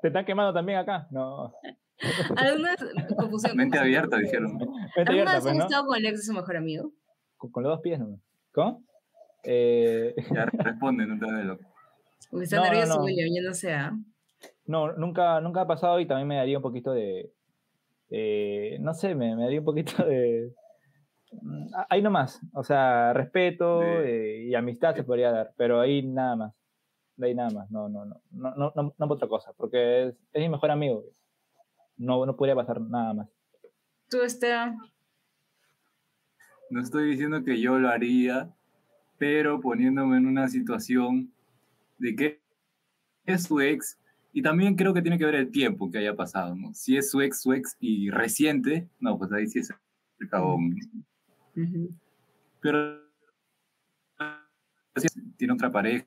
te, 0.00 0.08
están, 0.08 0.24
quemando 0.24 0.52
también 0.52 0.78
acá. 0.78 1.06
No. 1.10 1.52
¿Alguna 2.36 2.74
confusión? 3.16 3.56
Mente 3.56 3.78
abierta, 3.78 4.18
dijeron. 4.18 4.58
¿Alguna 4.96 5.34
vez 5.34 5.36
has 5.36 5.42
pues, 5.42 5.58
estado 5.58 5.86
con 5.86 5.96
el 5.96 6.06
ex 6.06 6.18
de 6.18 6.24
su 6.24 6.32
mejor 6.32 6.56
amigo? 6.56 6.92
Con, 7.36 7.62
los 7.62 7.72
dos 7.72 7.80
pies, 7.82 7.98
¿no? 7.98 8.20
¿Cómo? 8.52 8.82
Eh... 9.42 10.14
Ya 10.34 10.46
responde, 10.46 11.06
no 11.06 11.18
te 11.18 11.32
de 11.32 11.58
loco. 12.30 12.42
está 12.42 12.60
nervioso, 12.60 13.02
William, 13.02 13.28
yo 13.34 13.42
no 13.48 13.54
sé. 13.54 13.72
¿ah? 13.72 13.92
No, 14.66 14.92
nunca, 14.92 15.40
nunca 15.40 15.62
ha 15.62 15.66
pasado 15.66 16.00
y 16.00 16.06
también 16.06 16.28
me 16.28 16.36
daría 16.36 16.58
un 16.58 16.62
poquito 16.62 16.92
de. 16.92 17.32
no 18.80 18.94
sé, 18.94 19.14
me, 19.14 19.34
me 19.36 19.42
daría 19.44 19.60
un 19.60 19.64
poquito 19.64 20.04
de 20.04 20.52
Mm, 21.42 21.66
ahí 21.88 22.02
nomás, 22.02 22.40
o 22.52 22.62
sea, 22.62 23.12
respeto 23.12 23.82
eh, 24.02 24.44
y 24.46 24.54
amistad 24.54 24.94
se 24.94 25.04
podría 25.04 25.30
dar, 25.30 25.52
pero 25.56 25.80
ahí 25.80 26.02
nada 26.02 26.36
más. 26.36 26.54
De 27.16 27.28
ahí 27.28 27.34
nada 27.34 27.50
más, 27.50 27.70
no, 27.70 27.88
no, 27.88 28.04
no, 28.04 28.20
no, 28.32 28.54
no, 28.56 28.72
no, 28.74 28.94
no 28.98 29.06
otra 29.06 29.28
cosa, 29.28 29.52
porque 29.56 30.08
es, 30.08 30.16
mi 30.34 30.48
mejor 30.48 30.70
amigo. 30.70 31.04
No, 31.96 32.26
no 32.26 32.36
podría 32.36 32.56
pasar 32.56 32.80
nada 32.80 33.14
más. 33.14 33.28
¿Tú, 34.10 34.22
Esteban? 34.22 34.78
No 36.70 36.80
estoy 36.80 37.08
diciendo 37.08 37.44
que 37.44 37.60
yo 37.60 37.78
lo 37.78 37.88
haría, 37.88 38.50
pero 39.16 39.60
poniéndome 39.60 40.16
en 40.16 40.26
una 40.26 40.48
situación 40.48 41.32
de 41.98 42.14
que 42.14 42.40
es 43.26 43.44
su 43.44 43.60
ex, 43.60 43.98
y 44.32 44.42
también 44.42 44.74
creo 44.74 44.92
que 44.92 45.00
tiene 45.00 45.16
que 45.16 45.24
ver 45.24 45.36
el 45.36 45.50
tiempo 45.50 45.90
que 45.90 45.98
haya 45.98 46.16
pasado, 46.16 46.56
¿no? 46.56 46.74
Si 46.74 46.96
es 46.96 47.10
su 47.10 47.20
ex, 47.20 47.40
su 47.40 47.52
ex 47.52 47.76
y 47.78 48.10
reciente, 48.10 48.88
no, 48.98 49.16
pues 49.16 49.32
ahí 49.32 49.46
sí 49.46 49.60
es 49.60 49.72
el 50.18 50.28
cagón. 50.28 50.76
Pero 52.60 53.00
tiene 55.36 55.54
otra 55.54 55.70
pareja, 55.70 56.04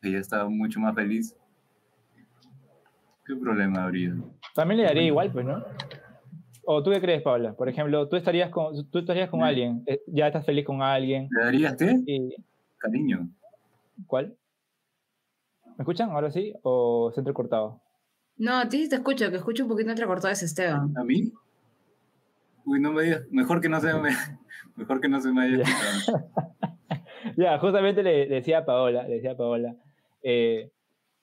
ella 0.00 0.18
está 0.18 0.48
mucho 0.48 0.80
más 0.80 0.94
feliz. 0.94 1.36
¿Qué 3.26 3.36
problema 3.36 3.84
habría? 3.84 4.16
También 4.54 4.80
le 4.80 4.86
daría 4.86 5.04
igual, 5.04 5.30
pues, 5.30 5.44
¿no? 5.44 5.62
¿O 6.64 6.82
tú 6.82 6.90
qué 6.90 7.00
crees, 7.00 7.22
Paula? 7.22 7.54
Por 7.54 7.68
ejemplo, 7.68 8.08
tú 8.08 8.16
estarías 8.16 8.50
con, 8.50 8.88
tú 8.90 8.98
estarías 8.98 9.28
con 9.28 9.42
alguien, 9.42 9.82
eh, 9.86 10.00
ya 10.06 10.28
estás 10.28 10.46
feliz 10.46 10.64
con 10.64 10.80
alguien. 10.80 11.28
¿Le 11.30 11.44
darías 11.44 11.76
qué? 11.76 12.02
Cariño. 12.78 13.28
¿Cuál? 14.06 14.36
¿Me 15.76 15.82
escuchan 15.82 16.10
ahora 16.10 16.30
sí? 16.30 16.52
¿O 16.62 17.10
se 17.12 17.20
entrecortado? 17.20 17.80
No, 18.36 18.58
a 18.58 18.68
ti 18.68 18.88
te 18.88 18.96
escucho, 18.96 19.30
que 19.30 19.36
escucho 19.36 19.64
un 19.64 19.68
poquito 19.68 19.90
entrecortado 19.90 20.32
es 20.32 20.42
Esteban. 20.42 20.92
¿A 20.96 21.04
mí? 21.04 21.32
Uy, 22.64 22.80
no 22.80 22.92
me 22.92 23.02
digas, 23.02 23.22
mejor 23.30 23.60
que 23.60 23.68
no 23.68 23.80
se 23.80 23.92
me, 23.94 24.10
mejor 24.76 25.00
que 25.00 25.08
no 25.08 25.20
se 25.20 25.32
me 25.32 25.42
haya 25.42 25.64
Ya, 27.36 27.58
justamente 27.60 28.02
le, 28.02 28.26
decía 28.26 28.58
a 28.58 28.64
Paola, 28.64 29.02
le 29.04 29.16
decía 29.16 29.32
a 29.32 29.36
Paola, 29.36 29.76
eh, 30.22 30.70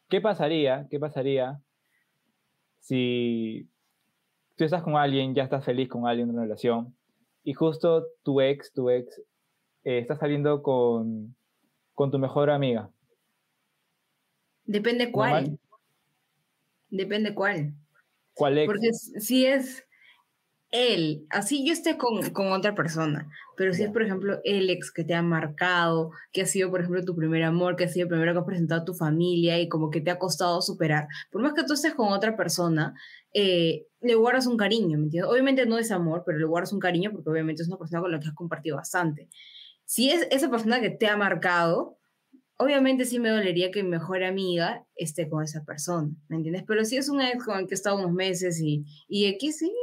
¿qué 0.10 0.22
pasaría, 0.22 0.88
qué 0.90 1.00
pasaría 1.00 1.62
si 2.80 3.70
tú 4.56 4.64
estás 4.66 4.84
con 4.84 4.96
alguien, 4.96 5.34
ya 5.34 5.44
estás 5.44 5.64
feliz 5.64 5.88
con 5.88 6.08
alguien 6.08 6.30
en 6.30 6.36
una 6.36 6.44
relación, 6.44 6.96
y 7.44 7.54
justo 7.54 8.06
tu 8.24 8.42
ex, 8.42 8.74
tu 8.74 8.90
ex, 8.90 9.20
eh, 9.84 10.00
está 10.00 10.16
saliendo 10.18 10.62
con, 10.62 11.36
con 11.94 12.12
tu 12.12 12.20
mejor 12.20 12.50
amiga? 12.50 12.90
Depende 14.70 15.12
cuál. 15.12 15.58
Depende 16.92 17.34
cuál. 17.34 17.74
¿Cuál 18.36 18.60
ex? 18.60 18.68
Porque 18.68 18.94
si 18.94 19.48
es 19.48 19.84
él, 20.70 21.26
así 21.32 21.66
yo 21.66 21.74
esté 21.74 21.98
con, 21.98 22.52
otra 22.52 22.76
persona, 22.76 23.28
pero 23.58 23.74
si 23.74 23.82
es, 23.82 23.90
por 23.90 24.04
ejemplo, 24.04 24.40
el 24.44 24.70
ex 24.70 24.92
que 24.92 25.04
te 25.04 25.16
ha 25.16 25.24
marcado, 25.24 26.12
que 26.32 26.44
ha 26.44 26.46
sido, 26.46 26.70
por 26.70 26.82
ejemplo, 26.82 27.04
tu 27.04 27.16
primer 27.16 27.42
amor, 27.42 27.76
que 27.76 27.86
ha 27.86 27.88
sido 27.88 28.04
el 28.04 28.10
primero 28.10 28.34
que 28.34 28.40
ha 28.42 28.46
presentado 28.46 28.82
a 28.82 28.86
tu 28.86 28.94
familia 28.94 29.60
y 29.60 29.68
como 29.68 29.90
que 29.90 30.02
te 30.02 30.12
ha 30.12 30.20
costado 30.20 30.62
superar, 30.62 31.08
por 31.32 31.42
más 31.42 31.54
que 31.54 31.64
tú 31.64 31.74
estés 31.74 31.96
con 31.96 32.14
otra 32.14 32.38
persona, 32.38 32.94
eh, 33.34 33.88
le 34.02 34.14
guardas 34.14 34.46
un 34.46 34.56
cariño, 34.56 35.00
¿me 35.00 35.06
entiendes? 35.06 35.32
Obviamente 35.32 35.66
no 35.66 35.80
es 35.80 35.90
amor, 35.90 36.22
pero 36.24 36.38
le 36.38 36.46
guardas 36.46 36.74
un 36.74 36.80
cariño 36.80 37.12
porque 37.12 37.32
obviamente 37.32 37.64
es 37.64 37.68
una 37.68 37.80
persona 37.80 38.02
con 38.02 38.12
la 38.12 38.20
que 38.20 38.28
has 38.28 38.36
compartido 38.36 38.76
bastante. 38.76 39.30
Si 39.86 40.12
es 40.12 40.28
esa 40.30 40.52
persona 40.52 40.80
que 40.80 40.92
te 40.92 41.08
ha 41.08 41.18
marcado, 41.18 41.99
obviamente 42.60 43.06
sí 43.06 43.20
me 43.20 43.30
dolería 43.30 43.72
que 43.72 43.84
mi 43.84 43.90
mejor 43.90 44.24
amiga 44.24 44.86
esté 44.96 45.30
con 45.30 45.44
esa 45.44 45.64
persona, 45.64 46.10
¿me 46.28 46.36
entiendes? 46.36 46.64
Pero 46.68 46.86
si 46.86 46.98
es 46.98 47.10
un 47.10 47.22
ex 47.22 47.44
con 47.44 47.58
el 47.58 47.68
que 47.68 47.74
he 47.74 47.76
estado 47.76 47.98
unos 47.98 48.12
meses 48.12 48.62
y, 48.62 48.86
y 49.08 49.26
X, 49.26 49.60
sí, 49.60 49.74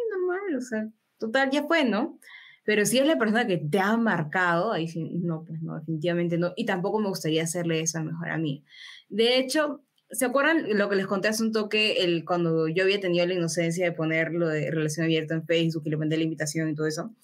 o 0.56 0.60
sea, 0.60 0.88
total, 1.18 1.50
ya 1.50 1.64
fue, 1.64 1.84
¿no? 1.84 2.18
Pero 2.64 2.84
si 2.84 2.98
es 2.98 3.06
la 3.06 3.18
persona 3.18 3.46
que 3.46 3.58
te 3.58 3.78
ha 3.78 3.96
marcado, 3.96 4.72
ahí 4.72 4.88
sí, 4.88 5.10
no, 5.22 5.44
pues 5.44 5.62
no, 5.62 5.78
definitivamente 5.78 6.36
no. 6.36 6.52
Y 6.56 6.66
tampoco 6.66 6.98
me 6.98 7.08
gustaría 7.08 7.44
hacerle 7.44 7.80
eso 7.80 7.98
a 7.98 8.02
mejor 8.02 8.30
a 8.30 8.38
mí. 8.38 8.64
De 9.08 9.38
hecho, 9.38 9.84
¿se 10.10 10.24
acuerdan 10.24 10.76
lo 10.76 10.88
que 10.88 10.96
les 10.96 11.06
conté 11.06 11.28
hace 11.28 11.44
un 11.44 11.52
toque, 11.52 12.04
el, 12.04 12.24
cuando 12.24 12.68
yo 12.68 12.82
había 12.82 13.00
tenido 13.00 13.24
la 13.24 13.34
inocencia 13.34 13.84
de 13.84 13.92
poner 13.92 14.32
lo 14.32 14.48
de 14.48 14.70
relación 14.70 15.04
abierta 15.04 15.34
en 15.34 15.46
Facebook 15.46 15.84
y 15.86 15.90
le 15.90 15.96
mandé 15.96 16.16
la 16.16 16.24
invitación 16.24 16.68
y 16.68 16.74
todo 16.74 16.86
eso? 16.86 17.14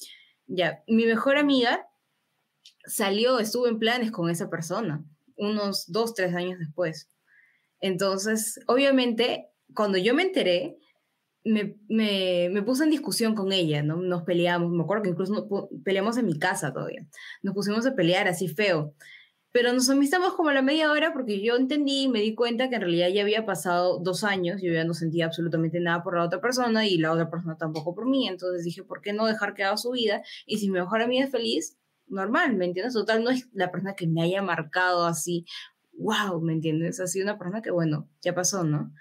Ya, 0.46 0.82
mi 0.86 1.06
mejor 1.06 1.36
amiga 1.36 1.88
salió, 2.86 3.38
estuvo 3.38 3.66
en 3.66 3.78
planes 3.78 4.12
con 4.12 4.30
esa 4.30 4.48
persona, 4.48 5.04
unos 5.36 5.90
dos, 5.90 6.14
tres 6.14 6.34
años 6.34 6.58
después. 6.58 7.08
Entonces, 7.80 8.60
obviamente, 8.66 9.48
cuando 9.74 9.98
yo 9.98 10.14
me 10.14 10.22
enteré, 10.22 10.78
me, 11.44 11.76
me, 11.88 12.62
puse 12.62 12.84
en 12.84 12.90
discusión 12.90 13.34
con 13.34 13.52
ella, 13.52 13.82
¿no? 13.82 13.96
Nos 13.96 14.22
peleamos, 14.22 14.70
me 14.70 14.82
acuerdo 14.82 15.02
que 15.02 15.10
incluso 15.10 15.68
peleamos 15.84 16.16
en 16.16 16.26
mi 16.26 16.38
casa 16.38 16.72
todavía. 16.72 17.06
Nos 17.42 17.54
pusimos 17.54 17.86
a 17.86 17.94
pelear 17.94 18.28
así 18.28 18.48
feo. 18.48 18.94
Pero 19.50 19.70
nos 19.74 19.90
amistamos 19.90 20.32
como 20.34 20.48
a 20.48 20.54
la 20.54 20.62
media 20.62 20.90
hora 20.90 21.12
porque 21.12 21.42
yo 21.42 21.56
entendí 21.56 22.04
y 22.04 22.08
me 22.08 22.20
di 22.20 22.34
cuenta 22.34 22.70
que 22.70 22.76
en 22.76 22.80
realidad 22.82 23.08
ya 23.08 23.20
había 23.20 23.44
pasado 23.44 23.98
dos 23.98 24.24
años, 24.24 24.62
yo 24.62 24.72
ya 24.72 24.84
no 24.84 24.94
sentía 24.94 25.26
absolutamente 25.26 25.78
nada 25.78 26.02
por 26.02 26.16
la 26.16 26.24
otra 26.24 26.40
persona 26.40 26.86
y 26.86 26.96
la 26.96 27.12
otra 27.12 27.28
persona 27.28 27.58
tampoco 27.58 27.94
por 27.94 28.06
mí. 28.06 28.28
Entonces 28.28 28.64
dije, 28.64 28.82
¿por 28.82 29.02
qué 29.02 29.12
no 29.12 29.26
dejar 29.26 29.52
que 29.52 29.64
haga 29.64 29.76
su 29.76 29.90
vida? 29.90 30.22
Y 30.46 30.58
si 30.58 30.68
mi 30.68 30.80
mejor 30.80 31.02
amiga 31.02 31.26
es 31.26 31.30
feliz, 31.30 31.76
normal, 32.12 32.56
¿me 32.56 32.66
entiendes? 32.66 32.94
Total, 32.94 33.22
no 33.24 33.30
es 33.30 33.48
la 33.52 33.70
persona 33.70 33.94
que 33.94 34.06
me 34.06 34.22
haya 34.22 34.42
marcado 34.42 35.06
así, 35.06 35.44
wow, 35.92 36.40
¿me 36.40 36.52
entiendes? 36.52 37.00
Así 37.00 37.22
una 37.22 37.38
persona 37.38 37.62
que, 37.62 37.70
bueno, 37.70 38.08
ya 38.20 38.34
pasó, 38.34 38.64
¿no? 38.64 38.92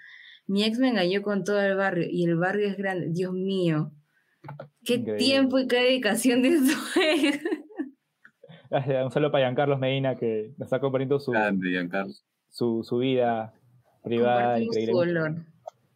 Mi 0.46 0.64
ex 0.64 0.78
me 0.78 0.88
engañó 0.88 1.22
con 1.22 1.44
todo 1.44 1.60
el 1.60 1.76
barrio 1.76 2.06
y 2.10 2.24
el 2.24 2.36
barrio 2.36 2.68
es 2.68 2.76
grande. 2.76 3.08
Dios 3.10 3.32
mío, 3.32 3.92
qué 4.84 4.98
tiempo 4.98 5.58
y 5.58 5.66
qué 5.66 5.76
dedicación 5.76 6.42
de 6.42 6.48
eso 6.48 6.76
Un 9.04 9.10
saludo 9.10 9.30
para 9.30 9.44
Giancarlos 9.44 9.78
Medina 9.78 10.16
que 10.16 10.54
nos 10.56 10.66
está 10.66 10.80
compartiendo 10.80 11.20
su, 11.20 11.32
su, 12.48 12.82
su, 12.82 12.98
vida 12.98 13.52
privada. 14.02 14.58
Increíble. 14.60 15.44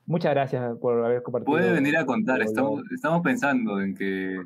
Muchas 0.05 0.33
gracias 0.33 0.79
por 0.79 1.05
haber 1.05 1.23
compartido. 1.23 1.53
Puede 1.53 1.73
venir 1.73 1.97
a 1.97 2.05
contar, 2.05 2.43
estamos, 2.43 2.83
estamos 2.95 3.23
pensando 3.23 3.81
en 3.81 3.95
que, 3.95 4.45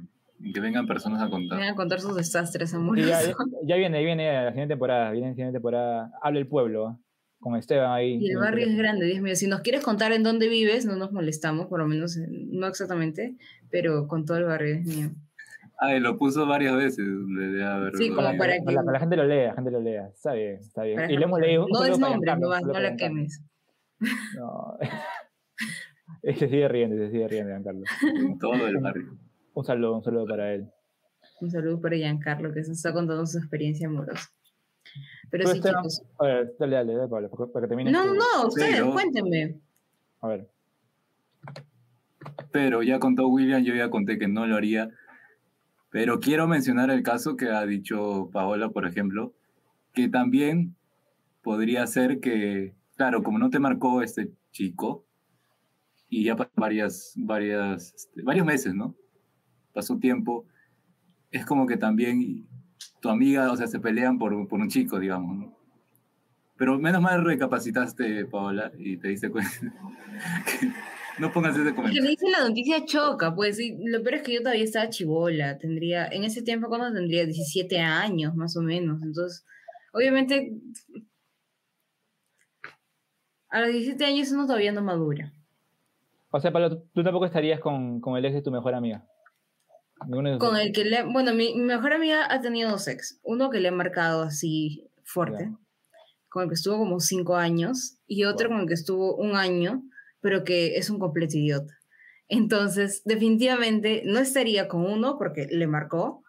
que 0.53 0.61
vengan 0.61 0.87
personas 0.87 1.23
a 1.23 1.29
contar. 1.29 1.59
Vengan 1.59 1.75
a 1.75 1.77
contar 1.77 2.01
sus 2.01 2.17
desastres, 2.17 2.75
amor. 2.75 2.99
ya, 2.99 3.21
ya, 3.67 3.77
viene, 3.77 4.03
viene 4.05 4.33
la 4.33 4.51
siguiente 4.51 4.75
temporada, 4.75 5.11
viene 5.11 5.29
la 5.29 5.35
siguiente 5.35 5.55
temporada. 5.55 6.13
Habla 6.23 6.39
el 6.39 6.49
pueblo. 6.49 6.99
con 7.39 7.57
Esteban 7.57 7.91
ahí. 7.93 8.19
Y 8.21 8.31
el 8.31 8.39
barrio 8.39 8.67
es 8.67 8.77
grande, 8.77 9.07
Dios 9.07 9.21
mío. 9.21 9.37
Si 9.37 9.47
nos 9.47 9.61
quieres 9.61 9.83
contar 9.83 10.13
en 10.13 10.23
dónde 10.23 10.49
vives, 10.49 10.87
no 10.87 10.97
nos 10.97 11.13
molestamos, 11.13 11.67
por 11.67 11.81
lo 11.81 11.87
menos, 11.87 12.17
eh, 12.17 12.27
no 12.29 12.67
exactamente, 12.67 13.37
pero 13.71 14.07
con 14.09 14.25
todo 14.25 14.39
el 14.39 14.45
barrio 14.45 14.77
es 14.77 14.87
mío. 14.87 15.11
Ah, 15.79 15.95
lo 15.95 16.19
puso 16.19 16.47
varias 16.47 16.77
veces. 16.77 17.07
sí, 17.95 18.11
como 18.11 18.37
para 18.37 18.53
que... 18.53 18.73
La, 18.73 18.83
la, 18.83 19.01
gente 19.01 19.17
lo 19.17 19.25
lea, 19.25 19.49
la 19.49 19.55
gente 19.55 19.71
lo 19.71 19.81
lea. 19.81 20.09
Está 20.09 20.35
bien, 20.35 20.57
está 20.57 20.83
bien. 20.83 21.11
y 21.11 21.17
le 21.17 21.25
hemos 21.25 21.41
leído. 21.41 21.67
No 21.73 21.85
es 21.85 21.99
nombre, 21.99 22.37
no, 22.37 22.61
no 22.61 22.81
la 22.81 22.97
quemes. 22.97 23.43
No. 24.37 24.77
se 26.23 26.49
sigue 26.49 26.69
riendo, 26.69 26.97
se 26.97 27.11
sigue 27.11 27.29
riendo, 27.29 27.51
Giancarlo. 27.51 27.85
En 28.03 28.39
todo 28.39 28.67
el 28.67 28.77
barrio. 28.77 29.19
Un 29.55 29.65
saludo, 29.65 29.97
un 29.97 30.03
saludo 30.03 30.27
para 30.27 30.55
él. 30.55 30.71
Un 31.41 31.51
saludo 31.51 31.81
para 31.81 31.97
Giancarlo, 31.97 32.53
que 32.53 32.65
se 32.65 32.73
está 32.73 32.93
contando 32.93 33.27
su 33.27 33.39
experiencia 33.39 33.89
amorosa. 33.89 34.31
Pero 35.31 35.47
sí, 35.49 35.61
chicos. 35.61 36.03
A 36.19 36.25
ver, 36.25 36.55
dale, 36.59 36.77
dale, 36.77 36.95
dale, 36.95 37.09
Pablo, 37.09 37.51
para 37.53 37.67
que 37.67 37.69
termine. 37.69 37.91
No, 37.91 38.15
no, 38.15 38.47
ustedes, 38.49 38.83
cuéntenme. 38.83 39.61
A 40.21 40.29
ver. 40.29 40.49
Pero 42.53 42.83
ya 42.83 42.99
contó 42.99 43.29
William, 43.29 43.63
yo 43.63 43.75
ya 43.75 43.91
conté 43.91 44.19
que 44.19 44.29
no 44.29 44.47
lo 44.47 44.57
haría. 44.57 44.91
Pero 45.91 46.21
quiero 46.21 46.47
mencionar 46.47 46.91
el 46.91 47.03
caso 47.03 47.37
que 47.37 47.51
ha 47.51 47.65
dicho 47.67 48.31
Paola, 48.33 48.71
por 48.71 48.87
ejemplo, 48.87 49.33
que 49.93 50.09
también 50.09 50.77
podría 51.43 51.87
ser 51.87 52.21
que, 52.21 52.75
claro, 52.97 53.23
como 53.23 53.39
no 53.39 53.51
te 53.51 53.59
marcó 53.59 54.03
este 54.03 54.31
chico, 54.53 55.05
y 56.09 56.25
ya 56.25 56.37
varias, 56.57 57.15
varias, 57.17 57.95
este, 57.95 58.23
varios 58.23 58.45
meses, 58.45 58.75
¿no? 58.75 58.95
Pasó 59.73 59.99
tiempo. 59.99 60.45
Es 61.31 61.47
como 61.47 61.67
que 61.67 61.77
también 61.77 62.47
tu 63.01 63.09
amiga, 63.09 63.51
o 63.51 63.57
sea, 63.57 63.67
se 63.67 63.81
pelean 63.81 64.19
por, 64.19 64.49
por 64.49 64.61
un 64.61 64.69
chico, 64.69 64.99
digamos, 64.99 65.37
¿no? 65.37 65.61
Pero 66.57 66.79
menos 66.79 67.01
mal 67.01 67.25
recapacitaste, 67.25 68.27
Paola, 68.27 68.71
y 68.79 68.99
te 68.99 69.09
diste 69.09 69.31
cuenta. 69.31 69.51
no 71.19 71.33
pongas 71.33 71.57
ese 71.57 71.75
comentario. 71.75 71.95
Que 71.95 72.03
le 72.03 72.11
dice 72.11 72.27
la 72.31 72.47
noticia 72.47 72.85
choca, 72.85 73.35
pues, 73.35 73.59
y 73.59 73.77
lo 73.83 74.03
peor 74.03 74.17
es 74.17 74.23
que 74.23 74.35
yo 74.35 74.41
todavía 74.41 74.65
estaba 74.65 74.91
chivola, 74.91 75.57
tendría, 75.57 76.07
en 76.09 76.25
ese 76.25 76.43
tiempo 76.43 76.69
cuando 76.69 76.93
tendría 76.93 77.25
17 77.25 77.79
años, 77.81 78.35
más 78.35 78.57
o 78.59 78.63
menos, 78.63 79.03
entonces, 79.03 79.47
obviamente, 79.95 80.53
a 83.49 83.61
los 83.61 83.73
17 83.73 84.05
años 84.05 84.31
uno 84.31 84.47
todavía 84.47 84.73
no 84.73 84.83
madura. 84.83 85.33
O 86.31 86.41
sea, 86.41 86.53
Pablo, 86.53 86.83
tú 86.93 87.03
tampoco 87.03 87.25
estarías 87.25 87.61
con, 87.61 88.01
con 88.01 88.19
el 88.19 88.25
ex 88.25 88.35
de 88.35 88.43
tu 88.43 88.51
mejor 88.51 88.75
amiga. 88.75 89.05
Con 90.09 90.57
el 90.57 90.73
que 90.73 90.85
le. 90.85 91.03
Bueno, 91.05 91.35
mi, 91.35 91.55
mejor 91.55 91.93
amiga 91.93 92.27
ha 92.33 92.41
tenido 92.41 92.71
dos 92.71 92.89
ex. 92.89 93.21
Uno 93.23 93.51
que 93.51 93.61
le 93.61 93.69
ha 93.69 93.73
marcado 93.73 94.23
así 94.23 94.91
fuerte, 95.05 95.53
con 96.29 96.45
el 96.45 96.49
que 96.49 96.55
estuvo 96.55 96.79
como 96.79 97.01
cinco 97.01 97.37
años, 97.37 97.99
y 98.07 98.25
otro 98.25 98.49
con 98.49 98.61
el 98.61 98.67
que 98.67 98.75
estuvo 98.75 99.17
un 99.17 99.37
año, 99.37 99.83
pero 100.21 100.45
que 100.45 100.77
es 100.77 100.89
un 100.89 100.99
completo 100.99 101.37
idiota. 101.37 101.75
Entonces, 102.29 103.03
definitivamente 103.05 104.03
no 104.07 104.21
estaría 104.21 104.69
con 104.69 104.87
uno 104.87 105.19
porque 105.19 105.49
le 105.51 105.67
marcó, 105.67 106.23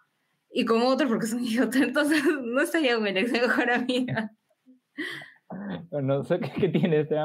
y 0.49 0.65
con 0.65 0.81
otro 0.81 1.07
porque 1.07 1.25
es 1.25 1.33
un 1.33 1.43
idiota. 1.43 1.79
Entonces, 1.83 2.23
no 2.43 2.61
estaría 2.61 2.95
con 2.95 3.03
mi 3.03 3.11
ex 3.11 3.31
mejor 3.31 3.71
amiga. 3.71 4.31
No 5.91 6.23
sé 6.23 6.39
qué, 6.39 6.69
tiene 6.69 7.01
este, 7.01 7.17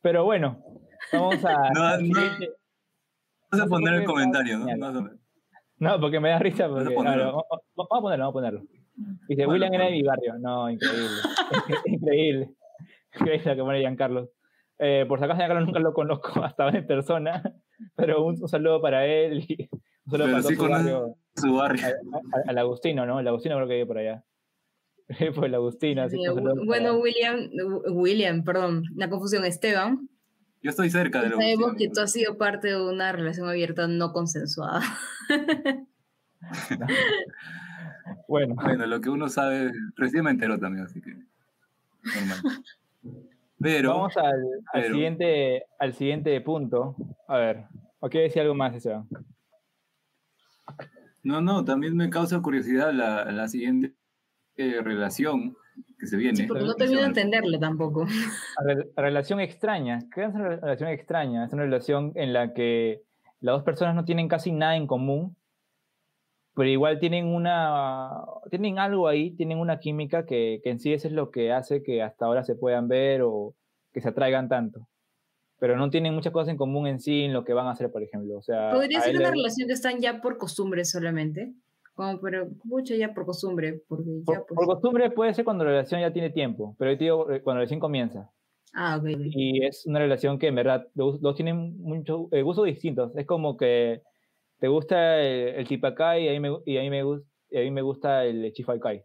pero 0.00 0.24
bueno, 0.24 0.64
vamos 1.12 1.44
a. 1.44 1.70
no, 1.74 1.98
no, 1.98 2.20
vamos 3.50 3.66
a 3.66 3.68
poner 3.68 3.94
el 3.96 4.04
comentario, 4.04 4.58
¿no? 4.60 5.10
No, 5.78 6.00
porque 6.00 6.20
me 6.20 6.30
da 6.30 6.38
risa. 6.38 6.68
Porque, 6.68 6.94
vamos, 6.94 7.06
a 7.06 7.12
ponerlo, 7.12 7.44
vamos 7.76 8.28
a 8.28 8.32
ponerlo. 8.32 8.62
Dice, 9.28 9.46
William 9.46 9.72
era 9.74 9.86
de 9.86 9.90
mi 9.90 10.02
barrio. 10.02 10.38
No, 10.38 10.70
increíble. 10.70 11.08
increíble. 11.86 12.50
Increíble 13.14 13.50
lo 13.50 13.56
que 13.56 13.62
pone 13.62 13.80
Giancarlo. 13.80 14.30
Eh, 14.78 15.04
por 15.08 15.18
si 15.18 15.24
acaso, 15.24 15.38
Giancarlo 15.38 15.66
nunca 15.66 15.80
lo 15.80 15.92
conozco 15.92 16.28
hasta 16.44 16.64
ahora 16.64 16.78
en 16.78 16.86
persona, 16.86 17.42
pero 17.94 18.24
un, 18.24 18.36
saludo 18.48 18.80
para 18.80 19.06
él 19.06 19.44
y 19.48 19.68
un 20.06 20.10
saludo 20.10 20.30
para 20.30 20.42
todo 20.42 20.52
su 20.52 20.68
barrio. 20.68 21.16
Su 21.34 21.54
barrio. 21.54 21.86
Al 22.46 22.58
Agustino, 22.58 23.06
¿no? 23.06 23.20
El 23.20 23.28
Agustino 23.28 23.56
creo 23.56 23.68
que 23.68 23.74
vive 23.74 23.86
por 23.86 23.98
allá. 23.98 24.24
pues 25.34 25.42
el 25.42 25.54
Agustino. 25.54 26.02
Así 26.02 26.18
bueno, 26.66 26.98
William, 26.98 27.50
William, 27.90 28.44
perdón, 28.44 28.84
la 28.96 29.08
confusión, 29.08 29.44
Esteban. 29.44 30.08
Yo 30.66 30.70
estoy 30.70 30.90
cerca 30.90 31.22
de 31.22 31.28
lo 31.28 31.36
Sabemos 31.36 31.74
que 31.78 31.88
tú 31.88 32.00
has 32.00 32.10
sido 32.10 32.36
parte 32.36 32.66
de 32.66 32.82
una 32.82 33.12
relación 33.12 33.48
abierta 33.48 33.86
no 33.86 34.12
consensuada. 34.12 34.82
bueno. 38.26 38.56
Bueno, 38.56 38.86
lo 38.86 39.00
que 39.00 39.08
uno 39.08 39.28
sabe, 39.28 39.70
recién 39.94 40.24
me 40.24 40.32
enteró 40.32 40.58
también, 40.58 40.86
así 40.86 41.00
que. 41.00 41.12
Normal. 42.02 42.64
Pero. 43.60 43.90
Vamos 43.90 44.16
al, 44.16 44.84
siguiente, 44.86 45.66
al 45.78 45.94
siguiente 45.94 46.40
punto. 46.40 46.96
A 47.28 47.36
ver, 47.36 47.66
¿o 48.00 48.08
quieres 48.08 48.30
decir 48.30 48.42
algo 48.42 48.56
más, 48.56 48.74
Esteban? 48.74 49.06
No, 51.22 51.40
no, 51.40 51.64
también 51.64 51.94
me 51.94 52.10
causa 52.10 52.42
curiosidad 52.42 52.92
la, 52.92 53.30
la 53.30 53.46
siguiente 53.46 53.94
eh, 54.56 54.80
relación 54.82 55.56
que 55.98 56.06
se 56.06 56.16
viene. 56.16 56.36
Sí, 56.36 56.46
porque 56.46 56.64
no 56.64 56.74
termino 56.74 57.00
de 57.00 57.06
entenderle 57.06 57.58
tampoco. 57.58 58.06
relación 58.96 59.40
extraña. 59.40 60.00
¿Qué 60.14 60.24
es 60.24 60.34
una 60.34 60.56
relación 60.56 60.90
extraña? 60.90 61.44
Es 61.44 61.52
una 61.52 61.62
relación 61.62 62.12
en 62.14 62.32
la 62.32 62.52
que 62.52 63.02
las 63.40 63.56
dos 63.56 63.62
personas 63.62 63.94
no 63.94 64.04
tienen 64.04 64.28
casi 64.28 64.52
nada 64.52 64.76
en 64.76 64.86
común, 64.86 65.36
pero 66.54 66.68
igual 66.68 66.98
tienen 66.98 67.26
una 67.26 68.10
tienen 68.50 68.78
algo 68.78 69.08
ahí, 69.08 69.30
tienen 69.32 69.58
una 69.58 69.78
química 69.78 70.24
que, 70.24 70.60
que 70.62 70.70
en 70.70 70.78
sí 70.78 70.92
eso 70.92 71.08
es 71.08 71.14
lo 71.14 71.30
que 71.30 71.52
hace 71.52 71.82
que 71.82 72.02
hasta 72.02 72.26
ahora 72.26 72.44
se 72.44 72.56
puedan 72.56 72.88
ver 72.88 73.22
o 73.22 73.54
que 73.92 74.00
se 74.00 74.08
atraigan 74.08 74.48
tanto. 74.48 74.88
Pero 75.58 75.76
no 75.76 75.88
tienen 75.88 76.14
muchas 76.14 76.32
cosas 76.32 76.50
en 76.50 76.58
común 76.58 76.86
en 76.86 77.00
sí 77.00 77.22
en 77.22 77.32
lo 77.32 77.44
que 77.44 77.54
van 77.54 77.66
a 77.66 77.70
hacer, 77.70 77.90
por 77.90 78.02
ejemplo. 78.02 78.36
O 78.36 78.42
sea, 78.42 78.72
¿Podría 78.72 79.00
ser 79.00 79.16
una 79.16 79.30
relación 79.30 79.66
que 79.66 79.72
están 79.72 80.00
ya 80.00 80.20
por 80.20 80.36
costumbre 80.36 80.84
solamente? 80.84 81.54
Como, 81.96 82.20
pero 82.20 82.48
mucho 82.62 82.94
ya 82.94 83.12
por 83.12 83.26
costumbre. 83.26 83.82
Porque 83.88 84.04
ya, 84.28 84.44
por, 84.44 84.54
pues 84.54 84.66
costumbre 84.68 85.10
puede 85.10 85.34
ser 85.34 85.44
cuando 85.44 85.64
la 85.64 85.70
relación 85.70 86.00
ya 86.00 86.12
tiene 86.12 86.30
tiempo, 86.30 86.76
pero 86.78 86.92
yo 86.92 86.98
digo 86.98 87.30
eh, 87.32 87.42
cuando 87.42 87.56
la 87.56 87.60
relación 87.62 87.80
comienza. 87.80 88.30
Ah, 88.74 88.98
ok. 88.98 89.08
Y 89.18 89.64
es 89.64 89.86
una 89.86 89.98
relación 89.98 90.38
que 90.38 90.48
en 90.48 90.54
verdad 90.54 90.86
los 90.94 91.20
dos 91.20 91.34
tienen 91.34 91.80
muchos 91.80 92.28
eh, 92.30 92.42
gustos 92.42 92.66
distintos. 92.66 93.16
Es 93.16 93.26
como 93.26 93.56
que 93.56 94.02
te 94.60 94.68
gusta 94.68 95.20
el, 95.20 95.56
el 95.56 95.66
chipacay 95.66 96.24
y 96.24 96.28
a 96.28 96.32
mí 96.32 96.40
me, 96.40 96.58
y 96.66 96.76
a 96.76 96.82
mí 96.82 96.90
me, 96.90 97.02
gusta, 97.02 97.26
a 97.52 97.58
mí 97.58 97.70
me 97.70 97.82
gusta 97.82 98.24
el 98.24 98.52
chifalcay. 98.52 99.02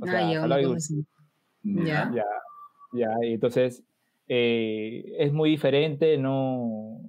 O 0.00 0.06
sea, 0.06 0.28
ah, 0.28 0.50
ya, 1.62 2.12
ya. 2.14 2.24
Ya, 2.92 3.08
y 3.22 3.34
entonces 3.34 3.84
eh, 4.28 5.14
es 5.18 5.32
muy 5.32 5.50
diferente, 5.50 6.18
no... 6.18 7.00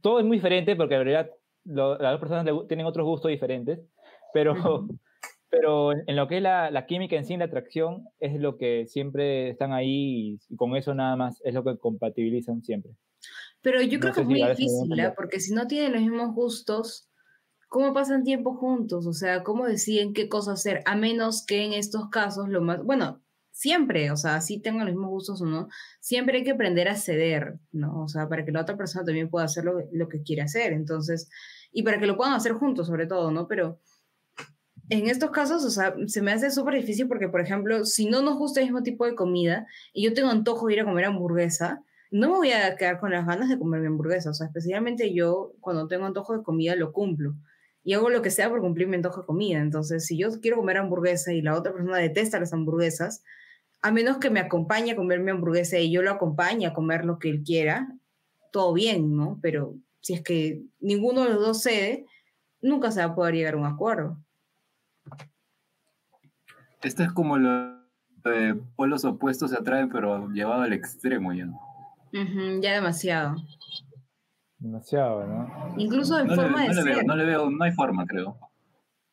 Todo 0.00 0.18
es 0.18 0.24
muy 0.24 0.38
diferente 0.38 0.76
porque 0.76 0.94
en 0.94 1.04
realidad 1.04 1.30
las 1.64 1.98
dos 1.98 2.20
personas 2.20 2.46
tienen 2.68 2.86
otros 2.86 3.06
gustos 3.06 3.30
diferentes, 3.30 3.80
pero, 4.32 4.54
pero 5.50 5.92
en, 5.92 6.16
lo 6.16 6.28
que 6.28 6.38
es 6.38 6.42
la, 6.42 6.70
la, 6.70 6.86
química 6.86 7.16
en 7.16 7.24
sí, 7.24 7.36
la 7.36 7.46
atracción, 7.46 8.06
es 8.18 8.38
lo 8.40 8.56
que 8.56 8.86
siempre 8.86 9.50
están 9.50 9.72
ahí 9.72 10.38
y, 10.48 10.56
con 10.56 10.76
eso 10.76 10.94
nada 10.94 11.16
más 11.16 11.40
es 11.44 11.54
lo 11.54 11.64
que 11.64 11.78
compatibilizan 11.78 12.62
siempre. 12.62 12.92
Pero 13.62 13.82
yo 13.82 14.00
creo 14.00 14.14
que 14.14 14.22
es 14.22 14.26
muy 14.26 14.42
difícil, 14.42 14.98
¿eh? 14.98 15.12
porque 15.14 15.40
si 15.40 15.52
no 15.52 15.66
tienen 15.66 15.92
los 15.92 16.00
mismos 16.00 16.34
gustos, 16.34 17.10
¿cómo 17.68 17.92
pasan 17.92 18.24
tiempo 18.24 18.54
juntos? 18.54 19.06
O 19.06 19.12
sea, 19.12 19.42
¿cómo 19.42 19.66
deciden 19.66 20.14
qué 20.14 20.28
cosa 20.28 20.52
hacer? 20.52 20.80
A 20.86 20.96
menos 20.96 21.44
que 21.44 21.64
en 21.64 21.74
estos 21.74 22.08
casos 22.08 22.48
lo 22.48 22.62
más, 22.62 22.82
bueno, 22.82 23.20
siempre, 23.60 24.10
o 24.10 24.16
sea, 24.16 24.40
si 24.40 24.58
tengan 24.58 24.86
los 24.86 24.94
mismos 24.94 25.10
gustos 25.10 25.42
o 25.42 25.44
no, 25.44 25.68
siempre 26.00 26.38
hay 26.38 26.44
que 26.44 26.52
aprender 26.52 26.88
a 26.88 26.96
ceder, 26.96 27.58
¿no? 27.72 28.04
O 28.04 28.08
sea, 28.08 28.26
para 28.26 28.42
que 28.42 28.52
la 28.52 28.62
otra 28.62 28.74
persona 28.74 29.04
también 29.04 29.28
pueda 29.28 29.44
hacer 29.44 29.64
lo, 29.64 29.82
lo 29.92 30.08
que 30.08 30.22
quiere 30.22 30.40
hacer. 30.40 30.72
Entonces, 30.72 31.28
y 31.70 31.82
para 31.82 31.98
que 32.00 32.06
lo 32.06 32.16
puedan 32.16 32.32
hacer 32.32 32.52
juntos, 32.52 32.86
sobre 32.86 33.06
todo, 33.06 33.30
¿no? 33.30 33.48
Pero 33.48 33.78
en 34.88 35.10
estos 35.10 35.30
casos, 35.30 35.62
o 35.66 35.68
sea, 35.68 35.94
se 36.06 36.22
me 36.22 36.32
hace 36.32 36.50
súper 36.50 36.76
difícil 36.76 37.06
porque, 37.06 37.28
por 37.28 37.42
ejemplo, 37.42 37.84
si 37.84 38.06
no 38.06 38.22
nos 38.22 38.38
gusta 38.38 38.60
el 38.60 38.66
mismo 38.66 38.82
tipo 38.82 39.04
de 39.04 39.14
comida 39.14 39.66
y 39.92 40.04
yo 40.04 40.14
tengo 40.14 40.30
antojo 40.30 40.66
de 40.66 40.72
ir 40.72 40.80
a 40.80 40.86
comer 40.86 41.04
hamburguesa, 41.04 41.84
no 42.10 42.30
me 42.30 42.36
voy 42.36 42.52
a 42.52 42.76
quedar 42.76 42.98
con 42.98 43.10
las 43.10 43.26
ganas 43.26 43.50
de 43.50 43.58
comer 43.58 43.82
mi 43.82 43.88
hamburguesa. 43.88 44.30
O 44.30 44.34
sea, 44.34 44.46
especialmente 44.46 45.12
yo, 45.12 45.52
cuando 45.60 45.86
tengo 45.86 46.06
antojo 46.06 46.34
de 46.34 46.42
comida, 46.42 46.76
lo 46.76 46.92
cumplo. 46.92 47.34
Y 47.84 47.92
hago 47.92 48.08
lo 48.08 48.22
que 48.22 48.30
sea 48.30 48.48
por 48.48 48.62
cumplir 48.62 48.88
mi 48.88 48.96
antojo 48.96 49.20
de 49.20 49.26
comida. 49.26 49.58
Entonces, 49.58 50.06
si 50.06 50.16
yo 50.16 50.30
quiero 50.40 50.56
comer 50.56 50.78
hamburguesa 50.78 51.34
y 51.34 51.42
la 51.42 51.58
otra 51.58 51.74
persona 51.74 51.98
detesta 51.98 52.40
las 52.40 52.54
hamburguesas, 52.54 53.22
a 53.82 53.92
menos 53.92 54.18
que 54.18 54.30
me 54.30 54.40
acompañe 54.40 54.92
a 54.92 54.96
comer 54.96 55.20
mi 55.20 55.30
hamburguesa 55.30 55.78
y 55.78 55.90
yo 55.90 56.02
lo 56.02 56.10
acompañe 56.10 56.66
a 56.66 56.74
comer 56.74 57.04
lo 57.04 57.18
que 57.18 57.30
él 57.30 57.42
quiera, 57.44 57.88
todo 58.52 58.72
bien, 58.72 59.16
¿no? 59.16 59.38
Pero 59.42 59.74
si 60.00 60.14
es 60.14 60.22
que 60.22 60.62
ninguno 60.80 61.22
de 61.22 61.30
los 61.30 61.40
dos 61.40 61.62
cede, 61.62 62.06
nunca 62.60 62.90
se 62.90 63.00
va 63.00 63.12
a 63.12 63.14
poder 63.14 63.34
llegar 63.34 63.54
a 63.54 63.58
un 63.58 63.66
acuerdo. 63.66 64.18
Esto 66.82 67.02
es 67.02 67.12
como 67.12 67.38
los 67.38 67.80
pueblos 68.76 69.04
opuestos 69.04 69.50
se 69.50 69.56
atraen, 69.56 69.88
pero 69.88 70.28
llevado 70.28 70.62
al 70.62 70.72
extremo 70.72 71.32
ya. 71.32 71.48
ya 72.60 72.74
demasiado. 72.74 73.36
Demasiado, 74.58 75.26
¿no? 75.26 75.74
Incluso 75.78 76.18
en 76.18 76.28
forma 76.28 76.64
de 76.64 76.74
ser. 76.74 77.06
no 77.06 77.16
le 77.16 77.24
veo, 77.24 77.50
no 77.50 77.64
hay 77.64 77.72
forma, 77.72 78.06
creo. 78.06 78.38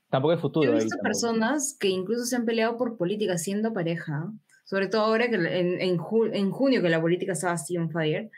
Tampoco 0.09 0.33
hay 0.33 0.39
futuro. 0.39 0.71
He 0.71 0.75
visto 0.75 0.97
personas 1.01 1.75
que 1.79 1.89
incluso 1.89 2.25
se 2.25 2.35
han 2.35 2.45
peleado 2.45 2.77
por 2.77 2.97
política 2.97 3.37
siendo 3.37 3.73
pareja, 3.73 4.31
sobre 4.67 4.87
todo 4.87 5.03
ahora 5.03 5.29
que 5.29 5.35
en, 5.35 5.45
en, 5.81 5.97
en 6.33 6.51
junio 6.51 6.81
que 6.81 6.89
la 6.89 7.01
política 7.01 7.31
estaba 7.31 7.53
así 7.53 7.77
on 7.77 7.89
fire, 7.89 8.29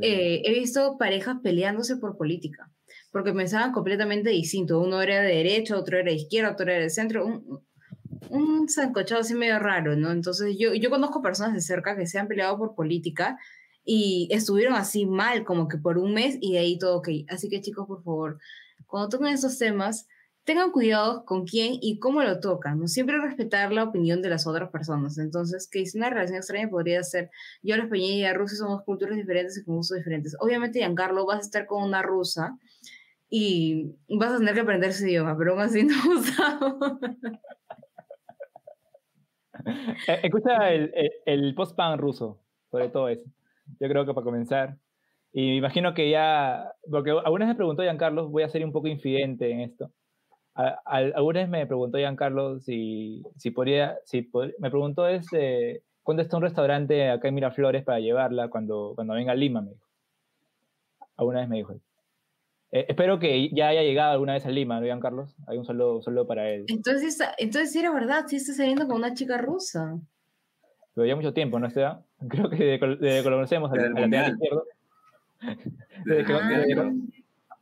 eh, 0.00 0.40
he 0.44 0.54
visto 0.54 0.96
parejas 0.98 1.38
peleándose 1.42 1.96
por 1.96 2.16
política, 2.16 2.70
porque 3.10 3.32
pensaban 3.32 3.72
completamente 3.72 4.30
distinto. 4.30 4.80
Uno 4.80 5.02
era 5.02 5.20
de 5.20 5.34
derecha, 5.34 5.76
otro 5.76 5.98
era 5.98 6.10
de 6.10 6.16
izquierda, 6.16 6.52
otro 6.52 6.70
era 6.70 6.80
de 6.80 6.90
centro. 6.90 7.26
Un, 7.26 7.60
un 8.30 8.68
sancochado 8.68 9.22
así 9.22 9.34
medio 9.34 9.58
raro, 9.58 9.96
¿no? 9.96 10.12
Entonces 10.12 10.56
yo, 10.56 10.74
yo 10.74 10.90
conozco 10.90 11.20
personas 11.20 11.54
de 11.54 11.60
cerca 11.60 11.96
que 11.96 12.06
se 12.06 12.20
han 12.20 12.28
peleado 12.28 12.56
por 12.56 12.76
política 12.76 13.36
y 13.84 14.28
estuvieron 14.30 14.74
así 14.74 15.06
mal 15.06 15.44
como 15.44 15.66
que 15.66 15.78
por 15.78 15.98
un 15.98 16.14
mes 16.14 16.38
y 16.40 16.52
de 16.52 16.60
ahí 16.60 16.78
todo 16.78 16.98
ok. 16.98 17.08
Así 17.28 17.48
que 17.48 17.60
chicos, 17.60 17.86
por 17.88 18.02
favor, 18.04 18.38
cuando 18.86 19.08
toquen 19.08 19.34
esos 19.34 19.58
temas, 19.58 20.06
tengan 20.44 20.70
cuidado 20.70 21.24
con 21.24 21.46
quién 21.46 21.78
y 21.80 21.98
cómo 21.98 22.22
lo 22.22 22.38
tocan, 22.38 22.78
¿no? 22.78 22.86
Siempre 22.86 23.18
respetar 23.18 23.72
la 23.72 23.84
opinión 23.84 24.20
de 24.20 24.28
las 24.28 24.46
otras 24.46 24.70
personas. 24.70 25.18
Entonces, 25.18 25.68
que 25.70 25.80
es 25.80 25.94
una 25.94 26.10
relación 26.10 26.36
extraña 26.36 26.68
podría 26.68 27.02
ser, 27.02 27.30
yo 27.62 27.76
la 27.76 27.84
española 27.84 28.12
y 28.12 28.22
la 28.22 28.34
rusa 28.34 28.56
somos 28.56 28.82
culturas 28.82 29.16
diferentes 29.16 29.58
y 29.58 29.64
con 29.64 29.78
usos 29.78 29.96
diferentes. 29.96 30.36
Obviamente, 30.40 30.80
Giancarlo, 30.80 31.24
vas 31.26 31.38
a 31.38 31.40
estar 31.40 31.66
con 31.66 31.82
una 31.82 32.02
rusa 32.02 32.58
y 33.30 33.96
vas 34.08 34.32
a 34.32 34.38
tener 34.38 34.54
que 34.54 34.60
aprender 34.60 34.92
su 34.92 35.06
idioma, 35.06 35.36
pero 35.36 35.52
aún 35.52 35.62
así 35.62 35.82
no 35.84 35.94
usamos. 36.14 36.98
Eh, 40.06 40.20
escucha 40.24 40.70
el, 40.70 40.92
el, 41.24 41.54
post-punk 41.54 41.98
ruso, 41.98 42.38
sobre 42.70 42.90
todo 42.90 43.08
eso. 43.08 43.24
Yo 43.80 43.88
creo 43.88 44.04
que 44.04 44.12
para 44.12 44.24
comenzar. 44.24 44.76
Y 45.32 45.48
me 45.48 45.56
imagino 45.56 45.94
que 45.94 46.10
ya, 46.10 46.74
porque 46.90 47.10
alguna 47.10 47.46
vez 47.46 47.54
me 47.54 47.56
preguntó 47.56 47.82
Giancarlo, 47.82 48.28
voy 48.28 48.42
a 48.42 48.48
ser 48.50 48.62
un 48.62 48.72
poco 48.72 48.88
infidente 48.88 49.50
en 49.50 49.62
esto. 49.62 49.90
Alguna 50.54 51.40
vez 51.40 51.48
me 51.48 51.66
preguntó 51.66 51.98
Giancarlo 51.98 52.60
si, 52.60 53.22
si 53.36 53.50
podría, 53.50 53.98
si 54.04 54.30
me 54.58 54.70
preguntó 54.70 55.06
es, 55.08 55.26
eh, 55.32 55.82
¿cuándo 56.02 56.22
está 56.22 56.36
un 56.36 56.42
restaurante 56.42 57.10
acá 57.10 57.28
en 57.28 57.34
Miraflores 57.34 57.82
para 57.84 58.00
llevarla 58.00 58.48
cuando, 58.48 58.92
cuando 58.94 59.14
venga 59.14 59.32
a 59.32 59.36
Lima? 59.36 59.62
Me 59.62 59.70
dijo. 59.70 59.86
Alguna 61.16 61.40
vez 61.40 61.48
me 61.48 61.56
dijo. 61.56 61.74
Eh, 62.70 62.86
espero 62.88 63.18
que 63.18 63.50
ya 63.50 63.68
haya 63.68 63.82
llegado 63.82 64.12
alguna 64.12 64.34
vez 64.34 64.46
a 64.46 64.50
Lima, 64.50 64.80
¿no, 64.80 64.86
Giancarlos? 64.86 65.34
Hay 65.46 65.58
un 65.58 65.64
saludo, 65.64 66.02
solo 66.02 66.26
para 66.26 66.50
él. 66.50 66.64
Entonces, 66.68 67.18
entonces 67.38 67.74
era 67.76 67.92
verdad, 67.92 68.24
sí 68.26 68.36
está 68.36 68.52
saliendo 68.52 68.86
con 68.86 68.96
una 68.96 69.14
chica 69.14 69.38
rusa. 69.38 69.98
Pero 70.94 71.06
ya 71.06 71.16
mucho 71.16 71.32
tiempo, 71.32 71.58
¿no, 71.58 71.66
Esteban? 71.66 72.04
Creo 72.28 72.48
que 72.48 72.56
desde, 72.56 73.22
que 73.22 73.30
lo 73.30 73.36
conocemos 73.36 73.72
al, 73.72 73.92
lateral 73.92 74.32
izquierdo. 74.32 74.64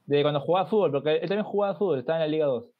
Desde, 0.06 0.22
cuando 0.22 0.40
jugaba 0.40 0.68
fútbol, 0.68 0.92
porque 0.92 1.16
él 1.16 1.28
también 1.28 1.44
jugaba 1.44 1.74
fútbol, 1.74 1.98
estaba 1.98 2.18
en 2.18 2.22
la 2.22 2.28
Liga 2.28 2.46
2. 2.46 2.70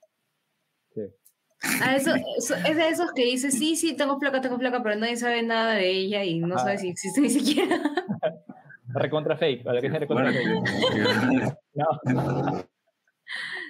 Sí. 1.62 1.78
Ah, 1.82 1.94
eso, 1.94 2.14
es 2.14 2.76
de 2.76 2.88
esos 2.88 3.12
que 3.12 3.24
dice, 3.24 3.50
sí, 3.50 3.76
sí, 3.76 3.96
tengo 3.96 4.18
placa, 4.18 4.40
tengo 4.40 4.58
placa, 4.58 4.82
pero 4.82 4.96
nadie 4.96 5.16
sabe 5.16 5.42
nada 5.42 5.74
de 5.74 5.90
ella 5.90 6.24
y 6.24 6.40
no 6.40 6.58
sabe 6.58 6.78
si 6.78 6.88
existe 6.88 7.20
ni 7.20 7.30
siquiera. 7.30 7.76
Recontra 8.88 9.36
fake, 9.36 9.62
para 9.64 9.80
que 9.80 9.88
recontra 9.88 10.32
fake. 10.32 11.56
no. 11.74 12.62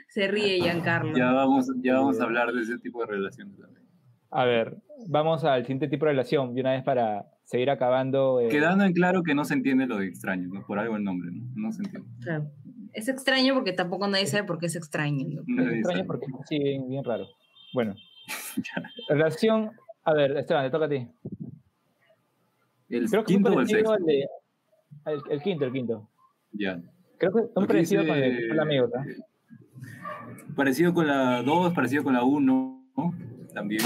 Se 0.09 0.27
ríe 0.29 0.61
Giancarlo. 0.61 1.17
Ya 1.17 1.33
vamos, 1.33 1.71
ya 1.83 1.95
vamos 1.95 2.21
a 2.21 2.25
hablar 2.25 2.53
de 2.53 2.63
ese 2.63 2.79
tipo 2.79 3.01
de 3.01 3.07
relaciones 3.07 3.57
también. 3.59 3.87
A 4.31 4.45
ver, 4.47 4.79
vamos 5.07 5.45
al 5.45 5.63
siguiente 5.63 5.89
tipo 5.89 6.07
de 6.07 6.13
relación, 6.13 6.57
y 6.57 6.61
una 6.61 6.73
vez 6.73 6.83
para 6.83 7.27
seguir 7.45 7.71
acabando. 7.71 8.41
Eh, 8.41 8.49
Quedando 8.49 8.85
en 8.85 8.95
claro 8.95 9.23
que 9.23 9.35
no 9.35 9.45
se 9.45 9.55
entiende 9.55 9.87
lo 9.87 9.99
de 9.99 10.07
extraño, 10.07 10.49
¿no? 10.49 10.65
por 10.67 10.79
algo 10.79 10.97
el 10.97 11.05
nombre, 11.05 11.31
¿no? 11.31 11.45
No 11.55 11.73
se 11.73 11.83
entiende. 11.83 12.09
Claro. 12.21 12.51
Es 12.95 13.09
extraño 13.09 13.55
porque 13.55 13.73
tampoco 13.73 14.09
nadie 14.09 14.27
sabe 14.27 14.45
por 14.45 14.59
qué 14.59 14.67
es 14.67 14.77
extraño. 14.77 15.43
¿no? 15.47 15.63
Es 15.63 15.73
extraño 15.73 16.05
porque 16.07 16.27
sí, 16.49 16.59
bien, 16.59 16.89
bien 16.89 17.05
raro. 17.05 17.27
Bueno, 17.73 17.95
relación. 19.09 19.73
A 20.05 20.13
ver, 20.15 20.37
Esteban, 20.37 20.65
te 20.65 20.71
toca 20.71 20.87
a 20.87 20.89
ti. 20.89 21.09
¿El 22.89 23.09
Creo 23.09 23.25
que 23.25 23.33
quinto 23.33 23.53
o 23.53 23.61
el 23.61 23.69
sexto? 23.69 23.97
El, 25.07 25.43
quinto, 25.43 25.65
el 25.65 25.73
quinto. 25.73 26.11
Ya. 26.53 26.83
Creo 27.19 27.33
que 27.33 27.41
es 27.41 27.67
parecido 27.67 28.07
con 28.07 28.17
el, 28.17 28.61
amigo, 28.61 28.89
¿no? 28.89 29.05
Parecido 30.55 30.93
con 30.93 31.07
la 31.07 31.43
2, 31.43 31.73
parecido 31.73 32.05
con 32.05 32.15
la 32.15 32.25
1, 32.25 32.93
¿no? 32.97 33.15
También. 33.55 33.81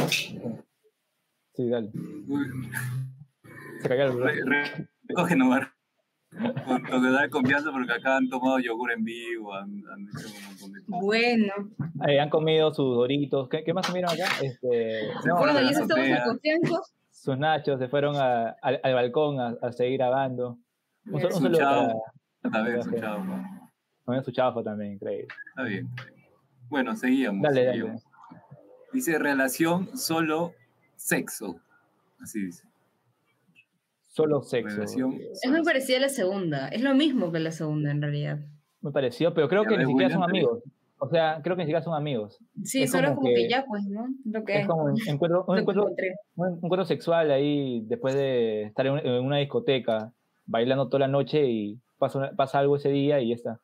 Sí, 1.54 1.68
dale. 1.68 1.90
Se 3.80 3.88
cayó 3.88 4.04
el 4.04 4.88
Recoge 5.08 5.36
nomás. 5.36 5.75
Con 6.30 7.02
de 7.02 7.10
dar 7.10 7.30
confianza 7.30 7.70
porque 7.70 7.92
acá 7.92 8.16
han 8.16 8.28
tomado 8.28 8.58
yogur 8.58 8.92
en 8.92 9.04
vivo, 9.04 9.54
han, 9.54 9.78
hecho 9.78 10.28
un 10.28 10.44
montón 10.46 10.72
de 10.72 10.84
cosas. 10.84 11.00
Bueno. 11.00 11.52
Eh, 12.06 12.20
han 12.20 12.28
comido 12.28 12.74
sus 12.74 12.96
doritos. 12.96 13.48
¿Qué, 13.48 13.64
qué 13.64 13.72
más 13.72 13.86
comieron 13.86 14.10
acá? 14.12 14.28
Este, 14.42 15.08
no, 15.24 15.38
bueno, 15.38 15.62
y 15.62 15.68
eso 15.68 15.82
estamos 15.82 16.90
Sus 17.10 17.38
nachos 17.38 17.78
se 17.78 17.88
fueron 17.88 18.16
a, 18.16 18.50
al, 18.60 18.80
al, 18.82 18.94
balcón 18.94 19.40
a, 19.40 19.56
a, 19.62 19.72
seguir 19.72 19.98
grabando. 19.98 20.58
Un, 21.06 21.24
un 21.24 21.32
saludo 21.32 21.58
para, 21.58 22.52
también, 22.52 22.82
su 22.82 22.92
chavo. 22.92 24.22
su 24.24 24.32
chavo 24.32 24.62
también, 24.62 24.92
increíble. 24.92 25.28
Está 25.48 25.62
bien. 25.62 25.88
Bueno, 26.68 26.96
seguíamos. 26.96 27.42
Dale, 27.42 27.64
dale. 27.64 27.94
Dice 28.92 29.18
relación 29.18 29.96
solo 29.96 30.52
sexo. 30.96 31.60
Así 32.20 32.46
dice. 32.46 32.65
Solo 34.16 34.40
sexo. 34.40 34.82
Es 34.82 35.50
muy 35.50 35.62
parecida 35.62 35.98
a 35.98 36.00
la 36.00 36.08
segunda. 36.08 36.68
Es 36.68 36.80
lo 36.80 36.94
mismo 36.94 37.30
que 37.30 37.38
la 37.38 37.50
segunda, 37.50 37.90
en 37.90 38.00
realidad. 38.00 38.38
Me 38.80 38.90
pareció, 38.90 39.34
pero 39.34 39.46
creo 39.46 39.64
que 39.64 39.76
ni 39.76 39.84
siquiera 39.84 40.10
son 40.10 40.22
amigos. 40.22 40.62
O 40.98 41.10
sea, 41.10 41.40
creo 41.44 41.54
que 41.54 41.62
ni 41.62 41.66
siquiera 41.66 41.82
son 41.82 41.92
amigos. 41.92 42.38
Sí, 42.64 42.86
solo 42.86 43.14
como, 43.14 43.28
que, 43.34 43.46
ya, 43.46 43.66
pues, 43.66 43.84
¿no? 43.84 44.06
Lo 44.24 44.42
que 44.42 44.60
es 44.60 44.66
como 44.66 44.84
un 44.84 44.94
encuentro, 45.06 45.44
un, 45.46 45.58
encuentro, 45.58 46.86
sexual 46.86 47.30
ahí 47.30 47.82
después 47.84 48.14
de 48.14 48.62
estar 48.62 48.86
en 48.86 49.22
una 49.22 49.36
discoteca, 49.36 50.10
bailando 50.46 50.88
toda 50.88 51.00
la 51.00 51.08
noche 51.08 51.46
y 51.46 51.78
pasa, 51.98 52.30
pasa 52.34 52.60
algo 52.60 52.76
ese 52.76 52.88
día 52.88 53.20
y 53.20 53.28
ya 53.28 53.34
está. 53.34 53.60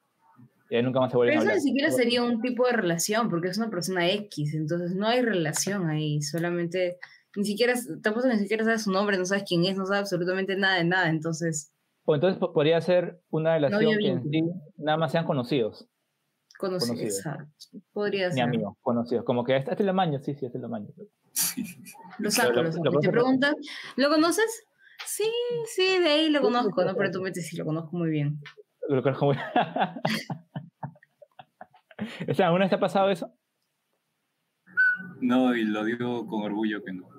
Y 0.69 0.83
nunca 0.83 1.01
más 1.01 1.13
se 1.13 1.17
vuelve 1.17 1.33
Pero 1.33 1.45
eso 1.45 1.55
ni 1.55 1.61
siquiera 1.63 1.91
sería 1.91 2.23
un 2.23 2.43
tipo 2.43 2.67
de 2.67 2.73
relación, 2.73 3.31
porque 3.31 3.49
es 3.49 3.57
una 3.57 3.71
persona 3.71 4.11
X, 4.11 4.53
entonces 4.53 4.95
no 4.95 5.07
hay 5.07 5.23
relación 5.23 5.89
ahí, 5.89 6.21
solamente 6.21 6.99
ni 7.37 7.45
siquiera, 7.45 7.75
tampoco 8.03 8.27
ni 8.29 8.39
siquiera 8.39 8.65
sabes 8.65 8.83
su 8.83 8.93
nombre, 8.93 9.17
no 9.17 9.25
sabes 9.25 9.45
quién 9.47 9.65
es, 9.65 9.77
no 9.77 9.87
sabes 9.87 10.01
absolutamente 10.01 10.57
nada 10.57 10.77
de 10.77 10.85
nada, 10.85 11.09
entonces... 11.09 11.73
O 12.05 12.15
entonces 12.15 12.39
podría 12.39 12.81
ser 12.81 13.21
una 13.31 13.55
relación 13.55 13.99
que 13.99 14.09
en 14.09 14.23
sí 14.23 14.43
nada 14.77 14.99
más 14.99 15.13
sean 15.13 15.25
conocidos. 15.25 15.89
Conocidos, 16.59 17.01
exacto. 17.01 17.47
Podría 17.93 18.29
ser. 18.29 18.35
Ni 18.35 18.41
amigos, 18.41 18.77
conocidos. 18.81 19.25
Como 19.25 19.45
que 19.45 19.57
este, 19.57 19.73
es 19.73 19.81
el 19.81 19.93
maño, 19.93 20.19
sí, 20.19 20.35
sí, 20.35 20.47
este 20.47 20.59
es 20.59 20.65
el 20.65 20.71
maño. 20.71 20.89
Lo 22.19 22.31
saco, 22.31 22.63
lo, 22.63 22.73
saco. 22.73 23.01
Te 23.01 23.09
preguntan, 23.09 23.55
¿lo 23.97 24.11
conoces? 24.11 24.67
Sí, 25.07 25.31
sí, 25.67 25.99
de 25.99 26.09
ahí 26.09 26.31
lo 26.31 26.41
conozco, 26.43 26.85
¿no? 26.85 26.95
Pero 26.95 27.11
tú 27.11 27.23
me 27.23 27.33
sí, 27.35 27.57
lo 27.57 27.65
conozco 27.65 27.97
muy 27.97 28.11
bien. 28.11 28.41
Lo 28.89 29.03
conozco 29.03 29.27
muy 29.27 29.37
bien. 29.37 29.47
o 32.31 32.35
sea, 32.35 32.47
¿alguna 32.47 32.65
vez 32.65 32.71
te 32.71 32.77
ha 32.77 32.81
pasado 32.81 33.11
eso? 33.11 33.33
No, 35.21 35.55
y 35.55 35.65
lo 35.65 35.85
digo 35.85 36.27
con 36.27 36.43
orgullo 36.43 36.83
que 36.85 36.93
no. 36.93 37.12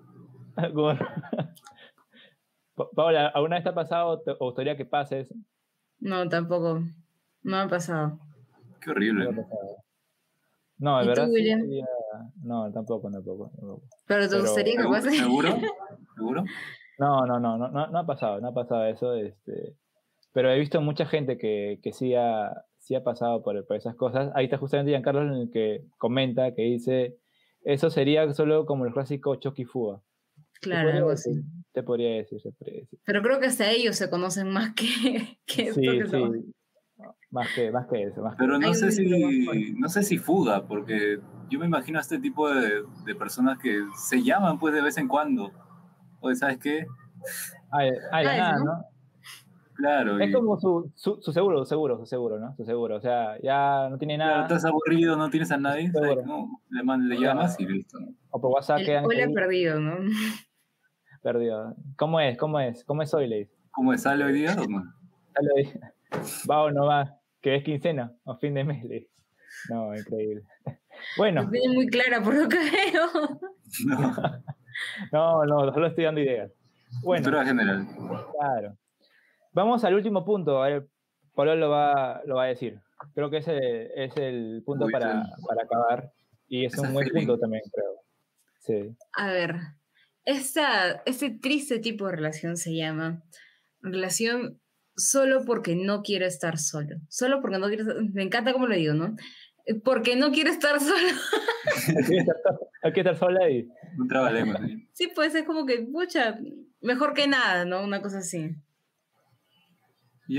Paola, 2.95 3.28
¿alguna 3.28 3.56
vez 3.58 3.64
te 3.64 3.70
ha 3.70 3.76
pasado 3.76 4.22
o 4.39 4.45
gustaría 4.45 4.76
que 4.76 4.86
pases? 4.86 5.34
No, 5.99 6.28
tampoco. 6.28 6.80
No 7.43 7.58
me 7.58 7.58
ha 7.58 7.68
pasado. 7.68 8.20
Qué 8.82 8.91
horrible. 8.91 9.30
No, 10.78 10.99
de 10.99 11.08
verdad. 11.08 11.28
No, 12.43 12.72
tampoco, 12.72 13.10
tampoco, 13.12 13.51
Pero 14.06 14.28
te 14.28 14.39
gustaría 14.39 14.76
que 14.76 14.84
pase. 14.84 15.12
¿Seguro? 15.12 15.49
¿Seguro? 16.16 16.43
No, 16.99 17.26
no, 17.26 17.39
no, 17.39 17.58
no, 17.58 17.70
no, 17.70 17.99
ha 17.99 18.06
pasado, 18.06 18.39
no 18.39 18.49
ha 18.49 18.54
pasado 18.54 18.86
eso. 18.86 19.16
Este, 19.16 19.76
pero 20.32 20.51
he 20.51 20.60
visto 20.60 20.80
mucha 20.80 21.08
gente 21.08 21.39
que, 21.39 21.80
que 21.82 21.91
sí, 21.91 22.14
ha, 22.14 22.66
sí 22.78 22.93
ha 22.93 23.04
pasado 23.04 23.41
por, 23.41 23.66
por 23.66 23.76
esas 23.76 23.95
cosas. 23.95 24.32
Ahí 24.36 24.45
está 24.45 24.60
justamente 24.60 24.91
Giancarlo 24.91 25.24
en 25.24 25.34
el 25.34 25.51
que 25.51 25.84
comenta, 25.97 26.54
que 26.54 26.62
dice, 26.62 27.18
eso 27.64 27.89
sería 27.89 28.32
solo 28.34 28.68
como 28.68 28.86
el 28.86 28.93
clásico 28.93 29.36
choque 29.38 29.64
y 29.64 29.66
fuga. 29.66 30.01
Claro, 30.64 30.91
algo 30.91 31.11
así. 31.11 31.43
Te 31.74 31.84
podría 31.84 32.16
decir, 32.16 32.39
se 32.39 32.51
podría 32.51 32.82
decir. 32.82 32.99
Pero 33.03 33.22
creo 33.22 33.39
que 33.39 33.47
hasta 33.47 33.70
ellos 33.70 33.95
se 33.95 34.09
conocen 34.09 34.49
más 34.49 34.74
que, 34.74 35.39
que 35.45 35.70
esto 35.70 35.80
sí, 35.80 35.99
sí. 36.09 36.53
Más 37.32 37.47
que, 37.55 37.72
más 37.72 37.88
que 37.88 38.03
eso. 38.03 38.22
Más 38.22 38.36
Pero 38.38 38.59
no 38.59 38.74
sé, 38.74 38.91
si, 38.91 39.74
no 39.74 39.89
sé 39.89 40.03
si 40.03 40.20
fuga, 40.20 40.68
porque 40.68 41.20
yo 41.49 41.59
me 41.59 41.66
imagino 41.66 41.97
a 41.97 42.01
este 42.01 42.20
tipo 42.20 42.47
de, 42.47 42.84
de, 43.05 43.16
personas 43.16 43.57
que 43.57 43.84
se 43.95 44.22
llaman 44.22 44.59
pues 44.59 44.74
de 44.74 44.82
vez 44.82 44.97
en 44.97 45.07
cuando. 45.07 45.51
O 46.22 46.34
¿sabes 46.36 46.59
qué? 46.59 46.86
Ay, 47.72 47.89
ay, 48.11 48.26
nada, 48.26 48.59
¿no? 48.59 48.86
Claro. 49.74 50.20
Es 50.20 50.34
como 50.34 50.59
su, 50.59 50.91
su, 50.95 51.20
su, 51.22 51.34
seguro, 51.34 51.59
su 51.59 51.66
seguro, 51.66 51.97
su 51.97 52.05
seguro, 52.05 52.39
¿no? 52.39 52.55
Su 52.55 52.66
seguro. 52.66 52.97
O 52.97 53.01
sea, 53.01 53.41
ya 53.41 53.89
no 53.89 53.97
tiene 53.97 54.18
nada. 54.18 54.43
estás 54.43 54.66
aburrido, 54.66 55.18
no 55.18 55.32
tienes 55.32 55.51
a 55.51 55.57
nadie. 55.57 55.91
No, 55.91 56.61
le, 56.70 57.16
le 57.16 57.20
llamas 57.20 57.59
y 57.59 57.66
listo. 57.66 57.97
O 58.30 58.39
por 58.39 58.51
WhatsApp 58.51 58.82
quedan. 58.86 59.05
Hoy 59.05 59.34
perdido, 59.34 59.80
¿no? 59.80 59.97
Perdido. 61.24 61.74
¿Cómo 61.95 62.19
es? 62.19 62.38
¿Cómo 62.38 62.59
es? 62.59 62.84
¿Cómo 62.84 63.01
es 63.01 63.13
hoy, 63.13 63.28
Leis? 63.28 63.49
¿Cómo 63.71 63.93
es? 63.93 64.01
¿Sale 64.01 64.26
hoy 64.26 64.34
día 64.34 64.53
o 64.59 64.67
no? 64.67 64.84
Sale 65.34 65.49
hoy. 65.55 65.80
Va 66.49 66.63
o 66.63 66.69
no 66.69 66.86
va. 66.86 67.17
Que 67.41 67.55
es 67.55 67.63
quincena 67.63 68.13
o 68.26 68.36
fin 68.36 68.53
de 68.53 68.65
mes, 68.65 68.84
Leis. 68.84 69.07
No, 69.69 69.95
increíble. 69.95 70.43
Bueno. 71.17 71.43
Lo 71.43 71.74
muy 71.74 71.88
clara 71.88 72.21
por 72.21 72.36
lo 72.36 72.49
que 72.49 72.57
veo. 72.57 73.39
No. 73.86 74.13
no, 75.11 75.45
no, 75.45 75.74
solo 75.74 75.88
estoy 75.88 76.03
dando 76.03 76.19
ideas. 76.19 76.51
Bueno. 77.01 77.24
Cultura 77.24 77.45
general. 77.45 77.88
Claro. 78.39 78.78
Vamos 79.53 79.84
al 79.86 79.93
último 79.95 80.26
punto. 80.26 80.61
A 80.61 80.67
ver, 80.67 80.88
Pablo 81.34 81.55
lo 81.55 81.69
va, 81.69 82.21
lo 82.26 82.36
va 82.36 82.43
a 82.43 82.47
decir. 82.47 82.82
Creo 83.15 83.30
que 83.30 83.38
ese 83.38 83.91
es 83.95 84.15
el 84.17 84.61
punto 84.65 84.88
para, 84.91 85.24
para, 85.47 85.63
acabar. 85.63 86.11
Y 86.49 86.65
es 86.65 86.78
un 86.78 86.93
buen 86.93 87.09
punto 87.09 87.39
también, 87.39 87.63
creo. 87.71 87.95
Sí. 88.59 88.95
A 89.13 89.28
ver, 89.28 89.55
esta, 90.26 91.01
este 91.05 91.30
triste 91.32 91.80
tipo 91.80 92.05
de 92.05 92.13
relación 92.13 92.57
se 92.57 92.76
llama 92.76 93.24
relación 93.82 94.59
solo 94.95 95.43
porque 95.45 95.76
no 95.76 96.01
quiere 96.01 96.26
estar 96.26 96.57
solo. 96.57 96.97
Solo 97.09 97.41
porque 97.41 97.57
no 97.57 97.67
quiere 97.67 97.84
Me 98.13 98.24
encanta 98.24 98.53
como 98.53 98.67
lo 98.67 98.76
digo, 98.76 98.93
¿no? 98.93 99.15
Porque 99.84 100.15
no 100.15 100.32
quiere 100.32 100.49
estar 100.49 100.80
solo. 100.80 101.07
Hay 102.84 102.91
que 102.93 102.99
estar 103.01 103.15
sola 103.15 103.49
y... 103.49 103.67
No 103.97 104.07
trabajemos. 104.07 104.57
Sí, 104.93 105.09
pues 105.13 105.36
es 105.36 105.43
como 105.43 105.65
que, 105.65 105.82
pucha, 105.82 106.39
mejor 106.82 107.13
que 107.13 107.28
nada, 107.28 107.65
¿no? 107.65 107.84
Una 107.84 108.01
cosa 108.01 108.19
así. 108.19 108.55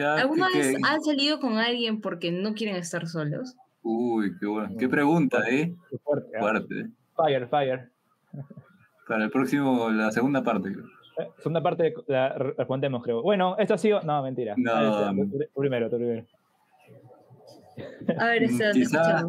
¿Alguna 0.02 0.48
vez 0.48 0.74
han 0.82 1.02
salido 1.02 1.40
con 1.40 1.58
alguien 1.58 2.00
porque 2.00 2.32
no 2.32 2.54
quieren 2.54 2.76
estar 2.76 3.06
solos? 3.06 3.54
Uy, 3.82 4.32
qué 4.40 4.46
bueno. 4.46 4.76
Qué 4.78 4.88
pregunta, 4.88 5.48
¿eh? 5.48 5.74
fuerte. 6.38 6.80
¿eh? 6.80 6.86
Fire, 7.14 7.48
fire. 7.48 7.92
Para 9.06 9.24
el 9.24 9.30
próximo, 9.30 9.90
la 9.90 10.10
segunda 10.10 10.42
parte. 10.42 10.70
Eh, 11.18 11.30
segunda 11.38 11.62
parte 11.62 11.94
la 12.06 12.30
respondemos, 12.34 13.02
creo. 13.02 13.22
Bueno, 13.22 13.56
esto 13.58 13.74
ha 13.74 13.78
sido. 13.78 14.00
No, 14.02 14.22
mentira. 14.22 14.54
No. 14.56 15.14
primero, 15.54 15.90
primero. 15.90 16.26
A 18.18 18.26
ver, 18.26 18.44
este, 18.44 18.70
quizá, 18.72 19.24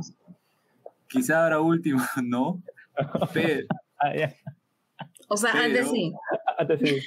quizá 1.07 1.43
ahora 1.43 1.59
último, 1.59 2.01
¿no? 2.23 2.61
Ah, 3.97 4.11
o 5.29 5.37
sea, 5.37 5.51
antes 5.53 5.89
sí. 5.89 6.13
Antes 6.57 6.79
sí. 6.81 6.99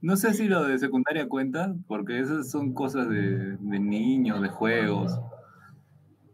No 0.00 0.16
sé 0.16 0.34
si 0.34 0.48
lo 0.48 0.64
de 0.64 0.76
secundaria 0.76 1.28
cuenta, 1.28 1.72
porque 1.86 2.18
esas 2.18 2.50
son 2.50 2.74
cosas 2.74 3.08
de, 3.08 3.56
de 3.56 3.78
niños, 3.78 4.42
de 4.42 4.48
juegos. 4.48 5.18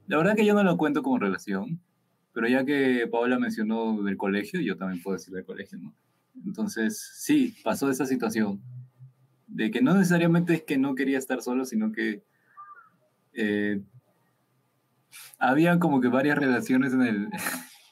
La 0.07 0.17
verdad 0.17 0.35
que 0.35 0.47
yo 0.47 0.55
no 0.55 0.65
lo 0.65 0.79
cuento 0.79 1.03
como 1.03 1.19
relación, 1.19 1.79
pero 2.37 2.49
ya 2.49 2.67
que 2.67 3.09
Paola 3.11 3.39
mencionó 3.39 4.03
del 4.03 4.19
colegio, 4.19 4.61
yo 4.61 4.77
también 4.77 5.03
puedo 5.03 5.17
decir 5.17 5.33
del 5.33 5.47
colegio, 5.47 5.79
¿no? 5.79 5.95
Entonces, 6.45 7.01
sí, 7.15 7.55
pasó 7.65 7.89
esa 7.89 8.05
situación. 8.05 8.61
De 9.47 9.71
que 9.71 9.81
no 9.81 9.95
necesariamente 9.95 10.53
es 10.53 10.63
que 10.63 10.77
no 10.77 10.95
quería 10.95 11.17
estar 11.17 11.41
solo, 11.41 11.65
sino 11.65 11.93
que 11.93 12.25
eh, 13.33 13.81
había 15.39 15.79
como 15.79 16.03
que 16.03 16.09
varias 16.09 16.37
relaciones 16.37 16.93
en 16.93 17.03
el... 17.05 17.29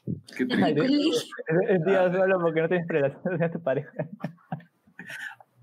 Qué 0.36 0.42
Es 0.42 1.84
día 1.86 2.12
solo 2.12 2.38
porque 2.38 2.61
no 2.61 2.68
tienes 2.68 2.86
relaciones 2.86 3.40
con 3.40 3.51
tu 3.51 3.62
pareja. 3.62 3.92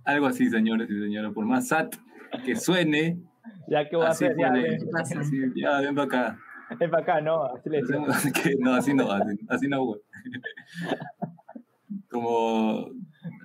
Algo 0.05 0.25
así, 0.25 0.49
señores 0.49 0.89
y 0.89 0.99
señoras. 0.99 1.33
Por 1.33 1.45
más 1.45 1.67
sat 1.67 1.97
que 2.43 2.55
suene. 2.55 3.21
Ya 3.67 3.87
que 3.87 3.95
voy 3.95 4.07
a 4.07 4.09
hacer, 4.09 4.35
ya, 4.39 4.51
ya, 5.55 5.81
ven 5.81 5.93
para 5.93 6.05
acá. 6.05 6.39
Es 6.79 6.89
para 6.89 7.03
acá, 7.03 7.21
no, 7.21 7.43
así 7.43 7.69
le 7.69 7.81
decimos. 7.81 8.07
no, 8.59 8.73
así 8.73 8.93
no, 8.93 9.11
así, 9.11 9.39
así 9.49 9.67
no, 9.67 9.95
Como 12.09 12.89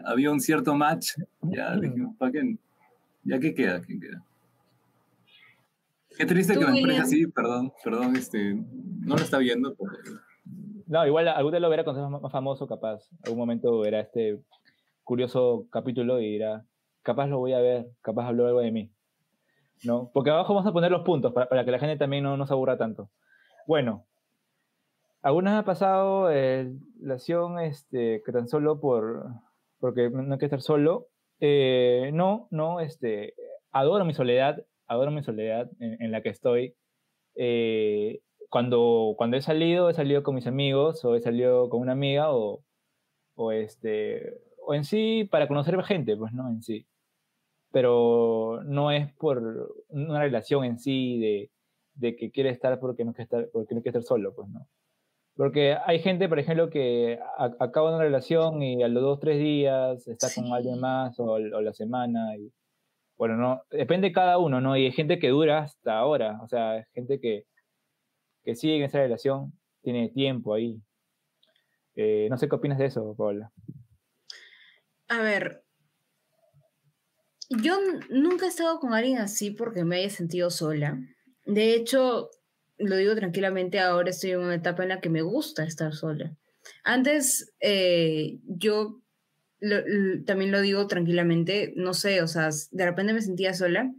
había 0.04 0.30
un 0.30 0.40
cierto 0.40 0.74
match, 0.74 1.12
ya 1.42 1.76
dijimos, 1.76 2.16
¿para 2.16 2.32
qué? 2.32 2.56
¿Ya 3.24 3.40
qué 3.40 3.54
queda? 3.54 3.80
¿Quién 3.80 4.00
queda? 4.00 4.22
Qué 6.16 6.24
triste 6.24 6.56
que 6.56 6.64
me 6.64 6.78
exprese 6.78 7.00
así, 7.00 7.26
perdón, 7.26 7.72
perdón, 7.84 8.16
este, 8.16 8.54
no 8.54 9.16
lo 9.16 9.22
está 9.22 9.38
viendo. 9.38 9.74
Porque... 9.74 9.98
No, 10.86 11.06
igual 11.06 11.28
algún 11.28 11.52
día 11.52 11.60
lo 11.60 11.68
verá 11.68 11.84
cuando 11.84 12.02
sea 12.02 12.08
más 12.08 12.32
famoso, 12.32 12.66
capaz. 12.66 13.10
Algún 13.24 13.38
momento 13.38 13.78
verá 13.80 14.00
este 14.00 14.40
curioso 15.02 15.66
capítulo 15.70 16.20
y 16.20 16.32
dirá, 16.32 16.64
capaz 17.02 17.26
lo 17.26 17.38
voy 17.38 17.52
a 17.52 17.60
ver, 17.60 17.88
capaz 18.02 18.28
habló 18.28 18.46
algo 18.46 18.60
de 18.60 18.72
mí. 18.72 18.90
¿No? 19.84 20.10
Porque 20.12 20.30
abajo 20.30 20.54
vamos 20.54 20.68
a 20.68 20.72
poner 20.72 20.90
los 20.90 21.02
puntos 21.02 21.32
para, 21.32 21.64
que 21.64 21.70
la 21.70 21.78
gente 21.78 21.96
también 21.96 22.24
no, 22.24 22.36
nos 22.36 22.50
aburra 22.50 22.78
tanto. 22.78 23.10
Bueno, 23.66 24.06
algunas 25.22 25.58
ha 25.58 25.64
pasado 25.64 26.30
eh, 26.30 26.72
relación 27.00 27.58
este, 27.58 28.22
que 28.24 28.32
tan 28.32 28.48
solo 28.48 28.80
por, 28.80 29.26
porque 29.80 30.08
no 30.10 30.32
hay 30.32 30.38
que 30.38 30.46
estar 30.46 30.60
solo. 30.60 31.08
Eh, 31.40 32.10
no, 32.14 32.48
no, 32.50 32.80
este, 32.80 33.34
adoro 33.72 34.04
mi 34.04 34.14
soledad, 34.14 34.64
adoro 34.86 35.10
mi 35.10 35.22
soledad 35.22 35.70
en, 35.80 36.10
la 36.10 36.22
que 36.22 36.30
estoy. 36.30 36.74
Eh, 37.34 38.20
cuando, 38.48 39.14
cuando 39.16 39.36
he 39.36 39.42
salido, 39.42 39.90
he 39.90 39.94
salido 39.94 40.22
con 40.22 40.34
mis 40.34 40.46
amigos 40.46 41.04
o 41.04 41.14
he 41.14 41.20
salido 41.20 41.68
con 41.68 41.80
una 41.80 41.92
amiga 41.92 42.32
o, 42.32 42.62
o, 43.34 43.52
este, 43.52 44.32
o 44.64 44.74
en 44.74 44.84
sí 44.84 45.28
para 45.30 45.48
conocer 45.48 45.80
gente, 45.84 46.16
pues 46.16 46.32
no, 46.32 46.48
en 46.48 46.62
sí. 46.62 46.86
Pero 47.76 48.62
no 48.64 48.90
es 48.90 49.12
por 49.16 49.42
una 49.90 50.18
relación 50.18 50.64
en 50.64 50.78
sí 50.78 51.18
de, 51.20 51.50
de 51.92 52.16
que 52.16 52.30
quiere 52.30 52.48
estar 52.48 52.80
porque 52.80 53.04
no 53.04 53.12
quiere 53.12 53.24
estar, 53.24 53.50
porque 53.52 53.74
no 53.74 53.82
quiere 53.82 53.98
estar 53.98 54.16
solo, 54.16 54.34
pues 54.34 54.48
no. 54.48 54.66
Porque 55.34 55.76
hay 55.84 55.98
gente, 55.98 56.26
por 56.26 56.38
ejemplo, 56.38 56.70
que 56.70 57.18
acaba 57.36 57.94
una 57.94 58.02
relación 58.02 58.62
y 58.62 58.82
a 58.82 58.88
los 58.88 59.02
dos, 59.02 59.20
tres 59.20 59.38
días 59.38 60.08
está 60.08 60.28
con 60.34 60.54
alguien 60.54 60.80
más 60.80 61.20
o, 61.20 61.24
o, 61.32 61.38
la 61.38 61.74
semana. 61.74 62.38
Y, 62.38 62.50
bueno, 63.18 63.36
no, 63.36 63.60
depende 63.70 64.08
de 64.08 64.14
cada 64.14 64.38
uno, 64.38 64.62
¿no? 64.62 64.74
Y 64.78 64.86
hay 64.86 64.92
gente 64.92 65.18
que 65.18 65.28
dura 65.28 65.58
hasta 65.58 65.98
ahora, 65.98 66.40
o 66.42 66.48
sea, 66.48 66.82
gente 66.94 67.20
que, 67.20 67.44
que 68.42 68.54
sigue 68.54 68.78
en 68.78 68.84
esa 68.84 69.00
relación, 69.00 69.52
tiene 69.82 70.08
tiempo 70.08 70.54
ahí. 70.54 70.80
Eh, 71.94 72.28
no 72.30 72.38
sé 72.38 72.48
qué 72.48 72.54
opinas 72.54 72.78
de 72.78 72.86
eso, 72.86 73.14
Paula. 73.14 73.52
A 75.08 75.20
ver, 75.20 75.65
yo 77.50 77.78
nunca 78.10 78.46
he 78.46 78.48
estado 78.48 78.78
con 78.80 78.94
alguien 78.94 79.18
así 79.18 79.50
porque 79.50 79.84
me 79.84 79.96
haya 79.96 80.10
sentido 80.10 80.50
sola. 80.50 80.98
De 81.44 81.74
hecho, 81.74 82.30
lo 82.78 82.96
digo 82.96 83.14
tranquilamente, 83.14 83.80
ahora 83.80 84.10
estoy 84.10 84.32
en 84.32 84.40
una 84.40 84.54
etapa 84.54 84.82
en 84.82 84.90
la 84.90 85.00
que 85.00 85.08
me 85.08 85.22
gusta 85.22 85.64
estar 85.64 85.94
sola. 85.94 86.36
Antes, 86.82 87.54
eh, 87.60 88.38
yo 88.44 89.00
también 90.26 90.52
lo 90.52 90.60
digo 90.60 90.86
tranquilamente, 90.86 91.72
no 91.76 91.94
sé, 91.94 92.22
o 92.22 92.28
sea, 92.28 92.50
de 92.70 92.84
repente 92.84 93.12
me 93.12 93.22
sentía 93.22 93.54
sola. 93.54 93.92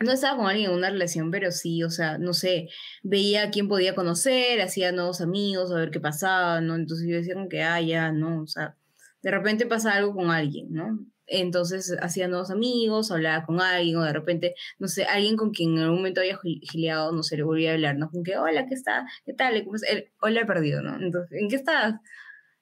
No 0.00 0.12
estaba 0.12 0.36
con 0.36 0.46
alguien 0.46 0.70
en 0.70 0.76
una 0.76 0.90
relación, 0.90 1.30
pero 1.32 1.50
sí, 1.50 1.82
o 1.82 1.90
sea, 1.90 2.18
no 2.18 2.32
sé, 2.32 2.68
veía 3.02 3.44
a 3.44 3.50
quién 3.50 3.66
podía 3.66 3.96
conocer, 3.96 4.60
hacía 4.60 4.92
nuevos 4.92 5.20
amigos, 5.20 5.72
a 5.72 5.76
ver 5.76 5.90
qué 5.90 5.98
pasaba, 5.98 6.60
¿no? 6.60 6.76
Entonces 6.76 7.08
yo 7.08 7.16
decía 7.16 7.34
como 7.34 7.48
que, 7.48 7.62
ah, 7.62 7.80
ya, 7.80 8.12
¿no? 8.12 8.42
O 8.42 8.46
sea, 8.46 8.76
de 9.22 9.30
repente 9.32 9.66
pasa 9.66 9.94
algo 9.94 10.14
con 10.14 10.30
alguien, 10.30 10.68
¿no? 10.70 11.04
Entonces 11.28 11.94
hacía 12.00 12.26
nuevos 12.26 12.50
amigos, 12.50 13.10
hablaba 13.10 13.44
con 13.44 13.60
alguien, 13.60 13.96
o 13.96 14.02
de 14.02 14.12
repente, 14.12 14.54
no 14.78 14.88
sé, 14.88 15.04
alguien 15.04 15.36
con 15.36 15.50
quien 15.50 15.76
en 15.76 15.84
algún 15.84 15.98
momento 15.98 16.20
había 16.20 16.38
gileado, 16.62 17.12
no 17.12 17.22
sé, 17.22 17.36
le 17.36 17.42
volvía 17.42 17.70
a 17.70 17.74
hablar, 17.74 17.96
¿no? 17.96 18.10
Con 18.10 18.24
que, 18.24 18.38
hola, 18.38 18.66
¿qué 18.66 18.74
está? 18.74 19.06
¿Qué 19.26 19.34
tal? 19.34 19.62
¿Cómo 19.64 19.76
El, 19.88 20.10
hola, 20.20 20.40
he 20.40 20.46
perdido, 20.46 20.82
¿no? 20.82 20.98
Entonces, 21.00 21.38
¿en 21.38 21.48
qué 21.48 21.56
estás? 21.56 21.96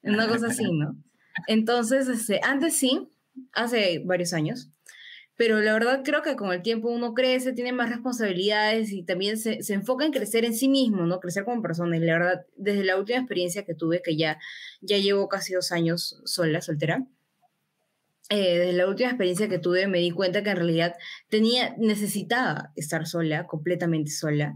En 0.03 0.15
una 0.15 0.27
cosa 0.29 0.49
así, 0.49 0.65
¿no? 0.65 0.97
Entonces, 1.47 2.09
este, 2.09 2.41
antes 2.43 2.77
sí, 2.77 3.09
hace 3.53 4.03
varios 4.05 4.33
años, 4.33 4.71
pero 5.37 5.61
la 5.61 5.75
verdad 5.75 6.01
creo 6.03 6.23
que 6.23 6.35
con 6.35 6.51
el 6.53 6.63
tiempo 6.63 6.89
uno 6.89 7.13
crece, 7.15 7.53
tiene 7.53 7.73
más 7.73 7.91
responsabilidades 7.91 8.91
y 8.91 9.05
también 9.05 9.37
se, 9.37 9.63
se, 9.63 9.75
enfoca 9.75 10.07
en 10.07 10.13
crecer 10.13 10.45
en 10.45 10.55
sí 10.55 10.69
mismo, 10.69 11.05
¿no? 11.07 11.21
Crecer 11.21 11.45
como 11.45 11.63
persona. 11.63 11.97
Y 11.97 12.01
la 12.01 12.15
verdad, 12.15 12.47
desde 12.57 12.85
la 12.85 12.97
última 12.97 13.19
experiencia 13.19 13.65
que 13.65 13.75
tuve, 13.75 14.01
que 14.03 14.17
ya, 14.17 14.39
ya 14.81 14.97
llevo 14.97 15.29
casi 15.29 15.53
dos 15.53 15.73
años 15.73 16.21
sola, 16.25 16.63
soltera, 16.63 17.07
eh, 18.29 18.59
desde 18.59 18.73
la 18.73 18.89
última 18.89 19.11
experiencia 19.11 19.49
que 19.49 19.59
tuve 19.59 19.87
me 19.87 19.99
di 19.99 20.11
cuenta 20.11 20.43
que 20.43 20.51
en 20.51 20.57
realidad 20.57 20.95
tenía, 21.29 21.75
necesitaba 21.79 22.73
estar 22.77 23.07
sola, 23.07 23.47
completamente 23.47 24.11
sola. 24.11 24.55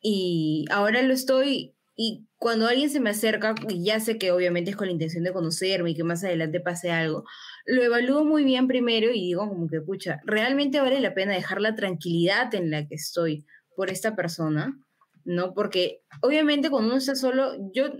Y 0.00 0.64
ahora 0.70 1.02
lo 1.02 1.12
estoy 1.14 1.74
y 1.94 2.26
cuando 2.38 2.66
alguien 2.66 2.88
se 2.90 3.00
me 3.00 3.10
acerca, 3.10 3.54
ya 3.68 4.00
sé 4.00 4.18
que 4.18 4.32
obviamente 4.32 4.70
es 4.70 4.76
con 4.76 4.86
la 4.86 4.92
intención 4.92 5.24
de 5.24 5.32
conocerme 5.32 5.90
y 5.90 5.94
que 5.94 6.04
más 6.04 6.24
adelante 6.24 6.58
pase 6.60 6.90
algo, 6.90 7.24
lo 7.66 7.82
evalúo 7.82 8.24
muy 8.24 8.44
bien 8.44 8.66
primero 8.66 9.10
y 9.12 9.20
digo 9.20 9.46
como 9.48 9.68
que, 9.68 9.80
pucha, 9.80 10.20
¿realmente 10.24 10.80
vale 10.80 11.00
la 11.00 11.14
pena 11.14 11.34
dejar 11.34 11.60
la 11.60 11.74
tranquilidad 11.74 12.54
en 12.54 12.70
la 12.70 12.86
que 12.86 12.94
estoy 12.94 13.44
por 13.76 13.90
esta 13.90 14.16
persona? 14.16 14.76
¿No? 15.24 15.54
Porque 15.54 16.00
obviamente 16.22 16.70
cuando 16.70 16.88
uno 16.88 16.98
está 16.98 17.14
solo, 17.14 17.54
yo 17.72 17.90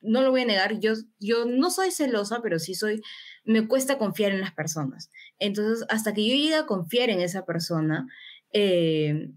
no 0.00 0.22
lo 0.22 0.30
voy 0.30 0.42
a 0.42 0.46
negar, 0.46 0.78
yo, 0.80 0.94
yo 1.18 1.44
no 1.44 1.70
soy 1.70 1.90
celosa, 1.90 2.40
pero 2.42 2.58
sí 2.58 2.74
soy, 2.74 3.02
me 3.50 3.66
cuesta 3.66 3.98
confiar 3.98 4.32
en 4.32 4.40
las 4.40 4.52
personas. 4.52 5.10
Entonces, 5.40 5.84
hasta 5.88 6.14
que 6.14 6.24
yo 6.24 6.34
llegue 6.34 6.54
a 6.54 6.66
confiar 6.66 7.10
en 7.10 7.20
esa 7.20 7.44
persona, 7.44 8.06
eh, 8.52 9.32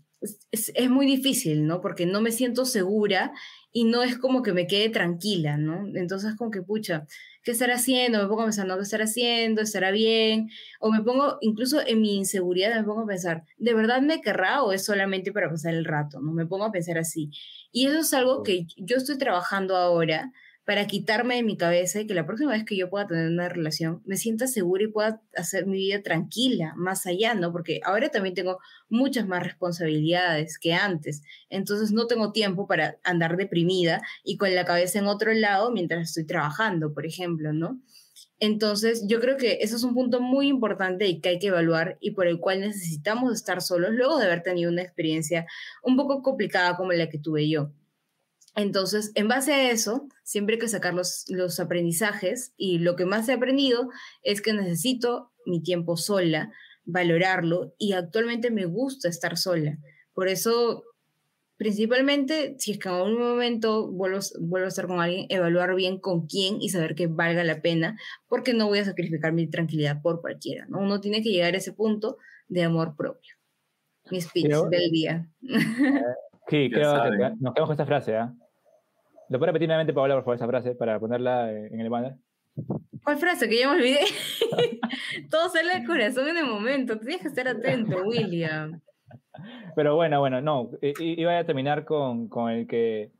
es, 0.51 0.71
es, 0.75 0.89
muy 0.89 1.05
difícil, 1.05 1.65
¿no? 1.65 1.81
Porque 1.81 2.05
no 2.05 2.21
me 2.21 2.31
siento 2.31 2.65
segura 2.65 3.33
y 3.71 3.85
no 3.85 4.03
es 4.03 4.17
como 4.17 4.43
que 4.43 4.53
me 4.53 4.67
quede 4.67 4.89
tranquila, 4.89 5.57
¿no? 5.57 5.87
Entonces, 5.95 6.35
como 6.35 6.51
que, 6.51 6.61
pucha, 6.61 7.07
¿qué 7.43 7.51
estará 7.51 7.73
haciendo? 7.75 8.19
Me 8.21 8.27
pongo 8.27 8.45
¿no? 8.45 8.77
¿Qué 8.77 8.83
estará 8.83 9.05
haciendo? 9.05 9.63
¿Estará 9.63 9.89
bien? 9.89 10.49
O 10.79 10.91
me 10.91 11.01
pongo, 11.01 11.37
incluso 11.41 11.81
en 11.85 11.99
mi 12.01 12.15
inseguridad, 12.15 12.75
me 12.75 12.83
pongo 12.83 13.01
a 13.01 13.07
pensar, 13.07 13.43
¿de 13.57 13.73
verdad 13.73 14.01
me 14.01 14.21
querrá 14.21 14.61
o 14.61 14.73
es 14.73 14.85
solamente 14.85 15.31
para 15.31 15.49
pasar 15.49 15.73
el 15.73 15.85
rato? 15.85 16.21
¿no? 16.21 16.33
Me 16.33 16.45
pongo 16.45 16.65
a 16.65 16.71
pensar 16.71 16.99
así. 16.99 17.31
Y 17.71 17.87
eso 17.87 17.99
es 17.99 18.13
algo 18.13 18.43
que 18.43 18.67
yo 18.77 18.97
estoy 18.97 19.17
trabajando 19.17 19.75
ahora 19.75 20.31
para 20.65 20.87
quitarme 20.87 21.35
de 21.35 21.43
mi 21.43 21.57
cabeza 21.57 21.99
y 21.99 22.07
que 22.07 22.13
la 22.13 22.25
próxima 22.25 22.51
vez 22.51 22.63
que 22.63 22.77
yo 22.77 22.89
pueda 22.89 23.07
tener 23.07 23.27
una 23.27 23.49
relación 23.49 24.01
me 24.05 24.17
sienta 24.17 24.47
segura 24.47 24.83
y 24.83 24.87
pueda 24.87 25.21
hacer 25.35 25.65
mi 25.65 25.77
vida 25.77 26.01
tranquila, 26.01 26.73
más 26.75 27.05
allá, 27.05 27.33
¿no? 27.33 27.51
Porque 27.51 27.81
ahora 27.83 28.09
también 28.09 28.35
tengo 28.35 28.59
muchas 28.89 29.27
más 29.27 29.43
responsabilidades 29.43 30.57
que 30.57 30.73
antes, 30.73 31.23
entonces 31.49 31.91
no 31.91 32.07
tengo 32.07 32.31
tiempo 32.31 32.67
para 32.67 32.97
andar 33.03 33.35
deprimida 33.35 34.01
y 34.23 34.37
con 34.37 34.53
la 34.55 34.65
cabeza 34.65 34.99
en 34.99 35.07
otro 35.07 35.33
lado 35.33 35.71
mientras 35.71 36.09
estoy 36.09 36.25
trabajando, 36.25 36.93
por 36.93 37.05
ejemplo, 37.05 37.51
¿no? 37.51 37.81
Entonces, 38.39 39.05
yo 39.07 39.21
creo 39.21 39.37
que 39.37 39.59
eso 39.61 39.77
es 39.77 39.83
un 39.83 39.93
punto 39.93 40.19
muy 40.19 40.47
importante 40.49 41.07
y 41.07 41.21
que 41.21 41.29
hay 41.29 41.39
que 41.39 41.47
evaluar 41.47 41.97
y 42.01 42.11
por 42.11 42.27
el 42.27 42.39
cual 42.39 42.59
necesitamos 42.59 43.33
estar 43.33 43.61
solos 43.61 43.91
luego 43.93 44.17
de 44.17 44.25
haber 44.25 44.43
tenido 44.43 44.69
una 44.69 44.81
experiencia 44.81 45.45
un 45.81 45.95
poco 45.95 46.21
complicada 46.21 46.75
como 46.75 46.91
la 46.91 47.09
que 47.09 47.19
tuve 47.19 47.49
yo. 47.49 47.71
Entonces, 48.55 49.11
en 49.15 49.27
base 49.27 49.53
a 49.53 49.71
eso, 49.71 50.07
siempre 50.23 50.55
hay 50.55 50.59
que 50.59 50.67
sacar 50.67 50.93
los, 50.93 51.25
los, 51.27 51.59
aprendizajes 51.59 52.53
y 52.55 52.79
lo 52.79 52.95
que 52.95 53.05
más 53.05 53.27
he 53.27 53.33
aprendido 53.33 53.89
es 54.21 54.41
que 54.41 54.53
necesito 54.53 55.31
mi 55.45 55.61
tiempo 55.61 55.97
sola, 55.97 56.51
valorarlo 56.85 57.73
y 57.77 57.93
actualmente 57.93 58.51
me 58.51 58.65
gusta 58.65 59.09
estar 59.09 59.37
sola. 59.37 59.79
Por 60.13 60.27
eso 60.27 60.83
principalmente, 61.57 62.55
si 62.59 62.71
es 62.73 62.79
que 62.79 62.89
en 62.89 62.95
algún 62.95 63.19
momento 63.19 63.89
vuelvo, 63.91 64.19
vuelvo 64.41 64.65
a 64.65 64.69
estar 64.69 64.85
con 64.85 64.99
alguien, 64.99 65.27
evaluar 65.29 65.73
bien 65.75 65.97
con 65.97 66.27
quién 66.27 66.61
y 66.61 66.69
saber 66.69 66.93
que 66.93 67.07
valga 67.07 67.43
la 67.43 67.61
pena, 67.61 67.97
porque 68.27 68.53
no 68.53 68.67
voy 68.67 68.79
a 68.79 68.85
sacrificar 68.85 69.31
mi 69.33 69.47
tranquilidad 69.47 70.01
por 70.01 70.21
cualquiera, 70.21 70.65
¿no? 70.67 70.79
Uno 70.79 70.99
tiene 70.99 71.21
que 71.21 71.29
llegar 71.29 71.53
a 71.53 71.57
ese 71.57 71.71
punto 71.71 72.17
de 72.47 72.63
amor 72.63 72.95
propio. 72.97 73.35
Mi 74.11 74.19
speech 74.19 74.51
del 74.69 74.91
día. 74.91 75.29
sí, 76.49 76.69
creo 76.69 77.01
que 77.01 77.09
nos 77.39 77.53
quedamos 77.53 77.67
con 77.67 77.71
esta 77.71 77.85
frase, 77.85 78.17
¿ah? 78.17 78.33
¿Lo 79.29 79.39
puede 79.39 79.51
repetir 79.51 79.67
nuevamente, 79.67 79.93
Paola, 79.93 80.15
por 80.15 80.23
favor, 80.23 80.35
esa 80.35 80.47
frase 80.47 80.75
para 80.75 80.99
ponerla 80.99 81.51
en 81.51 81.79
el 81.79 81.89
banner? 81.89 82.15
¿Cuál 83.03 83.17
frase? 83.17 83.49
Que 83.49 83.59
ya 83.59 83.69
me 83.69 83.77
olvidé. 83.77 83.99
Todo 85.29 85.49
sale 85.49 85.73
del 85.73 85.85
corazón 85.85 86.27
en 86.29 86.37
el 86.37 86.45
momento. 86.45 86.97
Tienes 86.99 87.21
que 87.21 87.27
estar 87.27 87.47
atento, 87.47 88.03
William. 88.03 88.79
Pero 89.75 89.95
bueno, 89.95 90.19
bueno, 90.19 90.41
no. 90.41 90.71
Iba 90.99 91.39
a 91.39 91.45
terminar 91.45 91.85
con, 91.85 92.29
con 92.29 92.51
el 92.51 92.67
que, 92.67 93.11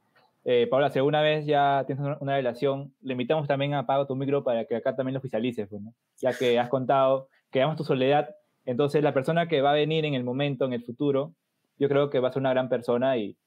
eh, 0.46 0.68
Paola, 0.68 0.90
si 0.90 1.00
alguna 1.00 1.22
vez 1.22 1.46
ya 1.46 1.84
tienes 1.86 2.06
una, 2.20 2.36
relación, 2.36 2.94
le 3.02 3.14
invitamos 3.14 3.48
también 3.48 3.74
a 3.74 3.80
apagar 3.80 4.08
tu 4.08 4.16
micro 4.16 4.44
para 4.44 4.66
que 4.66 4.76
acá 4.76 4.96
también 4.96 5.14
lo 5.14 5.20
oficialices, 5.20 5.68
pues, 5.70 5.82
¿no? 5.82 5.94
Ya 6.22 6.34
que 6.34 6.60
has 6.60 6.70
contado 6.70 7.30
que 7.52 7.62
amas 7.62 7.78
tu 7.78 7.84
soledad, 7.84 8.30
entonces 8.66 9.04
la 9.04 9.14
persona 9.14 9.48
que 9.48 9.62
va 9.62 9.72
a 9.72 9.76
venir 9.76 10.06
en 10.06 10.16
el 10.16 10.24
momento, 10.24 10.66
en 10.66 10.74
el 10.74 10.84
futuro, 10.84 11.34
yo 11.78 11.88
creo 11.88 12.10
que 12.10 12.20
va 12.20 12.30
a 12.30 12.32
ser 12.32 12.42
una 12.42 12.52
gran 12.52 12.70
persona 12.70 13.18
y, 13.18 13.38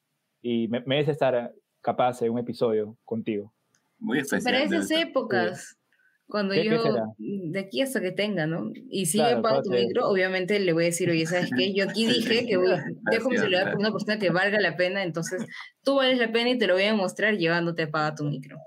y 0.43 0.69
merece 0.69 1.11
estar 1.11 1.53
capaz 1.87 2.21
en 2.23 2.33
un 2.33 2.41
episodio 2.41 2.99
contigo. 3.05 3.53
Muy 4.01 4.19
especial. 4.19 4.53
Para 4.53 4.65
esas 4.65 4.91
épocas, 4.91 5.79
cuando 6.27 6.53
yo, 6.53 6.83
de 7.17 7.61
aquí 7.61 7.81
hasta 7.81 8.01
que 8.01 8.11
tenga, 8.11 8.45
¿no? 8.45 8.73
Y 8.91 9.07
si 9.07 9.19
yo 9.19 9.41
pago 9.41 9.63
tu 9.63 9.71
micro, 9.71 10.09
obviamente 10.09 10.59
le 10.59 10.73
voy 10.73 10.83
a 10.83 10.87
decir, 10.87 11.09
oye, 11.09 11.25
¿sabes 11.27 11.49
qué? 11.57 11.73
Yo 11.73 11.85
aquí 11.85 12.07
dije 12.09 12.45
que 12.45 12.57
voy, 12.57 12.71
dejo 13.13 13.31
mi 13.31 13.39
celular 13.39 13.71
por 13.71 13.79
una 13.79 13.93
persona 13.93 14.19
que 14.19 14.31
valga 14.31 14.59
la 14.59 14.77
pena, 14.77 15.05
entonces 15.05 15.47
tú 15.85 15.95
vales 15.95 16.19
la 16.19 16.33
pena 16.33 16.51
y 16.51 16.59
te 16.59 16.67
lo 16.67 16.75
voy 16.75 16.83
a 16.83 16.95
mostrar 16.95 17.37
llevándote 17.37 17.85
a 17.85 17.89
pagar 17.89 18.17
tu 18.17 18.25
micro. 18.25 18.59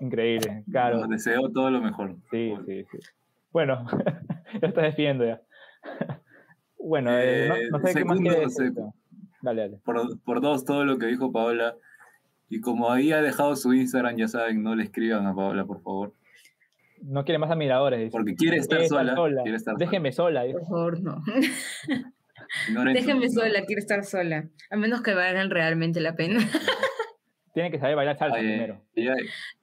Increíble, 0.00 0.64
claro. 0.68 1.06
deseo 1.06 1.52
todo 1.52 1.70
lo 1.70 1.80
mejor. 1.80 2.16
Sí, 2.32 2.52
sí, 2.66 2.84
sí. 2.90 2.98
Bueno, 3.52 3.86
ya 4.60 4.68
estás 4.68 4.82
despidiendo 4.82 5.24
ya. 5.24 5.40
bueno, 6.80 7.10
eh, 7.16 7.68
no, 7.70 7.78
sé 7.78 7.94
qué 7.94 8.04
más 8.04 8.18
decir. 8.18 8.72
Dale, 9.40 9.62
dale. 9.62 9.78
Por, 9.84 10.18
por 10.22 10.40
dos, 10.40 10.64
todo 10.64 10.84
lo 10.84 10.98
que 10.98 11.06
dijo 11.06 11.30
Paola. 11.30 11.76
Y 12.54 12.60
como 12.60 12.88
había 12.88 13.20
dejado 13.20 13.56
su 13.56 13.74
Instagram, 13.74 14.16
ya 14.16 14.28
saben, 14.28 14.62
no 14.62 14.76
le 14.76 14.84
escriban 14.84 15.26
a 15.26 15.34
Paola, 15.34 15.64
por 15.64 15.82
favor. 15.82 16.14
No 17.02 17.24
quiere 17.24 17.40
más 17.40 17.50
admiradores. 17.50 18.12
Porque 18.12 18.36
quiere 18.36 18.58
estar, 18.58 18.86
sola, 18.86 19.16
Déjeme 19.76 20.12
sola. 20.12 20.44
Por 20.52 20.64
favor, 20.64 21.02
no. 21.02 21.20
Déjeme 22.94 23.28
sola, 23.28 23.64
quiere 23.64 23.80
estar 23.80 24.04
sola. 24.04 24.48
A 24.70 24.76
menos 24.76 25.02
que 25.02 25.14
valgan 25.14 25.50
realmente 25.50 26.00
la 26.00 26.14
pena. 26.14 26.38
tienen 27.54 27.72
que 27.72 27.80
saber 27.80 27.96
bailar 27.96 28.16
salsa 28.18 28.38
primero. 28.38 28.80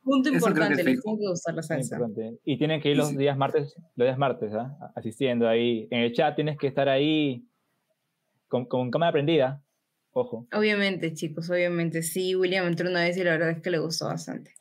Punto 0.04 0.28
importante, 0.28 0.84
les 0.84 1.02
tengo 1.02 1.18
que 1.18 1.30
gustar 1.30 1.56
la 1.56 1.64
salsa. 1.64 1.98
Y 2.44 2.58
tienen 2.58 2.82
que 2.82 2.92
ir 2.92 2.98
los 2.98 3.16
días 3.16 3.38
martes, 3.38 3.74
los 3.96 4.06
días 4.06 4.18
martes, 4.18 4.54
¿ah? 4.54 4.92
asistiendo 4.98 5.48
ahí. 5.48 5.88
En 5.92 6.02
el 6.02 6.12
chat 6.12 6.36
tienes 6.36 6.58
que 6.58 6.68
estar 6.68 6.89
ahí 6.89 7.46
con, 8.50 8.66
con 8.66 8.92
cámara 8.92 9.14
prendida 9.14 9.64
Ojo. 10.14 10.47
Obviamente, 10.53 11.14
chicos, 11.14 11.49
obviamente. 11.49 12.03
Sí, 12.03 12.36
William 12.36 12.68
entró 12.68 12.89
una 12.89 13.01
vez 13.01 13.18
y 13.18 13.24
la 13.24 13.32
verdad 13.32 13.51
es 13.51 13.62
que 13.62 13.72
le 13.72 13.80
gustó 13.80 14.07
bastante. 14.07 14.53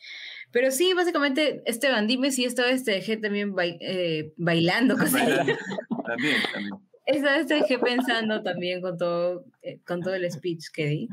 Pero 0.52 0.70
sí, 0.70 0.92
básicamente, 0.94 1.62
Esteban, 1.64 2.06
dime 2.06 2.30
si 2.30 2.44
esta 2.44 2.64
vez 2.64 2.84
te 2.84 2.92
dejé 2.92 3.16
también 3.16 3.54
eh, 3.80 4.32
bailando. 4.36 4.96
también, 6.06 6.36
también. 6.52 6.74
Esta 7.06 7.36
vez 7.36 7.46
te 7.46 7.54
dejé 7.54 7.78
pensando 7.78 8.42
también 8.42 8.80
con 8.80 8.96
todo, 8.96 9.44
eh, 9.62 9.80
con 9.86 10.00
todo 10.00 10.14
el 10.14 10.30
speech 10.30 10.66
que 10.72 10.86
di. 10.86 11.08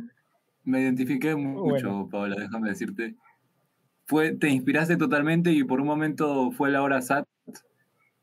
Me 0.63 0.81
identifiqué 0.81 1.35
mucho, 1.35 2.07
Paola, 2.11 2.35
déjame 2.37 2.69
decirte. 2.69 3.15
Fue, 4.05 4.33
te 4.35 4.49
inspiraste 4.49 4.97
totalmente 4.97 5.51
y 5.51 5.63
por 5.63 5.81
un 5.81 5.87
momento 5.87 6.51
fue 6.51 6.69
la 6.71 6.81
hora 6.81 7.01
SAT. 7.01 7.25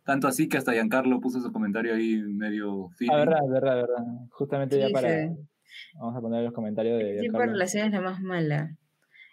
Tanto 0.04 0.28
así 0.28 0.48
que 0.48 0.58
hasta 0.58 0.72
Giancarlo 0.72 1.20
puso 1.20 1.40
su 1.40 1.50
comentario 1.50 1.94
ahí 1.94 2.16
medio. 2.16 2.90
Ah, 3.10 3.16
verdad, 3.16 3.40
verdad, 3.48 3.76
verdad. 3.76 4.04
Justamente 4.30 4.78
ya 4.78 4.88
para... 4.90 5.34
Vamos 5.94 6.16
a 6.16 6.20
poner 6.20 6.42
los 6.42 6.52
comentarios 6.52 6.98
de. 6.98 7.14
¿Qué 7.16 7.20
tipo 7.22 7.38
de 7.38 7.46
relación 7.46 7.86
es 7.86 7.92
la 7.92 8.00
más 8.00 8.20
mala? 8.20 8.76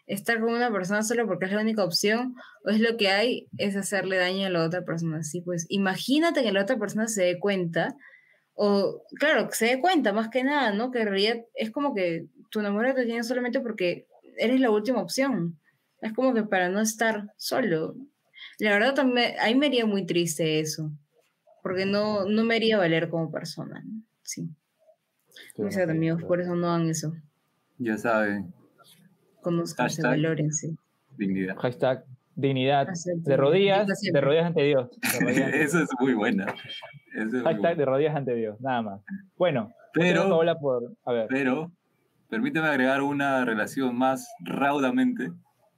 ¿Estar 0.07 0.39
con 0.39 0.53
una 0.53 0.71
persona 0.71 1.03
solo 1.03 1.25
porque 1.27 1.45
es 1.45 1.51
la 1.51 1.61
única 1.61 1.83
opción? 1.83 2.35
¿O 2.65 2.69
es 2.69 2.79
lo 2.79 2.97
que 2.97 3.09
hay? 3.09 3.47
Es 3.57 3.75
hacerle 3.75 4.17
daño 4.17 4.47
a 4.47 4.49
la 4.49 4.63
otra 4.63 4.83
persona. 4.83 5.23
Sí, 5.23 5.41
pues 5.41 5.65
imagínate 5.69 6.43
que 6.43 6.51
la 6.51 6.63
otra 6.63 6.77
persona 6.77 7.07
se 7.07 7.23
dé 7.23 7.39
cuenta. 7.39 7.95
O, 8.53 9.03
claro, 9.17 9.47
que 9.47 9.55
se 9.55 9.65
dé 9.67 9.79
cuenta 9.79 10.11
más 10.11 10.29
que 10.29 10.43
nada, 10.43 10.73
¿no? 10.73 10.91
Que 10.91 11.01
en 11.01 11.07
realidad 11.07 11.37
es 11.53 11.71
como 11.71 11.93
que 11.93 12.27
tu 12.49 12.59
enamorado 12.59 12.95
te 12.95 13.05
tiene 13.05 13.23
solamente 13.23 13.61
porque 13.61 14.07
eres 14.37 14.59
la 14.59 14.71
última 14.71 15.01
opción. 15.01 15.59
Es 16.01 16.13
como 16.13 16.33
que 16.33 16.43
para 16.43 16.69
no 16.69 16.81
estar 16.81 17.31
solo. 17.37 17.95
La 18.59 18.71
verdad, 18.71 18.93
también, 18.93 19.33
a 19.39 19.47
mí 19.47 19.55
me 19.55 19.67
haría 19.67 19.85
muy 19.85 20.05
triste 20.05 20.59
eso. 20.59 20.91
Porque 21.63 21.85
no, 21.85 22.25
no 22.25 22.43
me 22.43 22.55
haría 22.55 22.77
valer 22.77 23.07
como 23.09 23.31
persona. 23.31 23.83
Sí. 24.23 24.49
Mis 25.57 25.77
amigos, 25.77 26.23
por 26.23 26.41
eso 26.41 26.55
no 26.55 26.67
hagan 26.69 26.89
eso. 26.89 27.13
Ya 27.77 27.97
saben. 27.97 28.53
Conozcan, 29.41 29.89
valórense. 30.03 30.75
Dignidad. 31.17 31.55
Hashtag 31.57 32.05
dignidad. 32.35 32.87
De 33.17 33.37
rodillas, 33.37 33.87
de 34.01 34.21
rodillas 34.21 34.45
ante 34.45 34.63
Dios. 34.63 34.89
eso 35.53 35.83
es 35.83 35.89
muy 35.99 36.13
buena. 36.13 36.53
Hashtag 37.43 37.77
de 37.77 37.85
rodillas 37.85 38.15
ante 38.15 38.35
Dios, 38.35 38.59
nada 38.61 38.81
más. 38.81 39.01
Bueno, 39.37 39.71
pero, 39.93 40.29
por, 40.59 40.95
a 41.05 41.11
ver. 41.11 41.27
pero 41.29 41.71
permíteme 42.29 42.67
agregar 42.67 43.01
una 43.01 43.45
relación 43.45 43.95
más 43.97 44.29
raudamente. 44.41 45.31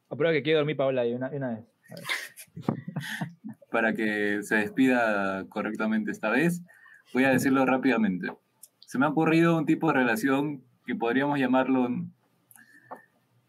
Aprueba 0.10 0.34
que 0.34 0.43
quiero 0.43 0.60
dormir, 0.60 0.78
Paola, 0.78 1.06
y 1.06 1.14
una, 1.14 1.30
una 1.30 1.49
vez. 1.56 1.66
Para 3.72 3.93
que 3.93 4.43
se 4.43 4.56
despida 4.56 5.45
correctamente 5.49 6.12
esta 6.12 6.30
vez, 6.30 6.62
voy 7.14 7.24
a 7.24 7.32
decirlo 7.32 7.66
rápidamente 7.66 8.30
se 8.94 9.00
me 9.00 9.08
ha 9.08 9.10
ocurrido 9.10 9.58
un 9.58 9.66
tipo 9.66 9.88
de 9.88 9.94
relación 9.94 10.64
que 10.86 10.94
podríamos 10.94 11.39
llamarlo 11.39 11.88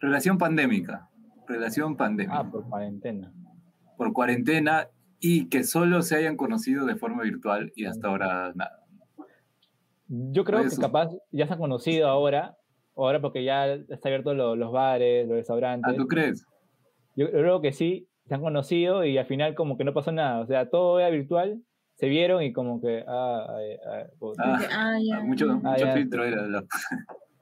relación 0.00 0.38
pandémica. 0.38 1.10
Relación 1.46 1.98
pandémica. 1.98 2.38
Ah, 2.38 2.50
por 2.50 2.66
cuarentena. 2.66 3.30
Por 3.98 4.14
cuarentena 4.14 4.88
y 5.20 5.50
que 5.50 5.64
solo 5.64 6.00
se 6.00 6.16
hayan 6.16 6.38
conocido 6.38 6.86
de 6.86 6.96
forma 6.96 7.24
virtual 7.24 7.72
y 7.76 7.84
hasta 7.84 8.08
ahora 8.08 8.52
nada. 8.54 8.86
Yo 10.08 10.44
creo 10.44 10.62
que 10.62 10.74
capaz 10.78 11.10
ya 11.30 11.46
se 11.46 11.52
han 11.52 11.58
conocido 11.58 12.08
ahora, 12.08 12.56
ahora 12.96 13.20
porque 13.20 13.44
ya 13.44 13.66
está 13.66 14.08
abierto 14.08 14.32
los 14.32 14.72
bares, 14.72 15.28
los 15.28 15.36
restaurantes. 15.36 15.92
¿Ah, 15.92 15.94
tú 15.94 16.08
crees? 16.08 16.46
Yo 17.16 17.30
creo 17.30 17.60
que 17.60 17.74
sí, 17.74 18.08
se 18.24 18.34
han 18.34 18.40
conocido 18.40 19.04
y 19.04 19.18
al 19.18 19.26
final 19.26 19.54
como 19.54 19.76
que 19.76 19.84
no 19.84 19.92
pasó 19.92 20.10
nada, 20.10 20.40
o 20.40 20.46
sea, 20.46 20.70
todo 20.70 21.00
era 21.00 21.10
virtual 21.10 21.60
se 21.94 22.08
vieron 22.08 22.42
y 22.42 22.52
como 22.52 22.80
que. 22.80 23.04
Ah, 23.06 23.46
ah, 23.48 24.06
ah, 24.38 24.58
ah 24.72 25.20
mucho, 25.22 25.46
mucho 25.46 25.92
filtro 25.92 26.24
era. 26.24 26.46
La... 26.46 26.64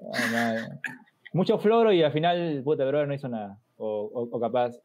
mucho 1.32 1.58
floro 1.58 1.92
y 1.92 2.02
al 2.02 2.12
final, 2.12 2.62
puta, 2.64 2.84
pero 2.84 3.06
no 3.06 3.14
hizo 3.14 3.28
nada. 3.28 3.58
O, 3.76 4.28
o, 4.30 4.40
capaz. 4.40 4.76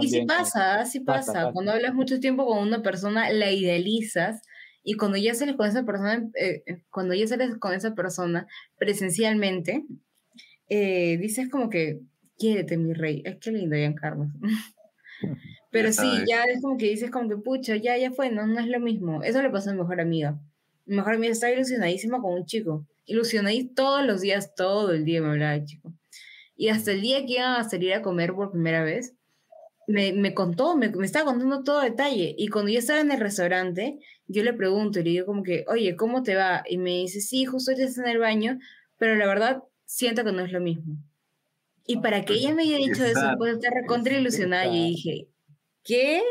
y 0.00 0.08
sí 0.08 0.26
pasa, 0.26 0.84
sí 0.84 1.00
pasa, 1.00 1.52
Cuando 1.52 1.70
hablas 1.72 1.94
mucho 1.94 2.18
tiempo 2.18 2.44
con 2.46 2.58
una 2.58 2.82
persona, 2.82 3.30
la 3.30 3.52
idealizas. 3.52 4.42
Y 4.82 4.94
cuando 4.94 5.16
ya 5.18 5.34
sales 5.34 5.56
con 5.56 5.68
esa 5.68 5.84
persona, 5.84 6.28
eh, 6.40 6.62
cuando 6.90 7.14
ya 7.14 7.26
sales 7.26 7.56
con 7.58 7.74
esa 7.74 7.94
persona 7.94 8.46
presencialmente, 8.78 9.84
eh, 10.68 11.18
dices 11.18 11.48
como 11.50 11.70
que, 11.70 12.00
quiérete, 12.38 12.76
mi 12.76 12.92
rey. 12.94 13.22
Es 13.24 13.36
que 13.38 13.50
lindo, 13.50 13.76
Carlos 14.00 14.28
Pero 15.70 15.92
sí, 15.92 16.08
ya 16.28 16.44
es 16.44 16.62
como 16.62 16.78
que 16.78 16.86
dices 16.86 17.10
como 17.10 17.28
que, 17.28 17.36
pucha, 17.36 17.76
ya, 17.76 17.96
ya 17.98 18.10
fue, 18.10 18.30
no, 18.30 18.46
no 18.46 18.60
es 18.60 18.66
lo 18.68 18.80
mismo. 18.80 19.22
Eso 19.22 19.42
le 19.42 19.50
pasó 19.50 19.70
a 19.70 19.72
mi 19.72 19.80
mejor 19.80 20.00
amiga. 20.00 20.38
Mi 20.86 20.96
mejor 20.96 21.14
amiga 21.14 21.32
estaba 21.32 21.52
ilusionadísima 21.52 22.20
con 22.20 22.32
un 22.32 22.46
chico. 22.46 22.86
Ilusionadísima 23.04 23.74
todos 23.74 24.06
los 24.06 24.20
días, 24.20 24.54
todo 24.54 24.92
el 24.92 25.04
día 25.04 25.20
me 25.20 25.28
hablaba 25.28 25.52
de 25.52 25.64
chico. 25.64 25.92
Y 26.56 26.68
hasta 26.68 26.92
el 26.92 27.02
día 27.02 27.26
que 27.26 27.34
iba 27.34 27.56
a 27.56 27.68
salir 27.68 27.92
a 27.92 28.02
comer 28.02 28.32
por 28.32 28.52
primera 28.52 28.82
vez, 28.82 29.14
me, 29.86 30.12
me 30.12 30.34
contó, 30.34 30.76
me, 30.76 30.88
me, 30.88 31.04
estaba 31.04 31.26
contando 31.26 31.62
todo 31.62 31.80
detalle. 31.80 32.34
Y 32.38 32.48
cuando 32.48 32.70
yo 32.70 32.78
estaba 32.78 33.00
en 33.00 33.10
el 33.10 33.20
restaurante, 33.20 33.98
yo 34.26 34.42
le 34.42 34.52
pregunto 34.52 35.00
y 35.00 35.04
le 35.04 35.10
digo 35.10 35.26
como 35.26 35.42
que, 35.42 35.64
oye, 35.68 35.96
¿cómo 35.96 36.22
te 36.22 36.34
va? 36.34 36.62
Y 36.68 36.78
me 36.78 36.90
dice, 36.90 37.20
sí, 37.20 37.44
justo 37.44 37.72
ya 37.76 37.84
está 37.84 38.02
en 38.02 38.08
el 38.08 38.18
baño, 38.18 38.58
pero 38.98 39.14
la 39.16 39.26
verdad 39.26 39.62
siento 39.84 40.24
que 40.24 40.32
no 40.32 40.44
es 40.44 40.52
lo 40.52 40.60
mismo. 40.60 40.96
Y 41.86 41.98
para 41.98 42.24
que 42.24 42.34
ella 42.34 42.52
me 42.52 42.62
haya 42.62 42.78
dicho 42.78 43.04
eso, 43.04 43.34
pues 43.38 43.54
estar 43.54 43.72
recontra 43.72 44.18
ilusionada, 44.18 44.66
y 44.66 44.88
dije, 44.90 45.28
¿qué? 45.86 46.22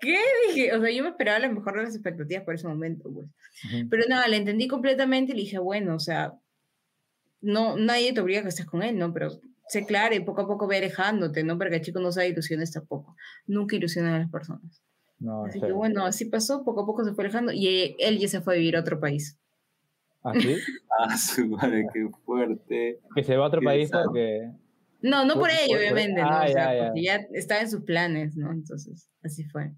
¿Qué? 0.00 0.18
Dije, 0.48 0.74
o 0.74 0.80
sea, 0.80 0.90
yo 0.90 1.02
me 1.02 1.10
esperaba 1.10 1.38
lo 1.40 1.52
mejor 1.52 1.76
de 1.76 1.84
las 1.84 1.94
expectativas 1.94 2.44
por 2.44 2.54
ese 2.54 2.68
momento, 2.68 3.10
pues. 3.12 3.26
Pero 3.90 4.04
nada, 4.08 4.28
la 4.28 4.36
entendí 4.36 4.68
completamente 4.68 5.32
y 5.32 5.36
le 5.36 5.42
dije, 5.42 5.58
bueno, 5.58 5.94
o 5.94 5.98
sea, 5.98 6.34
no, 7.40 7.76
nadie 7.76 8.12
te 8.12 8.20
obliga 8.20 8.40
a 8.40 8.42
que 8.42 8.50
estés 8.50 8.66
con 8.66 8.82
él, 8.82 8.98
¿no? 8.98 9.12
Pero 9.12 9.30
sé 9.68 9.86
claro 9.86 10.14
y 10.14 10.20
poco 10.20 10.42
a 10.42 10.46
poco 10.46 10.66
ve 10.66 10.78
alejándote, 10.78 11.44
¿no? 11.44 11.58
Porque 11.58 11.76
el 11.76 11.82
chico 11.82 12.00
no 12.00 12.12
sabe 12.12 12.28
ilusiones 12.28 12.72
tampoco. 12.72 13.16
Nunca 13.46 13.76
ilusiona 13.76 14.16
a 14.16 14.18
las 14.20 14.30
personas. 14.30 14.82
No, 15.18 15.44
así 15.44 15.60
que 15.60 15.72
bueno, 15.72 16.04
así 16.04 16.26
pasó, 16.26 16.62
poco 16.62 16.82
a 16.82 16.86
poco 16.86 17.04
se 17.04 17.14
fue 17.14 17.24
alejando 17.24 17.52
y 17.52 17.96
él 17.98 18.18
ya 18.18 18.28
se 18.28 18.42
fue 18.42 18.54
a 18.54 18.58
vivir 18.58 18.76
a 18.76 18.80
otro 18.80 19.00
país. 19.00 19.38
¿Ah, 20.22 20.34
sí? 20.34 20.56
ah, 20.98 21.16
su 21.16 21.46
madre, 21.46 21.86
qué 21.92 22.08
fuerte. 22.24 23.00
Que 23.14 23.24
se 23.24 23.36
va 23.36 23.44
a 23.44 23.48
otro 23.48 23.62
país 23.62 23.90
porque... 23.90 24.50
No, 25.06 25.24
no 25.24 25.34
por 25.34 25.50
ello, 25.50 25.78
obviamente, 25.78 26.20
¿no? 26.20 26.28
Ah, 26.28 26.44
o 26.44 26.48
sea, 26.48 26.74
ya, 26.74 26.84
porque 26.86 27.02
ya 27.02 27.20
estaba 27.32 27.60
en 27.60 27.70
sus 27.70 27.84
planes, 27.84 28.36
¿no? 28.36 28.50
Entonces, 28.52 29.08
así 29.22 29.44
fue. 29.44 29.70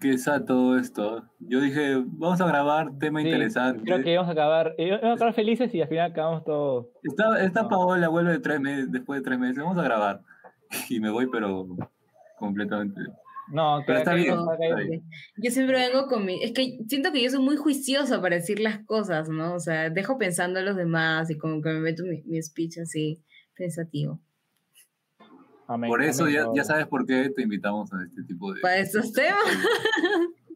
Qué 0.00 0.18
sad 0.18 0.44
todo 0.44 0.76
esto. 0.76 1.24
Yo 1.38 1.60
dije, 1.60 1.94
vamos 2.04 2.40
a 2.40 2.46
grabar 2.46 2.98
tema 2.98 3.22
interesante. 3.22 3.84
Creo 3.84 4.02
que 4.02 4.12
íbamos 4.12 4.28
a 4.28 4.32
acabar, 4.32 4.74
íbamos 4.76 5.04
a 5.04 5.12
acabar 5.12 5.34
felices 5.34 5.72
y 5.74 5.80
al 5.80 5.88
final 5.88 6.10
acabamos 6.10 6.44
todo. 6.44 6.90
Esta, 7.04 7.44
esta 7.44 7.68
Paola 7.68 8.08
vuelve 8.08 8.32
de 8.32 8.40
tres 8.40 8.60
meses, 8.60 8.90
después 8.90 9.20
de 9.20 9.24
tres 9.24 9.38
meses, 9.38 9.58
vamos 9.62 9.78
a 9.78 9.82
grabar. 9.82 10.22
Y 10.90 11.00
me 11.00 11.10
voy, 11.10 11.28
pero 11.30 11.66
completamente. 12.38 13.00
No, 13.50 13.82
pero 13.86 14.00
está 14.00 14.12
bien, 14.12 14.36
Yo 15.36 15.50
siempre 15.50 15.88
vengo 15.88 16.06
con 16.06 16.26
mi. 16.26 16.42
Es 16.42 16.52
que 16.52 16.78
siento 16.88 17.12
que 17.12 17.22
yo 17.22 17.30
soy 17.30 17.40
muy 17.40 17.56
juiciosa 17.56 18.20
para 18.20 18.36
decir 18.36 18.60
las 18.60 18.84
cosas, 18.84 19.28
¿no? 19.30 19.54
O 19.54 19.60
sea, 19.60 19.88
dejo 19.88 20.18
pensando 20.18 20.60
a 20.60 20.62
los 20.62 20.76
demás 20.76 21.30
y 21.30 21.38
como 21.38 21.62
que 21.62 21.70
me 21.70 21.80
meto 21.80 22.02
mi, 22.02 22.22
mi 22.24 22.42
speech 22.42 22.78
así, 22.78 23.24
pensativo 23.56 24.20
por 25.86 26.02
eso 26.02 26.28
ya, 26.28 26.46
ya, 26.54 26.64
sabes 26.64 26.86
por 26.86 27.06
qué 27.06 27.30
te 27.30 27.42
invitamos 27.42 27.92
a 27.92 28.02
este 28.02 28.22
tipo 28.24 28.52
de... 28.52 28.60
Para 28.60 28.78
estos 28.78 29.12
temas. 29.12 29.38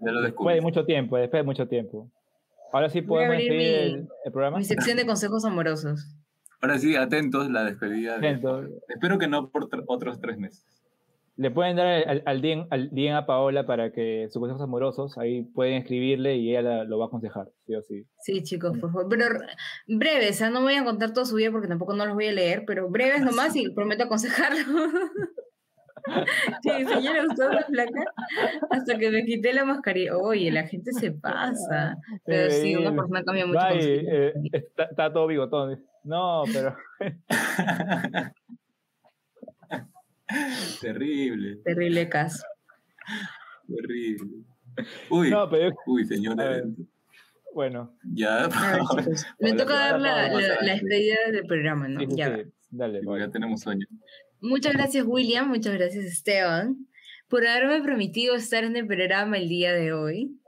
Ya 0.00 0.10
lo 0.10 0.22
después 0.22 0.56
de 0.56 0.62
mucho 0.62 0.84
tiempo, 0.84 1.16
después 1.16 1.40
de 1.40 1.44
mucho 1.44 1.68
tiempo. 1.68 2.10
Ahora 2.72 2.88
sí 2.88 3.02
podemos 3.02 3.36
seguir 3.36 3.60
el, 3.60 4.08
programa. 4.32 4.58
Mi 4.58 4.64
sección 4.64 4.96
de 4.96 5.06
consejos 5.06 5.44
amorosos. 5.44 6.16
Ahora 6.60 6.78
sí, 6.78 6.96
atentos, 6.96 7.50
la 7.50 7.64
despedida. 7.64 8.16
Atentos. 8.16 8.68
Espero 8.88 9.18
que 9.18 9.28
no 9.28 9.50
por 9.50 9.68
otros 9.86 10.20
tres 10.20 10.38
meses 10.38 10.81
le 11.42 11.50
pueden 11.50 11.76
dar 11.76 11.86
al, 12.08 12.22
al, 12.24 12.40
DM, 12.40 12.68
al 12.70 13.08
a 13.14 13.26
Paola 13.26 13.66
para 13.66 13.90
que 13.90 14.28
sus 14.30 14.38
consejos 14.38 14.62
amorosos, 14.62 15.18
ahí 15.18 15.42
pueden 15.42 15.74
escribirle 15.74 16.36
y 16.36 16.56
ella 16.56 16.84
lo 16.84 16.98
va 16.98 17.06
a 17.06 17.08
aconsejar, 17.08 17.48
sí 17.66 17.74
o 17.74 17.82
sí. 17.82 18.06
Sí, 18.20 18.44
chicos, 18.44 18.78
por 18.78 18.92
favor. 18.92 19.08
Pero 19.08 19.24
breves, 19.88 20.40
¿eh? 20.40 20.50
no 20.50 20.62
voy 20.62 20.74
a 20.74 20.84
contar 20.84 21.12
todo 21.12 21.24
su 21.24 21.34
vida 21.34 21.50
porque 21.50 21.66
tampoco 21.66 21.94
no 21.94 22.06
los 22.06 22.14
voy 22.14 22.28
a 22.28 22.32
leer, 22.32 22.62
pero 22.64 22.88
breves 22.88 23.22
nomás 23.22 23.56
y 23.56 23.68
prometo 23.70 24.04
aconsejarlo. 24.04 24.62
sí, 26.62 26.70
señora, 26.70 27.24
usó 27.28 27.48
la 27.48 27.66
placa 27.66 28.04
hasta 28.70 28.96
que 28.96 29.10
me 29.10 29.24
quité 29.24 29.52
la 29.52 29.64
mascarilla. 29.64 30.16
Oye, 30.16 30.52
la 30.52 30.68
gente 30.68 30.92
se 30.92 31.10
pasa. 31.10 31.96
Pero 32.24 32.50
sí, 32.52 32.76
una 32.76 32.94
persona 32.94 33.24
cambia 33.24 33.46
mucho. 33.46 33.66
Eh, 33.72 34.32
está, 34.52 34.84
está 34.84 35.12
todo 35.12 35.26
bigotón. 35.26 35.84
No, 36.04 36.44
pero... 36.52 36.76
Terrible. 40.80 41.56
Terrible 41.64 42.08
caso. 42.08 42.42
Terrible. 43.68 44.44
Uy, 45.10 45.30
no, 45.30 45.48
pero... 45.50 45.74
uy, 45.86 46.04
señora. 46.06 46.62
Bueno. 47.54 47.94
Ya. 48.04 48.48
me 49.40 49.52
toca 49.52 49.74
dar 49.74 50.00
la, 50.00 50.28
la, 50.28 50.72
despedida 50.72 51.16
del 51.30 51.46
programa, 51.46 51.88
¿no? 51.88 52.00
ya. 52.16 52.44
Dale, 52.70 53.00
ya 53.18 53.30
tenemos 53.30 53.60
sueño. 53.60 53.86
Muchas 54.40 54.72
gracias, 54.72 55.04
William. 55.06 55.48
Muchas 55.48 55.74
gracias, 55.74 56.06
Esteban, 56.06 56.88
por 57.28 57.46
haberme 57.46 57.82
permitido 57.82 58.34
estar 58.34 58.64
en 58.64 58.76
el 58.76 58.86
programa 58.86 59.36
el 59.36 59.48
día 59.48 59.72
de 59.74 59.92
hoy. 59.92 60.38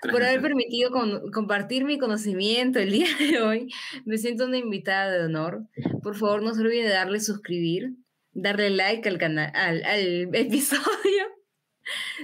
por 0.00 0.22
haber 0.22 0.40
permitido 0.40 0.90
compartir 1.32 1.84
mi 1.84 1.98
conocimiento 1.98 2.78
el 2.78 2.92
día 2.92 3.08
de 3.18 3.40
hoy. 3.42 3.68
Me 4.04 4.16
siento 4.16 4.46
una 4.46 4.58
invitada 4.58 5.10
de 5.10 5.24
honor. 5.24 5.66
Por 6.04 6.14
favor, 6.14 6.42
no 6.42 6.54
se 6.54 6.60
olviden 6.60 6.86
de 6.86 6.92
darle 6.92 7.18
suscribir, 7.18 7.96
darle 8.36 8.70
like 8.70 9.08
al 9.08 9.18
canal, 9.18 9.50
al, 9.54 9.84
al 9.84 10.30
episodio, 10.34 11.24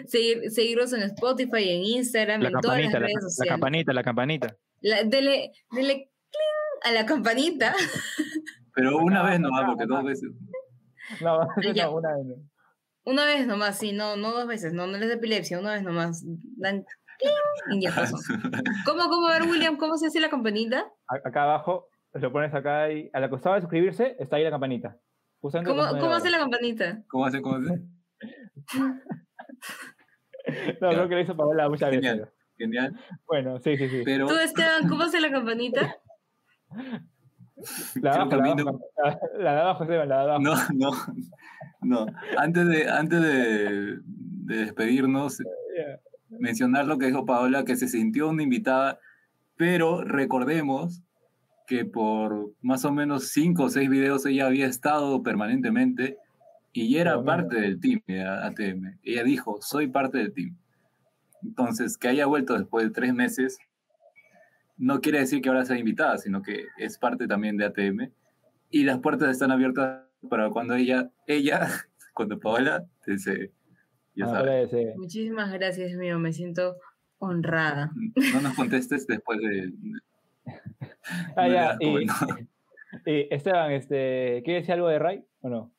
seguir, 0.06 0.50
seguirnos 0.50 0.92
en 0.92 1.02
Spotify, 1.02 1.70
en 1.70 1.84
Instagram, 1.84 2.42
en 2.42 2.52
todas 2.60 2.80
las 2.80 2.92
redes 2.92 3.14
sociales. 3.20 3.38
La 3.38 3.46
campanita, 3.46 3.92
la 3.92 4.02
campanita. 4.02 4.56
dele, 4.80 5.52
dele 5.70 6.10
a 6.84 6.92
la 6.92 7.06
campanita. 7.06 7.74
Pero 8.74 8.98
una 8.98 9.22
vez 9.22 9.40
nomás, 9.40 9.64
porque 9.66 9.86
dos 9.86 10.04
veces. 10.04 10.30
No, 11.20 11.38
no, 11.76 11.92
una 11.92 12.16
vez 12.16 12.26
no. 12.26 12.34
Una 13.04 13.24
vez 13.24 13.46
nomás, 13.48 13.78
sí, 13.78 13.92
no, 13.92 14.16
no 14.16 14.30
dos 14.32 14.46
veces, 14.46 14.72
no, 14.72 14.86
no 14.86 14.96
les 14.96 15.08
da 15.08 15.14
epilepsia, 15.14 15.58
una 15.58 15.72
vez 15.72 15.82
nomás. 15.82 16.24
Dan 16.56 16.84
y 17.70 17.80
ya 17.80 17.94
pasó. 17.94 18.16
¿Cómo, 18.84 19.08
cómo, 19.08 19.28
a 19.28 19.38
ver, 19.38 19.48
William, 19.48 19.76
cómo 19.76 19.96
se 19.96 20.06
hace 20.06 20.20
la 20.20 20.30
campanita? 20.30 20.90
Acá 21.06 21.44
abajo, 21.44 21.88
lo 22.12 22.32
pones 22.32 22.52
acá 22.54 22.90
y 22.90 23.10
a 23.12 23.20
la 23.20 23.30
costado 23.30 23.54
de 23.54 23.60
suscribirse 23.60 24.16
está 24.18 24.36
ahí 24.36 24.44
la 24.44 24.50
campanita. 24.50 24.98
¿Cómo, 25.42 25.82
¿Cómo 25.98 26.14
hace 26.14 26.30
la 26.30 26.38
campanita? 26.38 27.02
¿Cómo 27.08 27.26
hace? 27.26 27.42
¿Cómo 27.42 27.56
hace? 27.56 27.70
no, 30.80 30.88
creo 30.88 31.08
que 31.08 31.14
lo 31.16 31.20
hizo 31.20 31.36
Paola 31.36 31.68
muchas 31.68 31.90
Genial. 31.90 32.20
veces. 32.20 32.34
Genial. 32.56 32.96
Bueno, 33.26 33.58
sí, 33.58 33.76
sí, 33.76 33.88
sí. 33.88 34.02
Pero... 34.04 34.28
Tú, 34.28 34.36
Esteban, 34.36 34.88
¿cómo 34.88 35.02
hace 35.02 35.18
la 35.20 35.32
campanita? 35.32 35.96
La 38.00 38.12
de 38.12 38.18
abajo, 38.18 38.36
la, 38.36 38.52
abajo, 38.52 38.80
la 39.38 39.60
abajo, 39.60 39.82
Esteban, 39.84 40.08
la 40.08 40.16
de 40.16 40.22
abajo. 40.22 40.42
No, 40.42 40.54
no, 40.72 40.90
no. 41.80 42.06
Antes 42.36 42.68
de, 42.68 42.88
antes 42.88 43.20
de, 43.20 43.98
de 44.04 44.56
despedirnos, 44.56 45.38
yeah. 45.38 45.98
mencionar 46.30 46.86
lo 46.86 46.98
que 46.98 47.06
dijo 47.06 47.26
Paola, 47.26 47.64
que 47.64 47.74
se 47.76 47.88
sintió 47.88 48.28
una 48.28 48.44
invitada, 48.44 49.00
pero 49.56 50.04
recordemos 50.04 51.02
que 51.72 51.86
por 51.86 52.52
más 52.60 52.84
o 52.84 52.92
menos 52.92 53.28
cinco 53.28 53.64
o 53.64 53.68
seis 53.70 53.88
videos 53.88 54.26
ella 54.26 54.46
había 54.46 54.66
estado 54.66 55.22
permanentemente 55.22 56.18
y 56.70 56.98
era 56.98 57.24
parte 57.24 57.58
del 57.58 57.80
team 57.80 58.02
de 58.06 58.22
ATM. 58.22 58.98
Ella 59.02 59.24
dijo, 59.24 59.56
soy 59.62 59.86
parte 59.86 60.18
del 60.18 60.34
team. 60.34 60.54
Entonces, 61.42 61.96
que 61.96 62.08
haya 62.08 62.26
vuelto 62.26 62.58
después 62.58 62.84
de 62.84 62.90
tres 62.90 63.14
meses, 63.14 63.58
no 64.76 65.00
quiere 65.00 65.20
decir 65.20 65.40
que 65.40 65.48
ahora 65.48 65.64
sea 65.64 65.78
invitada, 65.78 66.18
sino 66.18 66.42
que 66.42 66.66
es 66.76 66.98
parte 66.98 67.26
también 67.26 67.56
de 67.56 67.64
ATM. 67.64 68.10
Y 68.68 68.84
las 68.84 68.98
puertas 68.98 69.30
están 69.30 69.50
abiertas 69.50 70.02
para 70.28 70.50
cuando 70.50 70.74
ella, 70.74 71.10
ella, 71.26 71.68
cuando 72.12 72.38
Paola 72.38 72.84
dice 73.06 73.50
Ya 74.14 74.26
sabes. 74.26 74.70
Muchísimas 74.98 75.50
gracias, 75.50 75.94
mío. 75.94 76.18
Me 76.18 76.34
siento 76.34 76.76
honrada. 77.16 77.92
No 78.34 78.42
nos 78.42 78.54
contestes 78.56 79.06
después 79.06 79.38
de, 79.38 79.72
ah, 81.36 81.48
ya. 81.48 81.76
Y, 83.06 83.26
Esteban, 83.34 83.72
este, 83.72 84.42
¿quieres 84.44 84.62
decir 84.62 84.74
algo 84.74 84.88
de 84.88 84.98
Ray 84.98 85.24
o 85.40 85.48
no? 85.48 85.72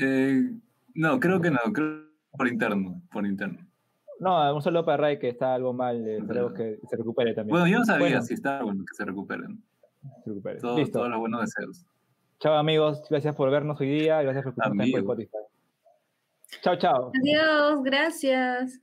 Eh, 0.00 0.50
no, 0.94 1.18
creo 1.18 1.40
que 1.40 1.50
no, 1.50 1.58
creo 1.72 2.10
por 2.32 2.48
interno, 2.48 3.02
por 3.10 3.26
interno. 3.26 3.66
No, 4.20 4.54
un 4.54 4.62
saludo 4.62 4.84
para 4.84 4.98
Ray 4.98 5.18
que 5.18 5.28
está 5.28 5.54
algo 5.54 5.72
mal, 5.72 6.06
eh, 6.06 6.18
esperemos 6.18 6.52
que 6.52 6.78
se 6.88 6.96
recupere 6.96 7.34
también. 7.34 7.52
Bueno, 7.52 7.66
yo 7.66 7.78
no 7.78 7.84
sabía 7.84 8.20
si 8.20 8.34
está 8.34 8.62
bueno 8.62 8.84
que 8.84 8.94
se 8.94 9.04
recuperen. 9.04 9.62
Se 10.22 10.30
recupere. 10.30 10.60
Todo, 10.60 10.76
Listo. 10.76 10.98
Todos 10.98 11.10
los 11.10 11.20
buenos 11.20 11.40
deseos. 11.40 11.86
Chao 12.38 12.54
amigos, 12.54 13.02
gracias 13.10 13.34
por 13.34 13.50
vernos 13.50 13.80
hoy 13.80 13.90
día, 13.90 14.22
gracias 14.22 14.44
por 14.44 14.52
escucharnos 14.52 14.90
por 14.90 15.00
Spotify. 15.00 15.38
Chao, 16.62 16.76
chao. 16.76 17.12
Adiós, 17.22 17.82
gracias. 17.82 18.80